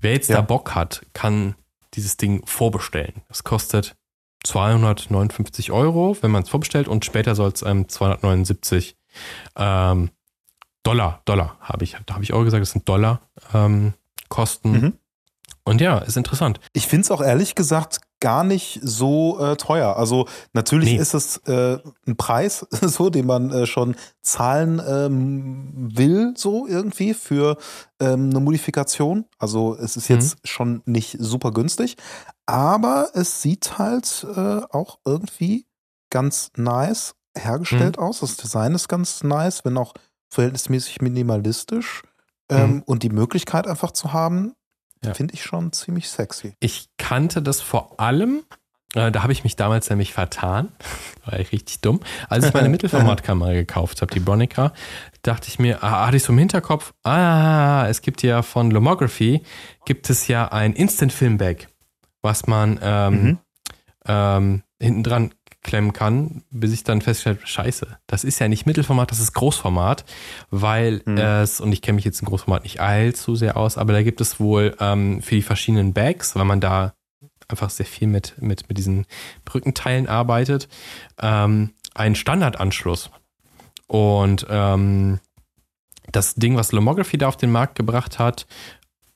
Wer 0.00 0.12
jetzt 0.12 0.28
Ja. 0.30 0.36
da 0.36 0.42
Bock 0.42 0.74
hat, 0.74 1.04
kann 1.12 1.56
dieses 1.94 2.16
Ding 2.16 2.46
vorbestellen. 2.46 3.22
Das 3.28 3.42
kostet 3.42 3.96
259 4.44 5.72
Euro, 5.72 6.16
wenn 6.20 6.30
man 6.30 6.42
es 6.44 6.48
vorbestellt 6.48 6.88
und 6.88 7.04
später 7.04 7.34
soll 7.34 7.50
es 7.50 7.62
ähm, 7.62 7.88
279 7.88 8.96
ähm, 9.56 10.10
Dollar, 10.82 11.20
Dollar 11.24 11.56
habe 11.60 11.82
ich, 11.84 11.96
da 12.06 12.14
habe 12.14 12.22
ich 12.22 12.32
auch 12.32 12.44
gesagt, 12.44 12.62
das 12.62 12.70
sind 12.70 12.88
Dollar 12.88 13.20
ähm, 13.52 13.94
Kosten. 14.28 14.70
Mhm. 14.72 14.92
Und 15.64 15.80
ja, 15.80 15.98
ist 15.98 16.16
interessant. 16.16 16.60
Ich 16.72 16.86
finde 16.86 17.02
es 17.02 17.10
auch 17.10 17.20
ehrlich 17.20 17.56
gesagt 17.56 18.00
gar 18.20 18.44
nicht 18.44 18.80
so 18.82 19.38
äh, 19.38 19.56
teuer. 19.56 19.96
Also 19.96 20.26
natürlich 20.52 20.92
Nee. 20.92 20.98
ist 20.98 21.14
es 21.14 21.36
äh, 21.46 21.78
ein 22.06 22.16
Preis, 22.16 22.66
so 22.82 23.10
den 23.10 23.26
man 23.26 23.50
äh, 23.50 23.66
schon 23.66 23.94
zahlen 24.22 24.80
ähm, 24.86 25.88
will, 25.94 26.34
so 26.36 26.66
irgendwie 26.66 27.14
für 27.14 27.56
ähm, 28.00 28.30
eine 28.30 28.40
Modifikation. 28.40 29.26
Also 29.38 29.76
es 29.76 29.96
ist 29.96 30.08
jetzt 30.08 30.38
schon 30.44 30.82
nicht 30.86 31.16
super 31.20 31.50
günstig, 31.52 31.96
aber 32.46 33.10
es 33.14 33.42
sieht 33.42 33.78
halt 33.78 34.26
äh, 34.34 34.60
auch 34.70 34.98
irgendwie 35.04 35.66
ganz 36.10 36.50
nice 36.56 37.14
hergestellt 37.36 37.98
aus. 37.98 38.20
Das 38.20 38.36
Design 38.36 38.74
ist 38.74 38.88
ganz 38.88 39.22
nice, 39.22 39.64
wenn 39.64 39.76
auch 39.76 39.92
verhältnismäßig 40.30 41.00
minimalistisch. 41.02 42.02
Ähm, 42.48 42.82
Und 42.86 43.02
die 43.02 43.10
Möglichkeit 43.10 43.66
einfach 43.66 43.90
zu 43.90 44.12
haben, 44.12 44.54
Ja. 45.04 45.14
finde 45.14 45.34
ich 45.34 45.42
schon 45.44 45.72
ziemlich 45.72 46.08
sexy. 46.08 46.54
Ich 46.60 46.88
kannte 46.98 47.42
das 47.42 47.60
vor 47.60 48.00
allem, 48.00 48.42
äh, 48.94 49.12
da 49.12 49.22
habe 49.22 49.32
ich 49.32 49.44
mich 49.44 49.54
damals 49.56 49.88
nämlich 49.90 50.12
vertan, 50.12 50.72
war 51.24 51.38
ich 51.38 51.52
richtig 51.52 51.80
dumm, 51.80 52.00
als 52.28 52.46
ich 52.46 52.54
meine 52.54 52.68
Mittelformatkamera 52.70 53.52
gekauft 53.52 54.02
habe, 54.02 54.12
die 54.12 54.20
Bronica, 54.20 54.72
dachte 55.22 55.48
ich 55.48 55.58
mir, 55.58 55.82
ah, 55.84 56.06
hatte 56.06 56.16
ich 56.16 56.22
so 56.22 56.32
im 56.32 56.38
Hinterkopf, 56.38 56.92
ah, 57.04 57.86
es 57.88 58.00
gibt 58.02 58.22
ja 58.22 58.42
von 58.42 58.70
Lomography, 58.70 59.42
gibt 59.84 60.08
es 60.10 60.28
ja 60.28 60.48
ein 60.48 60.72
Instant 60.72 61.12
Film 61.12 61.36
Bag, 61.38 61.68
was 62.22 62.46
man 62.46 62.78
ähm, 62.82 63.22
Mhm. 63.22 63.38
ähm, 64.06 64.62
hinten 64.80 65.02
dran 65.02 65.34
klemmen 65.66 65.92
kann, 65.92 66.44
bis 66.50 66.72
ich 66.72 66.84
dann 66.84 67.02
feststelle, 67.02 67.38
scheiße, 67.44 67.98
das 68.06 68.24
ist 68.24 68.38
ja 68.38 68.48
nicht 68.48 68.64
Mittelformat, 68.64 69.10
das 69.10 69.20
ist 69.20 69.34
Großformat, 69.34 70.04
weil 70.50 71.02
Mhm. 71.04 71.18
es, 71.18 71.60
und 71.60 71.72
ich 71.72 71.82
kenne 71.82 71.96
mich 71.96 72.04
jetzt 72.04 72.20
im 72.22 72.28
Großformat 72.28 72.62
nicht 72.62 72.80
allzu 72.80 73.34
sehr 73.34 73.56
aus, 73.56 73.76
aber 73.76 73.92
da 73.92 74.02
gibt 74.02 74.20
es 74.20 74.40
wohl 74.40 74.74
ähm, 74.80 75.20
für 75.20 75.34
die 75.34 75.42
verschiedenen 75.42 75.92
Bags, 75.92 76.36
weil 76.36 76.44
man 76.44 76.60
da 76.60 76.94
einfach 77.48 77.70
sehr 77.70 77.86
viel 77.86 78.08
mit, 78.08 78.34
mit, 78.40 78.68
mit 78.68 78.78
diesen 78.78 79.06
Brückenteilen 79.44 80.08
arbeitet, 80.08 80.68
ähm, 81.20 81.72
einen 81.94 82.14
Standardanschluss. 82.14 83.10
Und 83.88 84.46
ähm, 84.48 85.20
das 86.10 86.34
Ding, 86.34 86.56
was 86.56 86.72
Lomography 86.72 87.18
da 87.18 87.28
auf 87.28 87.36
den 87.36 87.50
Markt 87.50 87.74
gebracht 87.76 88.18
hat, 88.18 88.46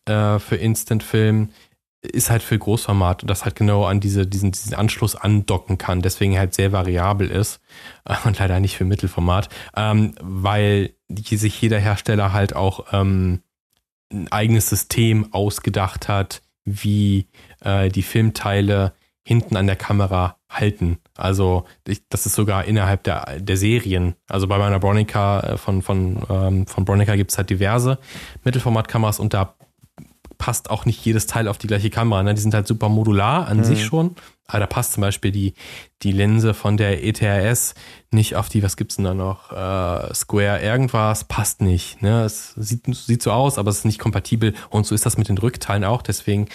äh, 0.06 0.38
für 0.38 0.56
Instant 0.56 1.02
Film, 1.02 1.50
ist 2.02 2.30
halt 2.30 2.42
für 2.42 2.58
Großformat, 2.58 3.28
das 3.28 3.44
halt 3.44 3.56
genau 3.56 3.84
an 3.84 4.00
diese, 4.00 4.26
diesen, 4.26 4.52
diesen 4.52 4.74
Anschluss 4.74 5.16
andocken 5.16 5.78
kann, 5.78 6.00
deswegen 6.00 6.38
halt 6.38 6.54
sehr 6.54 6.72
variabel 6.72 7.30
ist 7.30 7.60
und 8.24 8.38
leider 8.38 8.60
nicht 8.60 8.76
für 8.76 8.84
Mittelformat, 8.84 9.48
ähm, 9.76 10.14
weil 10.20 10.94
die, 11.08 11.36
sich 11.36 11.60
jeder 11.60 11.78
Hersteller 11.78 12.32
halt 12.32 12.56
auch 12.56 12.86
ähm, 12.92 13.42
ein 14.12 14.30
eigenes 14.32 14.68
System 14.68 15.32
ausgedacht 15.32 16.08
hat, 16.08 16.42
wie 16.64 17.26
äh, 17.60 17.88
die 17.88 18.02
Filmteile 18.02 18.92
hinten 19.22 19.56
an 19.56 19.66
der 19.66 19.76
Kamera 19.76 20.36
halten. 20.48 20.98
Also 21.16 21.64
ich, 21.86 22.02
das 22.08 22.26
ist 22.26 22.34
sogar 22.34 22.64
innerhalb 22.64 23.04
der, 23.04 23.38
der 23.38 23.56
Serien. 23.56 24.14
Also 24.28 24.48
bei 24.48 24.58
meiner 24.58 24.80
Bronica 24.80 25.40
äh, 25.40 25.56
von, 25.56 25.82
von, 25.82 26.22
ähm, 26.28 26.66
von 26.66 26.84
Bronica 26.84 27.14
gibt 27.14 27.30
es 27.30 27.38
halt 27.38 27.50
diverse 27.50 27.98
Mittelformatkameras 28.42 29.20
und 29.20 29.34
da 29.34 29.54
passt 30.40 30.70
auch 30.70 30.86
nicht 30.86 31.04
jedes 31.04 31.26
Teil 31.26 31.46
auf 31.46 31.58
die 31.58 31.66
gleiche 31.68 31.90
Kamera. 31.90 32.22
Ne? 32.22 32.34
Die 32.34 32.40
sind 32.40 32.54
halt 32.54 32.66
super 32.66 32.88
modular 32.88 33.46
an 33.46 33.58
mhm. 33.58 33.64
sich 33.64 33.84
schon. 33.84 34.16
Aber 34.48 34.58
da 34.58 34.66
passt 34.66 34.94
zum 34.94 35.02
Beispiel 35.02 35.30
die, 35.30 35.54
die 36.02 36.10
Linse 36.10 36.54
von 36.54 36.76
der 36.76 37.04
ETRS 37.04 37.74
nicht 38.10 38.34
auf 38.34 38.48
die, 38.48 38.62
was 38.64 38.76
gibt's 38.76 38.96
denn 38.96 39.04
da 39.04 39.14
noch? 39.14 39.52
Äh, 39.52 40.12
Square 40.14 40.62
irgendwas, 40.62 41.24
passt 41.24 41.60
nicht. 41.60 42.02
Ne? 42.02 42.24
Es 42.24 42.54
sieht, 42.54 42.92
sieht 42.92 43.22
so 43.22 43.30
aus, 43.30 43.58
aber 43.58 43.70
es 43.70 43.78
ist 43.78 43.84
nicht 43.84 44.00
kompatibel. 44.00 44.54
Und 44.70 44.86
so 44.86 44.94
ist 44.94 45.06
das 45.06 45.18
mit 45.18 45.28
den 45.28 45.38
Rückteilen 45.38 45.84
auch. 45.84 46.02
Deswegen 46.02 46.48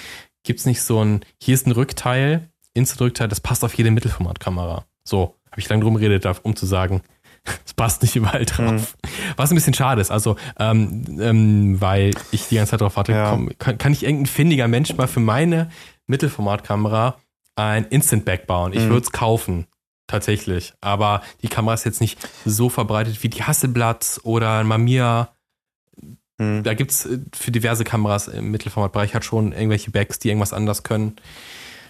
gibt's 0.44 0.66
nicht 0.66 0.82
so 0.82 1.06
ein, 1.06 1.22
hier 1.40 1.54
ist 1.54 1.68
ein 1.68 1.72
Rückteil, 1.72 2.50
Instant-Rückteil, 2.74 3.30
das 3.30 3.40
passt 3.40 3.64
auf 3.64 3.74
jede 3.76 3.92
Mittelformatkamera. 3.92 4.86
So, 5.06 5.36
habe 5.52 5.62
ich 5.62 5.70
lange 5.70 5.84
drum 5.84 5.96
geredet, 5.96 6.26
um 6.44 6.56
zu 6.56 6.66
sagen, 6.66 7.02
es 7.66 7.74
passt 7.74 8.02
nicht 8.02 8.16
überall 8.16 8.46
drauf. 8.46 8.96
Mhm. 9.04 9.10
Was 9.38 9.52
ein 9.52 9.56
bisschen 9.56 9.74
schade 9.74 10.02
ist, 10.02 10.12
also 10.12 10.36
ähm, 10.60 11.20
ähm, 11.20 11.82
weil 11.82 12.12
ich 12.32 12.48
die 12.48 12.56
ganze 12.56 12.72
Zeit 12.72 12.82
darauf 12.82 12.96
warte, 12.96 13.12
ja. 13.12 13.30
komm, 13.30 13.52
kann, 13.58 13.78
kann, 13.78 13.94
ich 13.94 14.04
irgendein 14.04 14.28
findiger 14.28 14.68
Mensch 14.68 14.94
mal 14.96 15.08
für 15.08 15.20
meine 15.20 15.70
Mittelformatkamera 16.08 17.18
ein 17.56 17.86
Instant 17.86 18.26
Back 18.26 18.48
bauen? 18.48 18.74
Ich 18.74 18.84
mhm. 18.84 18.90
würde 18.90 19.06
es 19.06 19.12
kaufen, 19.12 19.68
tatsächlich. 20.08 20.74
Aber 20.82 21.22
die 21.42 21.48
Kamera 21.48 21.74
ist 21.74 21.86
jetzt 21.86 22.02
nicht 22.02 22.20
so 22.46 22.70
verbreitet 22.70 23.24
wie 23.24 23.30
die 23.30 23.44
Hasselblatt 23.44 24.20
oder 24.24 24.64
Mamiya. 24.64 25.30
Mhm. 26.38 26.64
Da 26.64 26.74
gibt 26.74 26.92
es 26.92 27.06
äh, 27.06 27.20
für 27.34 27.52
diverse 27.52 27.84
Kameras 27.84 28.28
im 28.28 28.52
Mittelformatbereich 28.52 29.14
halt 29.14 29.26
schon 29.26 29.52
irgendwelche 29.52 29.92
Backs, 29.92 30.20
die 30.20 30.30
irgendwas 30.30 30.54
anders 30.54 30.84
können. 30.84 31.16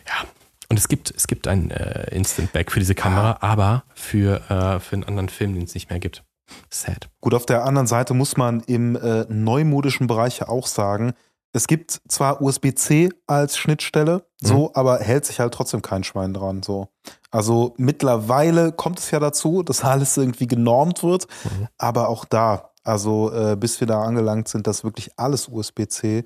Ja, 0.07 0.27
und 0.69 0.77
es 0.77 0.87
gibt, 0.87 1.13
es 1.15 1.27
gibt 1.27 1.47
ein 1.47 1.71
äh, 1.71 2.13
Instant 2.15 2.51
Back 2.53 2.71
für 2.71 2.79
diese 2.79 2.95
Kamera, 2.95 3.37
ah. 3.41 3.51
aber 3.51 3.83
für, 3.93 4.41
äh, 4.49 4.79
für 4.79 4.93
einen 4.93 5.03
anderen 5.03 5.29
Film, 5.29 5.53
den 5.53 5.63
es 5.63 5.73
nicht 5.73 5.89
mehr 5.89 5.99
gibt. 5.99 6.23
Sad. 6.69 7.09
Gut, 7.21 7.33
auf 7.33 7.45
der 7.45 7.65
anderen 7.65 7.87
Seite 7.87 8.13
muss 8.13 8.37
man 8.37 8.61
im 8.61 8.95
äh, 8.95 9.25
neumodischen 9.29 10.07
Bereich 10.07 10.39
ja 10.39 10.47
auch 10.47 10.67
sagen, 10.67 11.13
es 11.53 11.67
gibt 11.67 12.01
zwar 12.09 12.41
USB-C 12.41 13.09
als 13.27 13.57
Schnittstelle, 13.57 14.25
so, 14.41 14.63
mhm. 14.63 14.69
aber 14.73 14.99
hält 14.99 15.25
sich 15.25 15.39
halt 15.39 15.53
trotzdem 15.53 15.81
kein 15.81 16.03
Schwein 16.03 16.33
dran. 16.33 16.61
So. 16.63 16.89
Also 17.31 17.73
mittlerweile 17.77 18.73
kommt 18.73 18.99
es 18.99 19.09
ja 19.11 19.19
dazu, 19.19 19.63
dass 19.63 19.83
alles 19.83 20.17
irgendwie 20.17 20.47
genormt 20.47 21.01
wird, 21.01 21.27
mhm. 21.45 21.67
aber 21.77 22.09
auch 22.09 22.25
da, 22.25 22.71
also 22.83 23.31
äh, 23.31 23.55
bis 23.55 23.79
wir 23.79 23.87
da 23.87 24.01
angelangt 24.01 24.49
sind, 24.49 24.67
dass 24.67 24.83
wirklich 24.83 25.17
alles 25.17 25.47
USB-C 25.47 26.25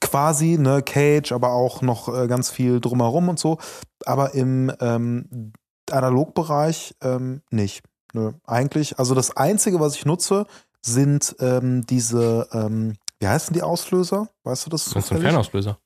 Quasi, 0.00 0.58
ne, 0.58 0.82
Cage, 0.82 1.32
aber 1.32 1.52
auch 1.52 1.82
noch 1.82 2.08
äh, 2.08 2.26
ganz 2.26 2.50
viel 2.50 2.80
drumherum 2.80 3.28
und 3.28 3.38
so. 3.38 3.58
Aber 4.04 4.34
im 4.34 4.72
ähm, 4.80 5.52
Analogbereich 5.90 6.94
ähm, 7.02 7.42
nicht. 7.50 7.82
Nö, 8.12 8.32
eigentlich, 8.46 8.98
also 8.98 9.14
das 9.14 9.36
Einzige, 9.36 9.80
was 9.80 9.96
ich 9.96 10.06
nutze, 10.06 10.46
sind 10.80 11.36
ähm, 11.40 11.84
diese, 11.86 12.48
ähm, 12.52 12.94
wie 13.20 13.28
heißen 13.28 13.52
die 13.52 13.62
Auslöser? 13.62 14.28
Weißt 14.44 14.66
du 14.66 14.70
das? 14.70 14.86
Das 14.86 15.04
ist 15.04 15.12
ein 15.12 15.20
Fernauslöser. 15.20 15.78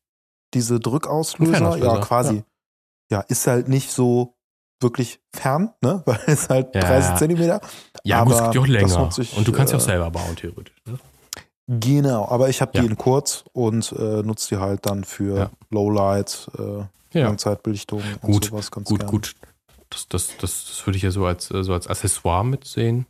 Diese 0.54 0.78
Drückauslöser, 0.78 1.52
Fernauslöser. 1.52 1.94
ja, 1.94 2.00
quasi. 2.00 2.44
Ja. 3.10 3.18
ja. 3.18 3.20
ist 3.22 3.46
halt 3.46 3.68
nicht 3.68 3.90
so 3.90 4.34
wirklich 4.80 5.20
fern, 5.34 5.72
ne? 5.80 6.02
Weil 6.06 6.20
es 6.26 6.48
halt 6.48 6.74
ja. 6.74 6.82
30 6.82 7.16
Zentimeter. 7.16 7.60
Ja, 8.04 8.20
aber 8.20 8.30
gut, 8.30 8.40
es 8.40 8.50
geht 8.50 8.60
auch 8.60 8.66
länger. 8.66 9.10
Ich, 9.18 9.36
und 9.36 9.48
du 9.48 9.52
kannst 9.52 9.72
ja 9.72 9.78
auch 9.78 9.82
äh, 9.82 9.86
selber 9.86 10.10
bauen, 10.10 10.36
theoretisch. 10.36 10.76
Ne? 10.86 10.98
Genau, 11.68 12.28
aber 12.28 12.48
ich 12.48 12.60
habe 12.60 12.72
die 12.78 12.84
in 12.84 12.98
kurz 12.98 13.44
und 13.52 13.92
äh, 13.92 14.22
nutze 14.22 14.54
die 14.54 14.60
halt 14.60 14.84
dann 14.84 15.04
für 15.04 15.36
ja. 15.36 15.50
Lowlight, 15.70 16.50
äh, 16.58 17.18
Langzeitbelichtung 17.18 18.02
gut, 18.20 18.34
und 18.34 18.44
sowas 18.46 18.70
ganz 18.70 18.88
Gut, 18.88 19.00
gern. 19.00 19.10
gut, 19.10 19.34
das, 19.92 20.08
das, 20.08 20.36
das, 20.38 20.66
das 20.66 20.86
würde 20.86 20.96
ich 20.96 21.02
ja 21.02 21.10
so 21.10 21.26
als, 21.26 21.50
äh, 21.50 21.62
so 21.62 21.72
als 21.72 21.86
Accessoire 21.86 22.44
mitsehen. 22.44 23.06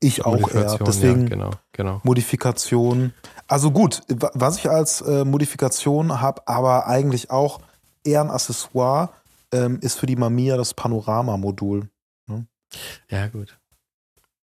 Ich 0.00 0.24
auch 0.24 0.50
eher. 0.50 0.78
Deswegen 0.78 1.22
ja, 1.22 1.28
genau, 1.28 1.50
genau. 1.72 2.00
Modifikation. 2.02 3.14
Also 3.46 3.70
gut, 3.70 4.02
was 4.08 4.58
ich 4.58 4.68
als 4.68 5.00
äh, 5.00 5.24
Modifikation 5.24 6.20
habe, 6.20 6.46
aber 6.46 6.86
eigentlich 6.86 7.30
auch 7.30 7.60
eher 8.04 8.20
ein 8.20 8.30
Accessoire, 8.30 9.10
ähm, 9.52 9.78
ist 9.80 9.98
für 9.98 10.06
die 10.06 10.16
Mamiya 10.16 10.56
das 10.56 10.74
Panorama-Modul. 10.74 11.88
Ne? 12.26 12.46
Ja, 13.08 13.28
gut. 13.28 13.56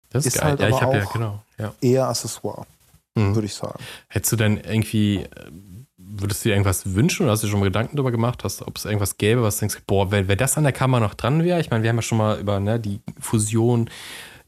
Das 0.09 0.25
ist, 0.25 0.35
ist 0.35 0.41
geil. 0.41 0.51
Halt 0.51 0.61
ja, 0.61 0.69
ich 0.69 0.81
habe 0.81 0.97
ja, 0.97 1.05
genau. 1.05 1.43
Ja. 1.57 1.73
Eher 1.81 2.07
Accessoire, 2.07 2.65
mhm. 3.15 3.35
würde 3.35 3.45
ich 3.45 3.53
sagen. 3.53 3.79
Hättest 4.07 4.31
du 4.31 4.35
denn 4.37 4.57
irgendwie 4.57 5.17
äh, 5.17 5.51
würdest 6.11 6.43
du 6.43 6.49
dir 6.49 6.55
irgendwas 6.55 6.93
wünschen 6.93 7.23
oder 7.23 7.31
hast 7.31 7.43
du 7.43 7.47
dir 7.47 7.51
schon 7.51 7.59
mal 7.59 7.65
Gedanken 7.65 7.95
darüber 7.95 8.11
gemacht, 8.11 8.43
hast, 8.43 8.61
ob 8.61 8.77
es 8.77 8.85
irgendwas 8.85 9.17
gäbe, 9.17 9.41
was 9.43 9.57
du 9.57 9.61
denkst, 9.61 9.83
boah, 9.87 10.11
wenn, 10.11 10.27
wenn 10.27 10.37
das 10.37 10.57
an 10.57 10.63
der 10.63 10.73
Kamera 10.73 10.99
noch 10.99 11.13
dran 11.13 11.43
wäre, 11.43 11.59
ich 11.59 11.69
meine, 11.69 11.83
wir 11.83 11.89
haben 11.89 11.97
ja 11.97 12.01
schon 12.01 12.17
mal 12.17 12.39
über 12.39 12.59
ne, 12.59 12.79
die 12.79 13.01
Fusion 13.19 13.89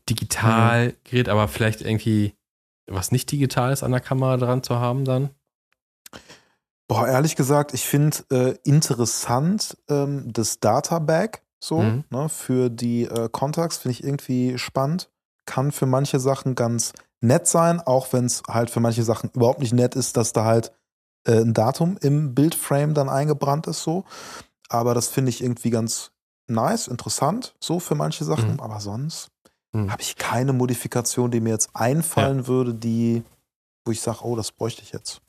digital 0.09 0.87
mhm. 0.87 0.93
geredet, 1.03 1.29
aber 1.29 1.47
vielleicht 1.47 1.81
irgendwie 1.81 2.33
was 2.87 3.11
nicht 3.11 3.31
digital 3.31 3.71
ist 3.71 3.83
an 3.83 3.91
der 3.91 4.01
Kamera 4.01 4.37
dran 4.37 4.63
zu 4.63 4.75
haben 4.75 5.05
dann? 5.05 5.29
Boah, 6.87 7.07
ehrlich 7.07 7.35
gesagt, 7.35 7.73
ich 7.73 7.85
finde 7.85 8.17
äh, 8.29 8.55
interessant 8.63 9.77
ähm, 9.89 10.31
das 10.31 10.59
Databag 10.59 11.41
so 11.63 11.81
mhm. 11.81 12.03
ne, 12.09 12.27
für 12.27 12.69
die 12.69 13.03
äh, 13.03 13.29
Contacts, 13.31 13.77
finde 13.77 13.93
ich 13.93 14.03
irgendwie 14.03 14.57
spannend. 14.57 15.09
Kann 15.45 15.71
für 15.71 15.85
manche 15.85 16.19
Sachen 16.19 16.55
ganz 16.55 16.93
nett 17.21 17.47
sein, 17.47 17.79
auch 17.79 18.11
wenn 18.11 18.25
es 18.25 18.43
halt 18.49 18.69
für 18.69 18.81
manche 18.81 19.03
Sachen 19.03 19.29
überhaupt 19.33 19.59
nicht 19.59 19.73
nett 19.73 19.95
ist, 19.95 20.17
dass 20.17 20.33
da 20.33 20.43
halt 20.43 20.73
äh, 21.25 21.39
ein 21.39 21.53
Datum 21.53 21.97
im 22.01 22.33
Bildframe 22.35 22.93
dann 22.93 23.09
eingebrannt 23.09 23.67
ist 23.67 23.83
so. 23.83 24.05
Aber 24.69 24.93
das 24.93 25.07
finde 25.07 25.29
ich 25.29 25.43
irgendwie 25.43 25.69
ganz 25.69 26.11
nice, 26.47 26.87
interessant, 26.87 27.55
so 27.59 27.79
für 27.79 27.95
manche 27.95 28.23
Sachen. 28.23 28.53
Mhm. 28.53 28.59
Aber 28.59 28.79
sonst 28.79 29.29
mhm. 29.71 29.91
habe 29.91 30.01
ich 30.01 30.15
keine 30.17 30.53
Modifikation, 30.53 31.31
die 31.31 31.41
mir 31.41 31.51
jetzt 31.51 31.69
einfallen 31.73 32.39
ja. 32.39 32.47
würde, 32.47 32.73
die, 32.73 33.23
wo 33.85 33.91
ich 33.91 34.01
sage, 34.01 34.19
oh, 34.23 34.35
das 34.35 34.51
bräuchte 34.51 34.81
ich 34.81 34.91
jetzt. 34.91 35.21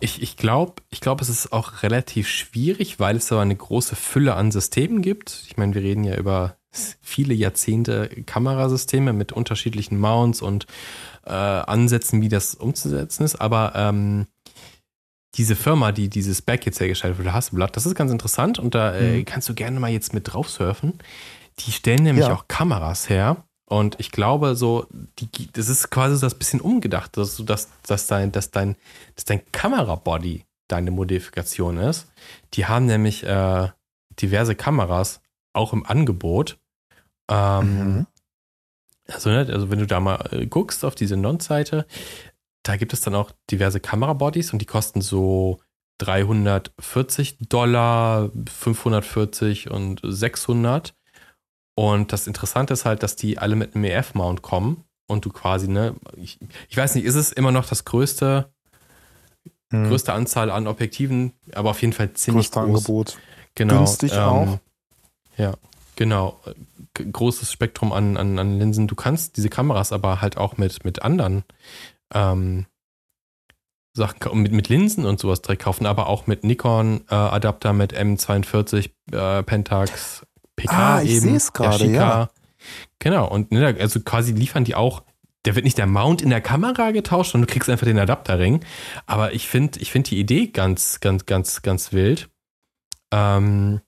Ich, 0.00 0.22
ich 0.22 0.36
glaube, 0.36 0.74
ich 0.90 1.00
glaub, 1.00 1.22
es 1.22 1.30
ist 1.30 1.52
auch 1.52 1.82
relativ 1.82 2.28
schwierig, 2.28 3.00
weil 3.00 3.16
es 3.16 3.28
so 3.28 3.38
eine 3.38 3.56
große 3.56 3.96
Fülle 3.96 4.34
an 4.34 4.50
Systemen 4.50 5.00
gibt. 5.00 5.44
Ich 5.46 5.56
meine, 5.56 5.74
wir 5.74 5.82
reden 5.82 6.04
ja 6.04 6.16
über 6.16 6.56
viele 7.00 7.34
Jahrzehnte 7.34 8.08
Kamerasysteme 8.26 9.12
mit 9.12 9.32
unterschiedlichen 9.32 9.98
Mounts 9.98 10.42
und 10.42 10.66
äh, 11.24 11.30
Ansätzen, 11.30 12.20
wie 12.20 12.28
das 12.28 12.54
umzusetzen 12.54 13.22
ist. 13.22 13.36
Aber 13.36 13.72
ähm, 13.74 14.26
diese 15.34 15.56
Firma, 15.56 15.92
die 15.92 16.08
dieses 16.08 16.42
Back 16.42 16.66
jetzt 16.66 16.80
hergestellt 16.80 17.18
wurde, 17.18 17.32
Hasselblatt, 17.32 17.76
das 17.76 17.86
ist 17.86 17.94
ganz 17.94 18.12
interessant 18.12 18.58
und 18.58 18.74
da 18.74 18.94
äh, 18.94 19.18
mhm. 19.18 19.24
kannst 19.24 19.48
du 19.48 19.54
gerne 19.54 19.78
mal 19.80 19.90
jetzt 19.90 20.14
mit 20.14 20.32
drauf 20.32 20.48
surfen. 20.48 20.98
Die 21.60 21.72
stellen 21.72 22.02
nämlich 22.02 22.26
ja. 22.26 22.34
auch 22.34 22.48
Kameras 22.48 23.08
her. 23.08 23.44
Und 23.66 23.98
ich 23.98 24.10
glaube, 24.10 24.56
so, 24.56 24.86
die, 25.18 25.50
das 25.52 25.68
ist 25.68 25.90
quasi 25.90 26.16
so 26.16 26.20
das 26.20 26.34
bisschen 26.34 26.60
umgedacht, 26.60 27.16
dass, 27.16 27.42
dass, 27.44 27.70
dass, 27.86 28.06
dein, 28.06 28.30
dass, 28.30 28.50
dein, 28.50 28.76
dass 29.14 29.24
dein 29.24 29.40
Kamerabody 29.52 30.44
deine 30.68 30.90
Modifikation 30.90 31.78
ist. 31.78 32.06
Die 32.54 32.66
haben 32.66 32.86
nämlich 32.86 33.24
äh, 33.24 33.68
diverse 34.20 34.54
Kameras 34.54 35.20
auch 35.52 35.72
im 35.72 35.86
Angebot. 35.86 36.58
Ähm, 37.30 37.96
mhm. 37.96 38.06
also, 39.08 39.30
ne, 39.30 39.46
also, 39.50 39.70
wenn 39.70 39.78
du 39.78 39.86
da 39.86 39.98
mal 39.98 40.28
äh, 40.30 40.46
guckst 40.46 40.84
auf 40.84 40.94
diese 40.94 41.16
Non-Seite, 41.16 41.86
da 42.64 42.76
gibt 42.76 42.92
es 42.92 43.02
dann 43.02 43.14
auch 43.14 43.30
diverse 43.50 43.78
Kamerabodies 43.78 44.52
und 44.52 44.58
die 44.58 44.66
kosten 44.66 45.00
so 45.00 45.60
340 45.98 47.38
Dollar, 47.48 48.30
540 48.46 49.70
und 49.70 50.00
600. 50.02 50.94
Und 51.76 52.12
das 52.12 52.26
Interessante 52.26 52.72
ist 52.72 52.84
halt, 52.84 53.02
dass 53.02 53.16
die 53.16 53.38
alle 53.38 53.54
mit 53.54 53.74
einem 53.74 53.84
EF-Mount 53.84 54.42
kommen 54.42 54.84
und 55.06 55.24
du 55.24 55.30
quasi, 55.30 55.68
ne, 55.68 55.94
ich, 56.16 56.38
ich, 56.68 56.76
weiß 56.76 56.94
nicht, 56.94 57.04
ist 57.04 57.16
es 57.16 57.32
immer 57.32 57.52
noch 57.52 57.66
das 57.66 57.84
größte, 57.84 58.50
hm. 59.70 59.88
größte 59.88 60.12
Anzahl 60.12 60.50
an 60.50 60.66
Objektiven, 60.66 61.32
aber 61.52 61.70
auf 61.70 61.82
jeden 61.82 61.92
Fall 61.92 62.12
ziemlich 62.14 62.50
Größte 62.50 62.60
groß. 62.60 62.68
Angebot. 62.68 63.18
Genau. 63.54 63.78
Günstig 63.78 64.12
ähm, 64.14 64.20
auch. 64.20 64.58
Ja, 65.36 65.54
genau. 65.96 66.40
Großes 66.94 67.52
Spektrum 67.52 67.92
an, 67.92 68.16
an, 68.16 68.38
an 68.38 68.58
Linsen. 68.58 68.86
Du 68.86 68.94
kannst 68.94 69.36
diese 69.36 69.48
Kameras 69.48 69.92
aber 69.92 70.20
halt 70.20 70.36
auch 70.36 70.56
mit, 70.56 70.84
mit 70.84 71.02
anderen 71.02 71.44
ähm, 72.14 72.66
Sachen 73.96 74.42
mit, 74.42 74.52
mit 74.52 74.68
Linsen 74.68 75.04
und 75.04 75.20
sowas 75.20 75.40
direkt 75.42 75.62
kaufen, 75.62 75.86
aber 75.86 76.08
auch 76.08 76.26
mit 76.26 76.42
Nikon-Adapter, 76.42 77.70
äh, 77.70 77.72
mit 77.72 77.94
M42 77.94 78.90
äh, 79.12 79.42
Pentax, 79.44 80.26
PK 80.56 80.72
ah, 80.72 81.02
ich 81.02 81.10
eben. 81.10 81.36
Ich 81.36 81.52
gerade, 81.52 81.86
ja. 81.86 82.30
Genau, 82.98 83.28
und 83.28 83.52
ne, 83.52 83.76
also 83.78 84.00
quasi 84.00 84.32
liefern 84.32 84.64
die 84.64 84.74
auch, 84.74 85.02
der 85.44 85.54
wird 85.54 85.64
nicht 85.64 85.78
der 85.78 85.86
Mount 85.86 86.22
in 86.22 86.30
der 86.30 86.40
Kamera 86.40 86.90
getauscht 86.90 87.34
und 87.34 87.42
du 87.42 87.46
kriegst 87.46 87.68
einfach 87.68 87.86
den 87.86 87.98
Adapterring. 87.98 88.64
Aber 89.06 89.32
ich 89.32 89.46
finde 89.46 89.78
ich 89.80 89.92
find 89.92 90.10
die 90.10 90.18
Idee 90.18 90.46
ganz, 90.48 91.00
ganz, 91.00 91.26
ganz, 91.26 91.62
ganz 91.62 91.92
wild. 91.92 92.30
Ähm, 93.12 93.80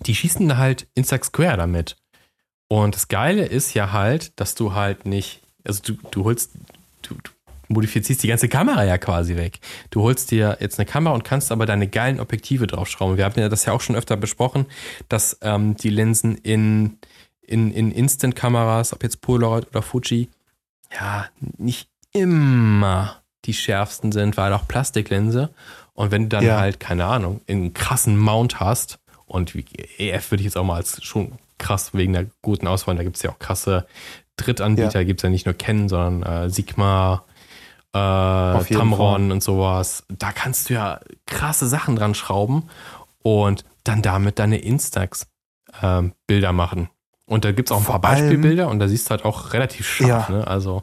die 0.00 0.14
schießen 0.14 0.58
halt 0.58 0.88
Instax 0.94 1.28
Square 1.28 1.56
damit. 1.56 1.96
Und 2.68 2.96
das 2.96 3.08
Geile 3.08 3.44
ist 3.44 3.74
ja 3.74 3.92
halt, 3.92 4.38
dass 4.40 4.54
du 4.54 4.72
halt 4.72 5.06
nicht, 5.06 5.42
also 5.64 5.82
du, 5.84 5.94
du 6.10 6.24
holst, 6.24 6.52
du, 7.02 7.14
du 7.14 7.30
modifizierst 7.72 8.22
die 8.22 8.28
ganze 8.28 8.48
Kamera 8.48 8.84
ja 8.84 8.98
quasi 8.98 9.36
weg. 9.36 9.60
Du 9.90 10.02
holst 10.02 10.30
dir 10.30 10.58
jetzt 10.60 10.78
eine 10.78 10.86
Kamera 10.86 11.14
und 11.14 11.24
kannst 11.24 11.52
aber 11.52 11.66
deine 11.66 11.88
geilen 11.88 12.20
Objektive 12.20 12.66
draufschrauben. 12.66 13.16
Wir 13.16 13.24
haben 13.24 13.38
ja 13.38 13.48
das 13.48 13.64
ja 13.64 13.72
auch 13.72 13.80
schon 13.80 13.96
öfter 13.96 14.16
besprochen, 14.16 14.66
dass 15.08 15.38
ähm, 15.42 15.76
die 15.76 15.90
Linsen 15.90 16.36
in, 16.36 16.98
in, 17.40 17.72
in 17.72 17.90
Instant-Kameras, 17.90 18.92
ob 18.92 19.02
jetzt 19.02 19.20
Polaroid 19.20 19.68
oder 19.68 19.82
Fuji, 19.82 20.28
ja, 20.92 21.26
nicht 21.58 21.88
immer 22.12 23.22
die 23.44 23.54
schärfsten 23.54 24.12
sind, 24.12 24.36
weil 24.36 24.52
auch 24.52 24.68
Plastiklinse. 24.68 25.50
Und 25.94 26.10
wenn 26.10 26.24
du 26.24 26.28
dann 26.28 26.44
ja. 26.44 26.60
halt, 26.60 26.80
keine 26.80 27.06
Ahnung, 27.06 27.40
einen 27.48 27.74
krassen 27.74 28.16
Mount 28.16 28.60
hast, 28.60 28.98
und 29.32 29.54
EF 29.54 30.30
würde 30.30 30.42
ich 30.42 30.44
jetzt 30.44 30.58
auch 30.58 30.64
mal 30.64 30.76
als 30.76 31.02
schon 31.02 31.32
krass 31.56 31.94
wegen 31.94 32.12
der 32.12 32.26
guten 32.42 32.66
Auswahl, 32.66 32.96
da 32.96 33.02
gibt 33.02 33.16
es 33.16 33.22
ja 33.22 33.30
auch 33.30 33.38
krasse 33.38 33.86
Drittanbieter, 34.36 35.00
ja. 35.00 35.04
gibt 35.04 35.20
es 35.20 35.22
ja 35.22 35.30
nicht 35.30 35.46
nur 35.46 35.54
Canon, 35.54 35.88
sondern 35.88 36.22
äh, 36.22 36.50
Sigma, 36.50 37.24
äh, 37.92 38.64
Tamron 38.64 39.32
und 39.32 39.42
sowas. 39.42 40.04
Da 40.08 40.32
kannst 40.32 40.68
du 40.70 40.74
ja 40.74 41.00
krasse 41.26 41.66
Sachen 41.66 41.96
dran 41.96 42.14
schrauben 42.14 42.68
und 43.22 43.64
dann 43.84 44.02
damit 44.02 44.38
deine 44.38 44.58
Instax-Bilder 44.58 46.48
ähm, 46.48 46.56
machen. 46.56 46.88
Und 47.26 47.44
da 47.44 47.52
gibt 47.52 47.68
es 47.68 47.72
auch 47.72 47.78
ein 47.78 47.84
Vor 47.84 48.00
paar 48.00 48.12
Beispielbilder 48.12 48.68
und 48.68 48.78
da 48.78 48.88
siehst 48.88 49.06
du 49.06 49.10
halt 49.10 49.24
auch 49.24 49.52
relativ 49.52 49.86
scharf, 49.86 50.28
ja. 50.28 50.36
ne? 50.36 50.46
Also. 50.46 50.82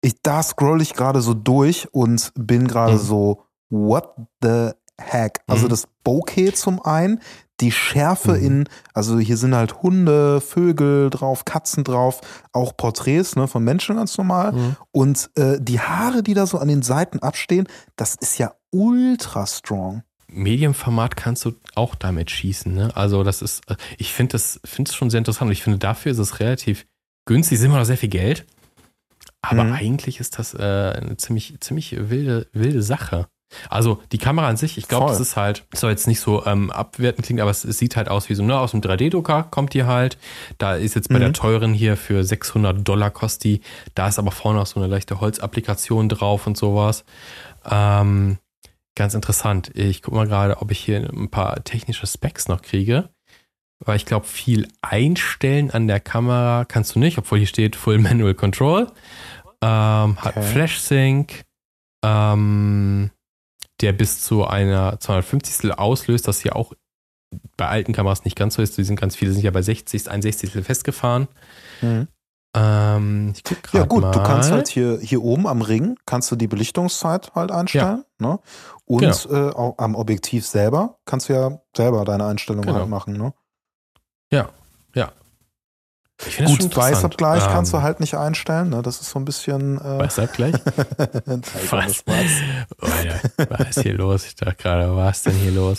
Ich, 0.00 0.20
da 0.22 0.42
scroll 0.42 0.82
ich 0.82 0.94
gerade 0.94 1.22
so 1.22 1.32
durch 1.32 1.88
und 1.92 2.32
bin 2.34 2.68
gerade 2.68 2.94
mhm. 2.94 2.98
so, 2.98 3.42
what 3.70 4.14
the 4.42 4.72
heck? 5.00 5.40
Also 5.46 5.66
mhm. 5.66 5.70
das 5.70 5.88
Bokeh 6.02 6.52
zum 6.52 6.82
einen, 6.84 7.20
die 7.60 7.72
Schärfe 7.72 8.32
mhm. 8.32 8.44
in, 8.44 8.68
also 8.92 9.18
hier 9.18 9.36
sind 9.36 9.54
halt 9.54 9.82
Hunde, 9.82 10.40
Vögel 10.40 11.10
drauf, 11.10 11.44
Katzen 11.44 11.84
drauf, 11.84 12.20
auch 12.52 12.76
Porträts 12.76 13.36
ne, 13.36 13.46
von 13.46 13.62
Menschen 13.62 13.96
ganz 13.96 14.18
normal. 14.18 14.52
Mhm. 14.52 14.76
Und 14.90 15.30
äh, 15.36 15.58
die 15.60 15.80
Haare, 15.80 16.22
die 16.22 16.34
da 16.34 16.46
so 16.46 16.58
an 16.58 16.68
den 16.68 16.82
Seiten 16.82 17.20
abstehen, 17.20 17.68
das 17.96 18.16
ist 18.16 18.38
ja 18.38 18.54
ultra 18.70 19.46
strong. 19.46 20.02
Medienformat 20.26 21.16
kannst 21.16 21.44
du 21.44 21.52
auch 21.74 21.94
damit 21.94 22.30
schießen. 22.30 22.74
Ne? 22.74 22.96
Also 22.96 23.22
das 23.22 23.40
ist, 23.40 23.70
äh, 23.70 23.76
ich 23.98 24.12
finde 24.12 24.32
das 24.32 24.60
finde 24.64 24.90
es 24.90 24.96
schon 24.96 25.10
sehr 25.10 25.18
interessant 25.18 25.48
und 25.48 25.52
ich 25.52 25.62
finde 25.62 25.78
dafür 25.78 26.12
ist 26.12 26.18
es 26.18 26.40
relativ 26.40 26.86
günstig, 27.24 27.58
ist 27.58 27.64
immer 27.64 27.78
noch 27.78 27.84
sehr 27.84 27.98
viel 27.98 28.08
Geld. 28.08 28.46
Aber 29.42 29.64
mhm. 29.64 29.72
eigentlich 29.72 30.20
ist 30.20 30.38
das 30.38 30.54
äh, 30.54 30.58
eine 30.58 31.16
ziemlich, 31.16 31.60
ziemlich 31.60 31.94
wilde, 32.08 32.48
wilde 32.52 32.82
Sache. 32.82 33.28
Also 33.68 34.02
die 34.12 34.18
Kamera 34.18 34.48
an 34.48 34.56
sich, 34.56 34.78
ich 34.78 34.88
glaube, 34.88 35.08
das 35.08 35.20
ist 35.20 35.36
halt, 35.36 35.64
soll 35.74 35.90
jetzt 35.90 36.06
nicht 36.06 36.20
so 36.20 36.44
ähm, 36.46 36.70
abwertend 36.70 37.26
klingen, 37.26 37.40
aber 37.40 37.50
es, 37.50 37.64
es, 37.64 37.78
sieht 37.78 37.96
halt 37.96 38.08
aus 38.08 38.28
wie 38.28 38.34
so, 38.34 38.42
ne, 38.42 38.58
aus 38.58 38.72
dem 38.72 38.80
3D-Drucker 38.80 39.44
kommt 39.50 39.74
die 39.74 39.84
halt. 39.84 40.18
Da 40.58 40.74
ist 40.74 40.94
jetzt 40.94 41.08
bei 41.08 41.16
mhm. 41.16 41.20
der 41.20 41.32
teuren 41.32 41.74
hier 41.74 41.96
für 41.96 42.24
600 42.24 42.86
Dollar 42.86 43.10
kostet 43.10 43.44
die. 43.44 43.60
Da 43.94 44.08
ist 44.08 44.18
aber 44.18 44.30
vorne 44.30 44.60
auch 44.60 44.66
so 44.66 44.80
eine 44.80 44.88
leichte 44.88 45.20
Holzapplikation 45.20 46.08
drauf 46.08 46.46
und 46.46 46.56
sowas. 46.56 47.04
Ähm, 47.70 48.38
ganz 48.94 49.14
interessant. 49.14 49.70
Ich 49.74 50.02
gucke 50.02 50.16
mal 50.16 50.26
gerade, 50.26 50.60
ob 50.60 50.70
ich 50.70 50.78
hier 50.78 51.08
ein 51.12 51.30
paar 51.30 51.62
technische 51.64 52.06
Specs 52.06 52.48
noch 52.48 52.62
kriege. 52.62 53.10
Weil 53.80 53.96
ich 53.96 54.06
glaube, 54.06 54.26
viel 54.26 54.68
einstellen 54.82 55.70
an 55.70 55.88
der 55.88 56.00
Kamera 56.00 56.64
kannst 56.64 56.94
du 56.94 57.00
nicht, 57.00 57.18
obwohl 57.18 57.38
hier 57.38 57.46
steht 57.46 57.76
Full 57.76 57.98
Manual 57.98 58.34
Control. 58.34 58.90
Ähm, 59.60 60.16
okay. 60.18 60.20
Hat 60.20 60.44
Flash 60.44 60.78
Sync. 60.78 61.44
Ähm, 62.04 63.10
der 63.80 63.92
bis 63.92 64.22
zu 64.22 64.46
einer 64.46 64.98
250. 65.00 65.72
auslöst, 65.78 66.28
das 66.28 66.40
hier 66.40 66.56
auch 66.56 66.72
bei 67.56 67.66
alten 67.66 67.92
Kameras 67.92 68.24
nicht 68.24 68.36
ganz 68.36 68.54
so 68.54 68.62
ist. 68.62 68.78
Die 68.78 68.84
sind 68.84 69.00
ganz 69.00 69.16
viele, 69.16 69.32
sind 69.32 69.42
ja 69.42 69.50
bei 69.50 69.62
60, 69.62 70.10
61 70.10 70.50
festgefahren. 70.50 71.28
Mhm. 71.82 72.08
Ähm, 72.56 73.34
ja 73.72 73.84
gut, 73.84 74.02
mal. 74.02 74.12
du 74.12 74.22
kannst 74.22 74.52
halt 74.52 74.68
hier, 74.68 74.98
hier 75.00 75.22
oben 75.22 75.48
am 75.48 75.60
Ring, 75.60 75.96
kannst 76.06 76.30
du 76.30 76.36
die 76.36 76.46
Belichtungszeit 76.46 77.34
halt 77.34 77.50
einstellen. 77.50 78.04
Ja. 78.20 78.28
Ne? 78.28 78.38
Und 78.84 79.28
genau. 79.28 79.48
äh, 79.48 79.52
auch 79.52 79.78
am 79.78 79.96
Objektiv 79.96 80.46
selber 80.46 80.98
kannst 81.04 81.28
du 81.28 81.32
ja 81.32 81.58
selber 81.76 82.04
deine 82.04 82.26
Einstellungen 82.26 82.66
genau. 82.66 82.80
halt 82.80 82.88
machen. 82.88 83.16
Ne? 83.16 83.34
Ja, 84.30 84.50
ja. 84.94 85.12
Gut, 86.16 86.76
Weißabgleich 86.76 87.42
ähm, 87.44 87.50
kannst 87.50 87.72
du 87.72 87.78
ähm. 87.78 87.82
halt 87.82 88.00
nicht 88.00 88.14
einstellen, 88.14 88.70
ne? 88.70 88.82
Das 88.82 89.00
ist 89.00 89.10
so 89.10 89.18
ein 89.18 89.24
bisschen. 89.24 89.78
Äh 89.78 89.98
Weißabgleich? 89.98 90.54
was? 91.70 92.04
was 93.48 93.68
ist 93.76 93.82
hier 93.82 93.94
los? 93.94 94.26
Ich 94.26 94.36
dachte 94.36 94.54
gerade, 94.54 94.94
was 94.94 95.18
ist 95.18 95.26
denn 95.26 95.36
hier 95.36 95.50
los? 95.50 95.78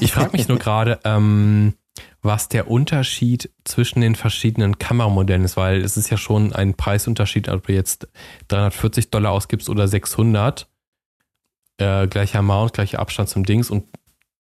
Ich 0.00 0.12
frage 0.12 0.32
mich 0.32 0.48
nur 0.48 0.58
gerade, 0.60 0.98
ähm, 1.04 1.74
was 2.20 2.48
der 2.48 2.70
Unterschied 2.70 3.50
zwischen 3.64 4.00
den 4.00 4.16
verschiedenen 4.16 4.78
Kameramodellen 4.78 5.44
ist, 5.44 5.56
weil 5.56 5.82
es 5.82 5.96
ist 5.96 6.10
ja 6.10 6.16
schon 6.16 6.52
ein 6.52 6.74
Preisunterschied, 6.74 7.48
ob 7.48 7.66
du 7.66 7.72
jetzt 7.72 8.08
340 8.48 9.10
Dollar 9.10 9.32
ausgibst 9.32 9.68
oder 9.68 9.86
600. 9.86 10.68
Äh, 11.78 12.08
gleicher 12.08 12.42
Mount, 12.42 12.74
gleicher 12.74 12.98
Abstand 12.98 13.28
zum 13.28 13.44
Dings 13.44 13.70
und 13.70 13.84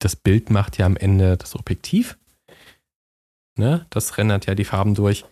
das 0.00 0.16
Bild 0.16 0.50
macht 0.50 0.78
ja 0.78 0.86
am 0.86 0.96
Ende 0.96 1.36
das 1.36 1.54
Objektiv. 1.54 2.18
Ne? 3.56 3.86
Das 3.90 4.18
rendert 4.18 4.46
ja 4.46 4.54
die 4.54 4.64
Farben 4.64 4.94
durch. 4.94 5.24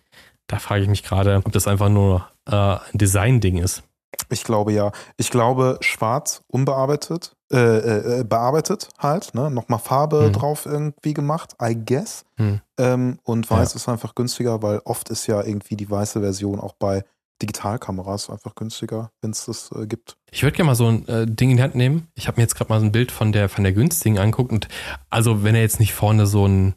Da 0.47 0.59
frage 0.59 0.83
ich 0.83 0.89
mich 0.89 1.03
gerade, 1.03 1.43
ob 1.45 1.53
das 1.53 1.69
einfach 1.69 1.89
nur 1.89 2.29
äh, 2.47 2.55
ein 2.55 2.99
Design-Ding 2.99 3.59
ist. 3.59 3.83
Ich 4.29 4.45
glaube 4.45 4.73
ja. 4.73 4.93
Ich 5.17 5.31
glaube, 5.31 5.79
schwarz 5.81 6.43
unbearbeitet, 6.49 7.37
äh, 7.53 8.19
äh, 8.21 8.25
bearbeitet 8.25 8.89
halt, 8.99 9.35
ne? 9.35 9.51
Nochmal 9.51 9.79
Farbe 9.79 10.27
hm. 10.27 10.33
drauf 10.33 10.67
irgendwie 10.67 11.15
gemacht, 11.15 11.55
I 11.63 11.77
guess. 11.77 12.25
Hm. 12.37 12.61
Ähm, 12.79 13.19
und 13.23 13.51
weiß 13.51 13.73
ja. 13.73 13.77
ist 13.77 13.89
einfach 13.89 14.15
günstiger, 14.15 14.63
weil 14.63 14.81
oft 14.85 15.09
ist 15.11 15.27
ja 15.27 15.43
irgendwie 15.43 15.77
die 15.77 15.91
weiße 15.91 16.21
Version 16.21 16.61
auch 16.61 16.75
bei 16.79 17.05
Digitalkameras 17.43 18.31
einfach 18.31 18.55
günstiger, 18.55 19.11
wenn 19.23 19.31
es 19.31 19.47
das 19.47 19.71
äh, 19.73 19.87
gibt. 19.87 20.17
Ich 20.31 20.43
würde 20.43 20.57
gerne 20.57 20.67
mal 20.67 20.75
so 20.75 20.89
ein 20.89 21.09
äh, 21.09 21.27
Ding 21.27 21.51
in 21.51 21.57
die 21.57 21.63
Hand 21.63 21.75
nehmen. 21.75 22.09
Ich 22.15 22.29
habe 22.29 22.37
mir 22.37 22.43
jetzt 22.43 22.55
gerade 22.55 22.69
mal 22.69 22.81
so 22.81 22.87
ein 22.87 22.93
Bild 22.93 23.13
von 23.13 23.33
der 23.33 23.49
von 23.49 23.65
der 23.65 23.73
günstigen 23.73 24.19
anguckt 24.19 24.53
und 24.53 24.69
also 25.09 25.43
wenn 25.43 25.55
er 25.55 25.63
jetzt 25.63 25.81
nicht 25.81 25.95
vorne 25.95 26.27
so 26.27 26.47
ein 26.47 26.75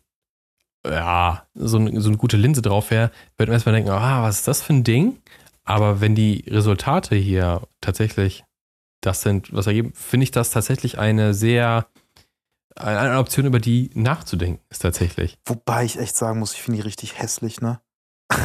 ja, 0.85 1.47
so, 1.53 1.77
eine, 1.77 2.01
so 2.01 2.09
eine 2.09 2.17
gute 2.17 2.37
Linse 2.37 2.61
drauf 2.61 2.91
wäre, 2.91 3.11
würde 3.37 3.51
man 3.51 3.55
erstmal 3.55 3.75
denken, 3.75 3.91
ah, 3.91 4.23
was 4.23 4.39
ist 4.39 4.47
das 4.47 4.61
für 4.61 4.73
ein 4.73 4.83
Ding? 4.83 5.21
Aber 5.63 6.01
wenn 6.01 6.15
die 6.15 6.45
Resultate 6.47 7.15
hier 7.15 7.61
tatsächlich 7.79 8.43
das 9.01 9.21
sind, 9.21 9.53
was 9.53 9.67
ergeben, 9.67 9.93
finde 9.93 10.25
ich 10.25 10.31
das 10.31 10.49
tatsächlich 10.49 10.97
eine 10.97 11.33
sehr 11.33 11.87
eine 12.75 13.19
Option, 13.19 13.45
über 13.45 13.59
die 13.59 13.91
nachzudenken 13.93 14.63
ist 14.69 14.81
tatsächlich. 14.81 15.37
Wobei 15.45 15.85
ich 15.85 15.99
echt 15.99 16.15
sagen 16.15 16.39
muss, 16.39 16.53
ich 16.53 16.61
finde 16.61 16.77
die 16.77 16.83
richtig 16.83 17.19
hässlich, 17.19 17.61
ne? 17.61 17.79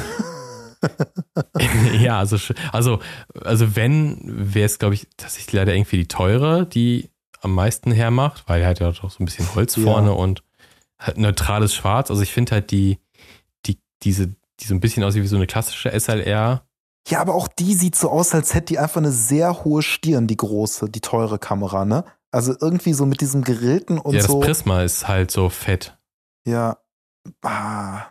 ja, 1.99 2.18
also, 2.18 2.36
also, 2.72 3.01
also 3.43 3.74
wenn, 3.76 4.20
wäre 4.55 4.66
es, 4.66 4.78
glaube 4.78 4.95
ich, 4.95 5.07
tatsächlich 5.16 5.53
leider 5.53 5.74
irgendwie 5.74 5.97
die 5.97 6.09
teure, 6.09 6.66
die 6.66 7.11
am 7.41 7.55
meisten 7.55 7.91
hermacht, 7.91 8.45
weil 8.49 8.62
er 8.62 8.68
hat 8.68 8.80
ja 8.80 8.91
doch 8.91 9.11
so 9.11 9.22
ein 9.22 9.24
bisschen 9.24 9.55
Holz 9.55 9.76
ja. 9.76 9.84
vorne 9.84 10.12
und 10.12 10.43
halt 10.99 11.18
neutrales 11.18 11.74
Schwarz. 11.74 12.11
Also 12.11 12.22
ich 12.22 12.32
finde 12.32 12.53
halt 12.53 12.70
die, 12.70 12.99
die, 13.66 13.78
diese, 14.03 14.28
die 14.61 14.66
so 14.66 14.74
ein 14.74 14.80
bisschen 14.80 15.05
aussieht 15.05 15.22
wie 15.22 15.28
so 15.28 15.36
eine 15.36 15.46
klassische 15.46 15.99
SLR. 15.99 16.64
Ja, 17.09 17.20
aber 17.20 17.34
auch 17.34 17.49
die 17.49 17.74
sieht 17.74 17.96
so 17.96 18.11
aus, 18.11 18.34
als 18.34 18.55
hätte 18.55 18.66
die 18.66 18.78
einfach 18.78 19.01
eine 19.01 19.12
sehr 19.12 19.64
hohe 19.64 19.82
Stirn, 19.82 20.26
die 20.26 20.36
große, 20.36 20.90
die 20.90 21.01
teure 21.01 21.38
Kamera, 21.38 21.84
ne? 21.84 22.05
Also 22.30 22.55
irgendwie 22.61 22.92
so 22.92 23.07
mit 23.07 23.22
diesem 23.22 23.42
Gerillten 23.42 23.99
und 23.99 24.20
so. 24.20 24.34
Ja, 24.34 24.40
das. 24.40 24.46
Prisma 24.46 24.82
ist 24.82 25.09
halt 25.09 25.30
so 25.30 25.49
fett. 25.49 25.96
Ja. 26.44 26.78
Ah. 27.42 28.07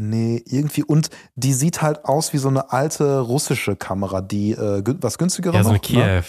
Nee, 0.00 0.42
irgendwie. 0.46 0.82
Und 0.82 1.10
die 1.36 1.52
sieht 1.52 1.82
halt 1.82 2.04
aus 2.04 2.32
wie 2.32 2.38
so 2.38 2.48
eine 2.48 2.72
alte 2.72 3.20
russische 3.20 3.76
Kamera, 3.76 4.20
die 4.20 4.52
äh, 4.52 4.82
was 5.00 5.18
günstiger 5.18 5.52
Ja, 5.52 5.62
so 5.62 5.68
eine 5.68 5.78
noch, 5.78 5.88
ne? 5.88 5.94
Kiew. 5.94 6.00
Ne? 6.00 6.24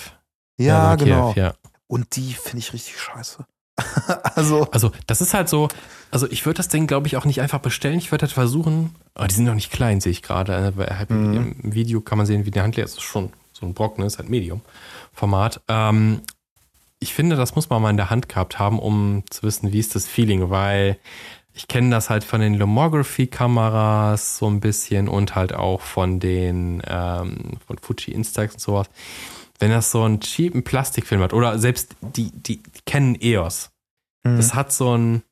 Ja, 0.59 0.65
ja 0.65 0.91
so 0.91 1.05
genau. 1.05 1.33
Kiew, 1.33 1.41
ja. 1.41 1.53
Und 1.87 2.15
die 2.15 2.33
finde 2.33 2.59
ich 2.59 2.73
richtig 2.73 2.99
scheiße. 2.99 3.45
also, 4.35 4.67
also, 4.71 4.91
das 5.07 5.21
ist 5.21 5.33
halt 5.33 5.49
so, 5.49 5.67
also 6.11 6.29
ich 6.29 6.45
würde 6.45 6.57
das 6.57 6.67
Ding, 6.67 6.85
glaube 6.85 7.07
ich, 7.07 7.17
auch 7.17 7.25
nicht 7.25 7.41
einfach 7.41 7.59
bestellen. 7.59 7.97
Ich 7.97 8.11
würde 8.11 8.23
halt 8.23 8.33
versuchen, 8.33 8.95
aber 9.15 9.27
die 9.27 9.35
sind 9.35 9.45
noch 9.45 9.55
nicht 9.55 9.71
klein, 9.71 9.99
sehe 9.99 10.11
ich 10.11 10.21
gerade. 10.21 10.55
Also, 10.55 10.79
halt 10.79 11.09
mhm. 11.09 11.55
Im 11.63 11.73
Video 11.73 12.01
kann 12.01 12.17
man 12.17 12.27
sehen, 12.27 12.45
wie 12.45 12.51
die 12.51 12.61
Hand 12.61 12.75
leer 12.75 12.85
ist. 12.85 12.97
Ist 12.97 13.01
schon 13.01 13.33
so 13.51 13.65
ein 13.65 13.73
Brocken, 13.73 14.03
ist 14.03 14.19
halt 14.19 14.29
Medium-Format. 14.29 15.61
Ähm, 15.67 16.21
ich 16.99 17.13
finde, 17.13 17.35
das 17.35 17.55
muss 17.55 17.69
man 17.69 17.81
mal 17.81 17.89
in 17.89 17.97
der 17.97 18.09
Hand 18.09 18.29
gehabt 18.29 18.59
haben, 18.59 18.79
um 18.79 19.23
zu 19.29 19.43
wissen, 19.43 19.73
wie 19.73 19.79
ist 19.79 19.95
das 19.95 20.07
Feeling, 20.07 20.49
weil 20.49 20.97
ich 21.53 21.67
kenne 21.67 21.91
das 21.91 22.09
halt 22.09 22.23
von 22.23 22.41
den 22.41 22.55
Lomography-Kameras 22.55 24.37
so 24.37 24.47
ein 24.47 24.59
bisschen 24.59 25.07
und 25.07 25.35
halt 25.35 25.53
auch 25.53 25.81
von 25.81 26.19
den 26.19 26.81
ähm, 26.87 27.57
von 27.67 27.77
Fuji 27.77 28.13
Instax 28.13 28.55
und 28.55 28.59
sowas. 28.59 28.89
Wenn 29.63 29.71
das 29.71 29.91
so 29.91 30.03
einen 30.03 30.19
cheapen 30.19 30.65
Plastikfilm 30.65 31.21
hat 31.21 31.31
oder 31.31 31.57
selbst 31.57 31.95
die, 32.01 32.31
die, 32.31 32.61
die 32.61 32.81
kennen 32.85 33.15
EOS. 33.15 33.71
Mhm. 34.23 34.35
Das 34.35 34.53
hat 34.55 34.73
so 34.73 34.97
ein, 34.97 35.23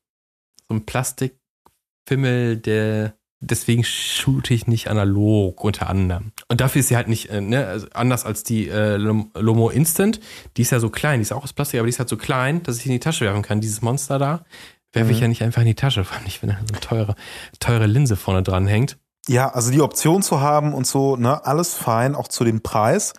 so 0.70 0.76
ein 0.76 0.86
Plastikfimmel, 0.86 2.56
der 2.56 3.14
deswegen 3.42 3.84
shoote 3.84 4.54
ich 4.54 4.68
nicht 4.68 4.88
analog 4.88 5.62
unter 5.62 5.90
anderem. 5.90 6.32
Und 6.48 6.62
dafür 6.62 6.80
ist 6.80 6.88
sie 6.88 6.96
halt 6.96 7.10
nicht 7.10 7.30
äh, 7.30 7.42
ne, 7.42 7.68
also 7.68 7.88
anders 7.94 8.24
als 8.24 8.46
die 8.46 8.70
äh, 8.70 8.96
Lomo 8.96 9.70
Instant. 9.70 10.22
Die 10.56 10.62
ist 10.62 10.72
ja 10.72 10.80
so 10.80 10.90
klein, 10.90 11.20
die 11.20 11.24
ist 11.24 11.34
auch 11.34 11.44
aus 11.44 11.52
Plastik, 11.52 11.82
aber 11.82 11.88
die 11.88 11.92
ist 11.92 12.00
halt 12.00 12.08
so 12.08 12.16
klein, 12.16 12.64
dass 12.64 12.78
ich 12.78 12.86
in 12.86 12.94
die 12.94 13.00
Tasche 13.02 13.26
werfen 13.26 13.42
kann. 13.42 13.60
Dieses 13.60 13.82
Monster 13.82 14.18
da 14.18 14.46
werfe 14.94 15.10
mhm. 15.10 15.14
ich 15.14 15.20
ja 15.20 15.28
nicht 15.28 15.44
einfach 15.44 15.62
in 15.62 15.68
die 15.68 15.76
Tasche, 15.76 16.06
vor 16.06 16.16
allem 16.16 16.24
nicht, 16.24 16.42
wenn 16.42 16.52
da 16.52 16.56
so 16.56 16.74
eine 16.74 16.80
teure, 16.80 17.16
teure 17.60 17.86
Linse 17.86 18.16
vorne 18.16 18.44
dran 18.44 18.66
hängt. 18.66 18.98
Ja, 19.28 19.50
also 19.50 19.72
die 19.72 19.82
Option 19.82 20.22
zu 20.22 20.40
haben 20.40 20.74
und 20.74 20.88
so, 20.88 21.18
ne, 21.18 21.46
alles 21.46 21.74
fein, 21.74 22.16
auch 22.16 22.30
zu 22.30 22.46
dem 22.46 22.62
Preis. 22.62 23.12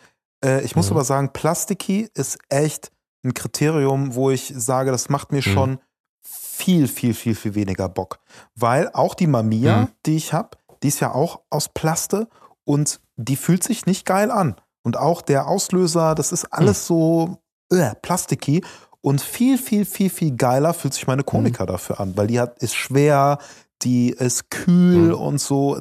Äh, 0.45 0.63
ich 0.63 0.77
muss 0.77 0.91
mhm. 0.91 0.97
aber 0.97 1.05
sagen, 1.05 1.33
Plastiki 1.33 2.09
ist 2.15 2.39
echt 2.49 2.91
ein 3.25 3.35
Kriterium, 3.35 4.15
wo 4.15 4.31
ich 4.31 4.53
sage, 4.55 4.91
das 4.91 5.09
macht 5.09 5.33
mir 5.33 5.39
mhm. 5.39 5.43
schon 5.43 5.79
viel, 6.23 6.89
viel, 6.89 7.15
viel, 7.15 7.35
viel 7.35 7.55
weniger 7.55 7.89
Bock. 7.89 8.21
Weil 8.55 8.91
auch 8.93 9.15
die 9.15 9.27
Mamiya, 9.27 9.83
mhm. 9.83 9.89
die 10.07 10.17
ich 10.17 10.33
habe, 10.33 10.51
die 10.83 10.89
ist 10.89 11.01
ja 11.01 11.13
auch 11.13 11.41
aus 11.51 11.69
Plaste 11.69 12.29
und 12.65 13.01
die 13.17 13.37
fühlt 13.37 13.63
sich 13.63 13.87
nicht 13.87 14.07
geil 14.07 14.31
an. 14.31 14.57
Und 14.83 14.97
auch 14.97 15.23
der 15.23 15.47
Auslöser, 15.47 16.15
das 16.15 16.33
ist 16.33 16.47
alles 16.47 16.83
mhm. 16.83 16.95
so 16.95 17.39
äh, 17.71 17.95
plastiki. 18.03 18.65
Und 19.01 19.21
viel, 19.21 19.59
viel, 19.59 19.85
viel, 19.85 20.11
viel 20.11 20.37
geiler 20.37 20.75
fühlt 20.75 20.95
sich 20.95 21.07
meine 21.07 21.25
mhm. 21.31 21.53
dafür 21.53 22.01
an, 22.01 22.17
weil 22.17 22.29
die 22.29 22.41
hat, 22.41 22.59
ist 22.63 22.75
schwer, 22.75 23.39
die 23.83 24.11
ist 24.11 24.51
kühl 24.51 25.09
mhm. 25.09 25.15
und 25.15 25.41
so. 25.41 25.81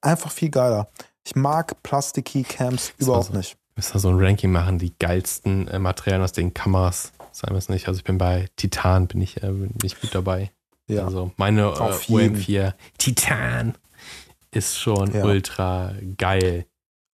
Einfach 0.00 0.32
viel 0.32 0.50
geiler. 0.50 0.88
Ich 1.24 1.36
mag 1.36 1.82
Plastiki-Cams 1.82 2.94
überhaupt 2.98 3.28
also, 3.28 3.36
nicht. 3.36 3.56
Müssen 3.78 3.94
wir 3.94 4.00
so 4.00 4.08
ein 4.08 4.18
Ranking 4.18 4.50
machen, 4.50 4.78
die 4.78 4.92
geilsten 4.98 5.68
äh, 5.68 5.78
Materialien 5.78 6.24
aus 6.24 6.32
den 6.32 6.52
Kameras. 6.52 7.12
Sagen 7.30 7.54
wir 7.54 7.58
es 7.58 7.68
nicht. 7.68 7.86
Also 7.86 7.98
ich 7.98 8.04
bin 8.04 8.18
bei 8.18 8.48
Titan, 8.56 9.06
bin 9.06 9.20
ich, 9.20 9.40
äh, 9.44 9.52
bin 9.52 9.70
ich 9.84 10.00
gut 10.00 10.12
dabei. 10.16 10.50
Ja. 10.88 11.04
Also 11.04 11.30
meine 11.36 11.60
äh, 11.60 12.10
UM4 12.10 12.74
Titan 12.98 13.78
ist 14.50 14.80
schon 14.80 15.14
ja. 15.14 15.22
ultra 15.22 15.92
geil. 16.16 16.66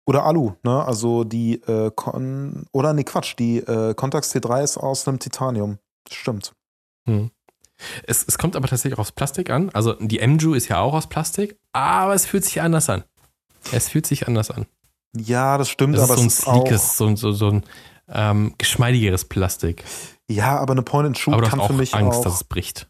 Oder 0.06 0.22
Alu, 0.22 0.52
ne? 0.62 0.84
Also 0.84 1.24
die 1.24 1.54
äh, 1.54 1.90
Kon 1.96 2.64
oder 2.70 2.92
nee, 2.92 3.02
Quatsch, 3.02 3.34
die 3.36 3.58
äh, 3.58 3.94
Contax 3.94 4.32
T3 4.32 4.62
ist 4.62 4.76
aus 4.76 5.08
einem 5.08 5.18
Titanium. 5.18 5.78
Stimmt. 6.08 6.52
Hm. 7.08 7.32
Es, 8.06 8.22
es 8.22 8.38
kommt 8.38 8.54
aber 8.54 8.68
tatsächlich 8.68 8.94
auch 8.94 9.02
aus 9.02 9.10
Plastik 9.10 9.50
an. 9.50 9.70
Also 9.70 9.94
die 9.94 10.24
MJU 10.24 10.54
ist 10.54 10.68
ja 10.68 10.78
auch 10.78 10.94
aus 10.94 11.08
Plastik, 11.08 11.58
aber 11.72 12.14
es 12.14 12.24
fühlt 12.24 12.44
sich 12.44 12.62
anders 12.62 12.88
an. 12.88 13.02
Es 13.72 13.88
fühlt 13.88 14.06
sich 14.06 14.28
anders 14.28 14.52
an. 14.52 14.66
Ja, 15.16 15.58
das 15.58 15.68
stimmt, 15.68 15.96
das 15.96 16.10
aber 16.10 16.14
ist 16.14 16.40
so 16.40 16.50
ein 16.50 16.56
sleekes, 16.56 16.96
so, 16.96 17.14
so, 17.16 17.32
so 17.32 17.48
ein 17.48 17.64
ähm, 18.08 18.54
geschmeidigeres 18.58 19.26
Plastik. 19.26 19.84
Ja, 20.28 20.58
aber 20.58 20.72
eine 20.72 20.82
Point-and-Shoot 20.82 21.42
kann 21.42 21.60
für 21.60 21.72
mich 21.72 21.94
Angst, 21.94 22.20
auch, 22.20 22.24
dass 22.24 22.34
es 22.34 22.44
bricht. 22.44 22.88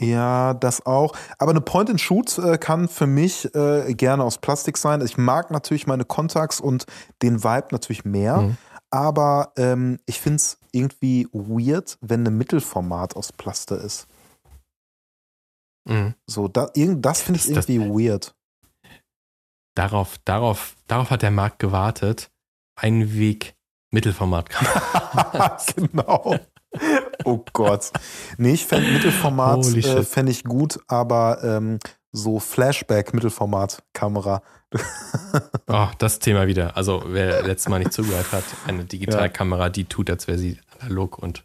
Ja, 0.00 0.54
das 0.54 0.86
auch. 0.86 1.16
Aber 1.38 1.50
eine 1.50 1.60
Point-and-Shoot 1.60 2.38
äh, 2.38 2.58
kann 2.58 2.88
für 2.88 3.06
mich 3.06 3.54
äh, 3.54 3.94
gerne 3.94 4.24
aus 4.24 4.38
Plastik 4.38 4.76
sein. 4.76 5.00
Ich 5.04 5.18
mag 5.18 5.50
natürlich 5.50 5.86
meine 5.86 6.04
Contacts 6.04 6.60
und 6.60 6.86
den 7.22 7.44
Vibe 7.44 7.68
natürlich 7.70 8.04
mehr. 8.04 8.38
Mhm. 8.38 8.56
Aber 8.90 9.52
ähm, 9.56 9.98
ich 10.06 10.20
finde 10.20 10.36
es 10.36 10.58
irgendwie 10.72 11.28
weird, 11.32 11.98
wenn 12.00 12.20
eine 12.20 12.30
Mittelformat 12.30 13.16
aus 13.16 13.32
Plaste 13.32 13.74
ist. 13.76 14.06
Mhm. 15.88 16.14
So, 16.26 16.48
da, 16.48 16.70
das 16.74 17.22
finde 17.22 17.40
ich 17.40 17.48
irgendwie 17.48 17.78
das, 17.78 17.88
weird. 17.88 18.33
Darauf, 19.74 20.18
darauf, 20.24 20.76
darauf 20.86 21.10
hat 21.10 21.22
der 21.22 21.30
Markt 21.30 21.58
gewartet. 21.58 22.30
Ein 22.76 23.14
Weg 23.14 23.54
Mittelformat. 23.90 24.48
genau. 25.76 26.36
Oh 27.24 27.44
Gott. 27.52 27.92
Nee, 28.36 28.54
ich 28.54 28.66
fände 28.66 28.90
Mittelformat 28.90 29.64
äh, 29.76 30.02
fände 30.02 30.32
ich 30.32 30.42
gut, 30.44 30.80
aber 30.88 31.44
ähm, 31.44 31.78
so 32.10 32.40
Flashback-Mittelformat-Kamera. 32.40 34.42
oh, 35.68 35.88
das 35.98 36.18
Thema 36.18 36.48
wieder. 36.48 36.76
Also, 36.76 37.04
wer 37.06 37.42
letztes 37.42 37.68
Mal 37.68 37.78
nicht 37.78 37.92
zugehört 37.92 38.32
hat, 38.32 38.42
eine 38.66 38.84
Digitalkamera, 38.84 39.68
die 39.68 39.84
tut, 39.84 40.10
als 40.10 40.26
wäre 40.26 40.38
sie 40.38 40.58
analog 40.80 41.18
und. 41.18 41.44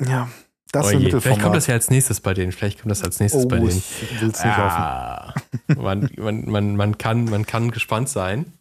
Ja, 0.00 0.28
das 0.72 0.86
oh 0.86 0.90
ist 0.90 1.22
Vielleicht 1.22 1.42
kommt 1.42 1.56
das 1.56 1.66
ja 1.66 1.74
als 1.74 1.90
nächstes 1.90 2.20
bei 2.20 2.34
denen. 2.34 2.52
Vielleicht 2.52 2.80
kommt 2.80 2.90
das 2.90 3.02
als 3.02 3.20
nächstes 3.20 3.44
oh, 3.44 3.48
bei 3.48 3.58
denen. 3.58 3.68
Ich 3.78 4.20
will's 4.20 4.44
nicht 4.44 4.56
ah, 4.56 5.34
man, 5.76 6.10
man, 6.16 6.44
man, 6.48 6.76
man, 6.76 6.98
kann, 6.98 7.24
man 7.24 7.46
kann 7.46 7.70
gespannt 7.70 8.08
sein. 8.08 8.52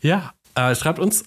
Ja, 0.00 0.32
äh, 0.54 0.74
schreibt 0.74 0.98
uns 0.98 1.24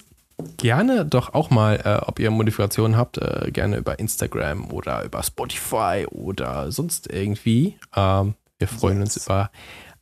gerne 0.57 1.05
doch 1.05 1.33
auch 1.33 1.49
mal, 1.49 1.79
äh, 1.83 2.05
ob 2.05 2.19
ihr 2.19 2.31
Modifikationen 2.31 2.97
habt, 2.97 3.17
äh, 3.17 3.51
gerne 3.51 3.77
über 3.77 3.99
Instagram 3.99 4.71
oder 4.71 5.03
über 5.03 5.23
Spotify 5.23 6.05
oder 6.09 6.71
sonst 6.71 7.11
irgendwie. 7.11 7.75
Ähm, 7.95 8.35
wir 8.59 8.67
freuen 8.67 8.99
yes. 8.99 9.17
uns 9.17 9.25
über 9.25 9.51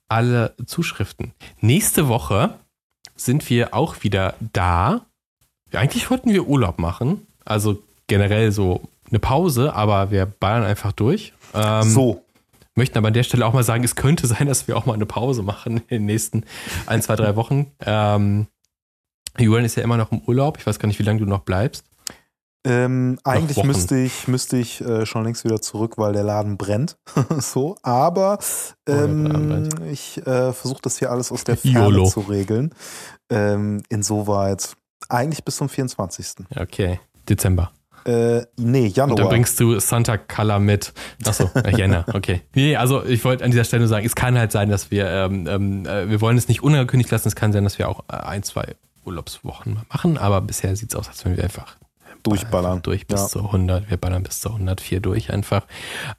alle 0.07 0.53
Zuschriften. 0.66 1.34
Nächste 1.61 2.07
Woche 2.07 2.53
sind 3.16 3.49
wir 3.49 3.74
auch 3.74 4.03
wieder 4.03 4.36
da. 4.53 5.05
Eigentlich 5.74 6.09
wollten 6.09 6.32
wir 6.32 6.47
Urlaub 6.47 6.80
machen, 6.80 7.28
also 7.43 7.82
generell 8.07 8.51
so 8.51 8.88
eine 9.10 9.20
Pause, 9.20 9.74
aber 9.74 10.12
wir 10.12 10.26
ballern 10.26 10.64
einfach 10.64 10.91
durch. 10.91 11.34
Ähm, 11.53 11.89
so. 11.89 12.22
Möchten 12.76 12.97
aber 12.97 13.08
an 13.08 13.14
der 13.14 13.24
Stelle 13.24 13.45
auch 13.45 13.53
mal 13.53 13.64
sagen, 13.64 13.84
es 13.84 13.95
könnte 13.95 14.28
sein, 14.28 14.47
dass 14.47 14.68
wir 14.68 14.78
auch 14.78 14.86
mal 14.86 14.93
eine 14.93 15.06
Pause 15.06 15.43
machen 15.43 15.78
in 15.78 15.88
den 15.89 16.06
nächsten 16.06 16.43
ein, 16.86 17.01
zwei, 17.01 17.16
drei 17.16 17.36
Wochen. 17.36 17.72
Ähm, 17.86 18.47
Julian 19.38 19.66
ist 19.66 19.76
ja 19.76 19.84
immer 19.84 19.97
noch 19.97 20.12
im 20.12 20.22
Urlaub. 20.22 20.58
Ich 20.58 20.66
weiß 20.66 20.80
gar 20.80 20.88
nicht, 20.88 20.99
wie 20.99 21.03
lange 21.03 21.20
du 21.20 21.26
noch 21.26 21.41
bleibst. 21.41 21.86
Ähm, 22.66 23.20
eigentlich 23.24 23.64
müsste 23.64 23.95
ich, 23.95 24.28
müsste 24.28 24.58
ich 24.58 24.82
äh, 24.82 25.06
schon 25.06 25.24
längst 25.24 25.43
wieder 25.43 25.62
zurück, 25.62 25.99
weil 25.99 26.14
der 26.14 26.24
Laden 26.24 26.58
brennt. 26.58 26.97
so, 27.38 27.78
aber 27.84 28.39
ähm, 28.88 29.70
oh, 29.80 29.84
ich 29.84 30.18
äh, 30.26 30.51
versuche 30.51 30.82
das 30.82 30.97
hier 30.97 31.12
alles 31.12 31.32
aus 31.32 31.43
der 31.43 31.58
Ferne 31.58 31.80
YOLO. 31.80 32.10
zu 32.10 32.22
regeln. 32.22 32.74
Ähm, 33.30 33.84
insoweit 33.89 34.76
eigentlich 35.10 35.43
bis 35.45 35.58
zum 35.58 35.70
24. 35.70 36.47
Okay, 36.56 36.99
Dezember. 37.30 37.72
Äh, 38.06 38.45
nee, 38.58 38.88
Januar. 38.88 39.12
Und 39.12 39.20
dann 39.20 39.30
bringst 39.30 39.60
du 39.60 39.80
Santa 39.80 40.18
Color 40.18 40.60
mit. 40.60 40.93
Achso, 41.26 41.49
äh, 41.56 41.72
Jänner, 41.78 42.06
okay. 42.14 42.41
Nee, 42.53 42.76
also 42.76 43.03
ich 43.03 43.24
wollte 43.26 43.43
an 43.43 43.51
dieser 43.51 43.64
Stelle 43.64 43.82
nur 43.82 43.89
sagen, 43.89 44.06
es 44.06 44.16
kann 44.16 44.38
halt 44.38 44.51
sein, 44.51 44.70
dass 44.70 44.91
wir, 44.91 45.10
ähm, 45.10 45.47
ähm, 45.47 45.86
äh, 45.86 46.10
wir 46.10 46.22
wollen 46.22 46.38
es 46.38 46.47
nicht 46.47 46.62
unangekündigt 46.62 47.12
lassen, 47.12 47.28
es 47.28 47.36
kann 47.36 47.51
sein, 47.51 47.64
dass 47.64 47.80
wir 47.80 47.89
auch 47.89 48.03
äh, 48.12 48.18
ein, 48.18 48.43
zwei 48.43 48.76
Urlaubswochen 49.06 49.80
machen, 49.91 50.18
aber 50.18 50.41
bisher 50.41 50.76
sieht 50.76 50.89
es 50.89 50.95
aus, 50.95 51.08
als 51.08 51.26
wenn 51.26 51.36
wir 51.36 51.43
einfach 51.43 51.78
durchballern. 52.26 52.82
Durch 52.82 53.08
bis 53.08 53.22
ja. 53.22 53.28
zu 53.28 53.39
100. 53.39 53.89
Wir 53.89 53.97
ballern 53.97 54.24
bis 54.24 54.41
zu 54.41 54.49
104 54.49 54.99
durch 54.99 55.32
einfach. 55.32 55.66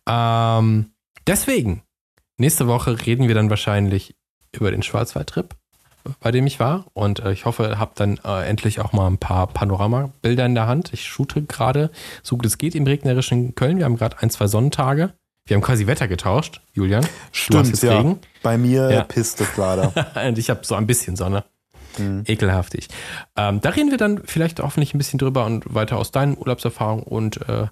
Ähm, 0.09 0.91
deswegen, 1.27 1.83
nächste 2.39 2.67
Woche 2.67 3.07
reden 3.07 3.29
wir 3.29 3.35
dann 3.35 3.51
wahrscheinlich 3.51 4.17
über 4.53 4.71
den 4.71 4.83
Schwarzwaldtrip. 4.83 5.55
Bei 6.21 6.31
dem 6.31 6.47
ich 6.47 6.61
war. 6.61 6.87
Und 6.95 7.21
äh, 7.21 7.33
ich 7.33 7.45
hoffe, 7.45 7.79
habe 7.79 7.93
dann 7.95 8.19
äh, 8.25 8.47
endlich 8.49 8.81
auch 8.81 8.93
mal 8.93 9.07
ein 9.07 9.19
paar 9.19 9.47
Panoramabilder 9.47 10.47
in 10.47 10.55
der 10.55 10.67
Hand. 10.67 10.93
Ich 10.93 11.05
shoote 11.05 11.43
gerade, 11.43 11.91
so 12.23 12.37
gut 12.37 12.47
es 12.47 12.59
geht, 12.59 12.75
im 12.75 12.85
regnerischen 12.85 13.55
Köln. 13.55 13.79
Wir 13.79 13.85
haben 13.85 13.97
gerade 13.97 14.17
ein, 14.21 14.31
zwei 14.31 14.47
Sonnentage. 14.47 15.13
Wir 15.47 15.55
haben 15.55 15.63
quasi 15.63 15.87
Wetter 15.87 16.09
getauscht, 16.09 16.61
Julian. 16.73 17.07
Stimmt, 17.31 17.81
ja. 17.83 17.99
Regen. 17.99 18.19
Bei 18.43 18.59
mir 18.59 18.91
ja. 18.91 19.05
pisst 19.05 19.41
es 19.41 19.53
gerade. 19.55 19.93
Und 20.29 20.39
ich 20.39 20.51
habe 20.51 20.61
so 20.65 20.75
ein 20.75 20.87
bisschen 20.87 21.15
Sonne. 21.15 21.45
Mhm. 21.99 22.25
Ekelhaftig. 22.27 22.89
Ähm, 23.37 23.61
da 23.61 23.71
reden 23.71 23.91
wir 23.91 23.99
dann 23.99 24.23
vielleicht 24.25 24.61
hoffentlich 24.61 24.95
ein 24.95 24.99
bisschen 24.99 25.19
drüber 25.19 25.45
und 25.47 25.75
weiter 25.75 25.99
aus 25.99 26.11
deinen 26.11 26.37
Urlaubserfahrungen 26.37 27.05
und 27.05 27.49
äh, 27.49 27.69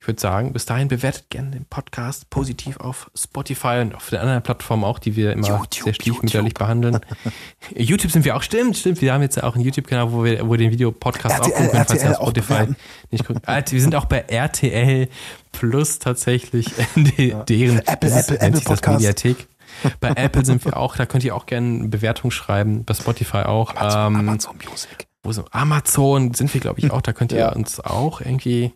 ich 0.00 0.06
würde 0.06 0.20
sagen, 0.20 0.52
bis 0.52 0.66
dahin 0.66 0.88
bewertet 0.88 1.28
gerne 1.30 1.50
den 1.50 1.64
Podcast 1.64 2.30
positiv 2.30 2.78
auf 2.78 3.10
Spotify 3.14 3.78
und 3.80 3.94
auf 3.94 4.08
den 4.08 4.20
anderen 4.20 4.42
Plattformen 4.42 4.84
auch, 4.84 4.98
die 4.98 5.16
wir 5.16 5.32
immer 5.32 5.48
YouTube, 5.48 5.84
sehr 5.84 5.94
stiefmütterlich 5.94 6.54
behandeln. 6.54 7.00
YouTube 7.74 8.10
sind 8.10 8.24
wir 8.24 8.36
auch, 8.36 8.42
stimmt, 8.42 8.76
stimmt. 8.76 9.00
Wir 9.02 9.12
haben 9.12 9.22
jetzt 9.22 9.42
auch 9.42 9.54
einen 9.54 9.64
YouTube-Kanal, 9.64 10.12
wo 10.12 10.24
wir, 10.24 10.46
wo 10.46 10.52
wir 10.52 10.58
den 10.58 10.70
Videopodcast 10.70 11.40
auch 11.40 11.44
gucken 11.44 11.70
können, 11.70 11.84
falls 11.86 12.02
ihr 12.02 12.10
auf 12.10 12.16
Spotify 12.16 12.68
nicht 13.10 13.26
guckt. 13.26 13.40
Ah, 13.46 13.62
wir 13.68 13.80
sind 13.80 13.94
auch 13.94 14.06
bei 14.06 14.18
RTL 14.18 15.08
Plus 15.52 15.98
tatsächlich, 15.98 16.66
deren 16.96 17.78
Apple, 17.78 18.10
Apple, 18.10 18.40
Apple 18.40 18.60
Podcast. 18.60 18.98
Mediathek. 18.98 19.46
Bei 20.00 20.10
Apple 20.10 20.44
sind 20.44 20.64
wir 20.64 20.76
auch, 20.76 20.96
da 20.96 21.06
könnt 21.06 21.24
ihr 21.24 21.34
auch 21.34 21.46
gerne 21.46 21.80
eine 21.80 21.88
Bewertung 21.88 22.30
schreiben, 22.30 22.84
bei 22.84 22.94
Spotify 22.94 23.38
auch. 23.38 23.74
Amazon, 23.76 24.14
ähm, 24.14 24.20
Amazon 24.20 24.56
Music. 24.68 25.06
Wo 25.22 25.32
sind, 25.32 25.52
Amazon 25.52 26.34
sind 26.34 26.52
wir, 26.54 26.60
glaube 26.60 26.80
ich, 26.80 26.90
auch. 26.90 27.02
Da 27.02 27.12
könnt 27.12 27.32
ihr 27.32 27.38
ja. 27.38 27.52
uns 27.52 27.80
auch 27.80 28.20
irgendwie 28.20 28.72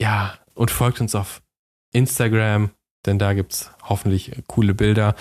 ja, 0.00 0.34
und 0.54 0.70
folgt 0.70 1.00
uns 1.00 1.14
auf 1.14 1.42
Instagram, 1.92 2.70
denn 3.06 3.18
da 3.18 3.32
gibt 3.34 3.52
es 3.52 3.70
hoffentlich 3.82 4.32
coole 4.46 4.74
Bilder. 4.74 5.14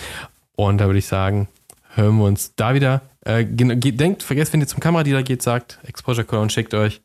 Und 0.55 0.77
da 0.79 0.85
würde 0.85 0.99
ich 0.99 1.07
sagen, 1.07 1.47
hören 1.95 2.17
wir 2.17 2.25
uns 2.25 2.53
da 2.55 2.73
wieder. 2.73 3.01
Äh, 3.21 3.45
denkt, 3.45 4.23
vergesst, 4.23 4.53
wenn 4.53 4.61
ihr 4.61 4.67
zum 4.67 4.79
Kameradealer 4.79 5.23
geht, 5.23 5.41
sagt 5.41 5.79
Exposure 5.83 6.25
Code 6.25 6.41
und 6.43 6.51
schickt 6.51 6.73
euch, 6.73 7.01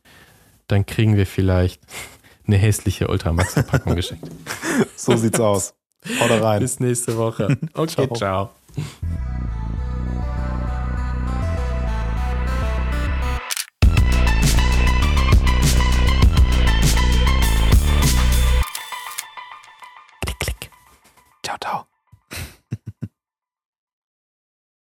dann 0.67 0.85
kriegen 0.85 1.15
wir 1.15 1.25
vielleicht 1.25 1.81
eine 2.45 2.57
hässliche 2.57 3.07
Ultramax-Verpackung 3.07 3.95
geschenkt. 3.95 4.29
So 4.95 5.15
sieht's 5.15 5.39
aus. 5.39 5.73
Oder 6.23 6.41
rein. 6.41 6.59
Bis 6.61 6.79
nächste 6.79 7.17
Woche. 7.17 7.57
Okay, 7.73 8.07
ciao. 8.07 8.15
ciao. 8.15 8.49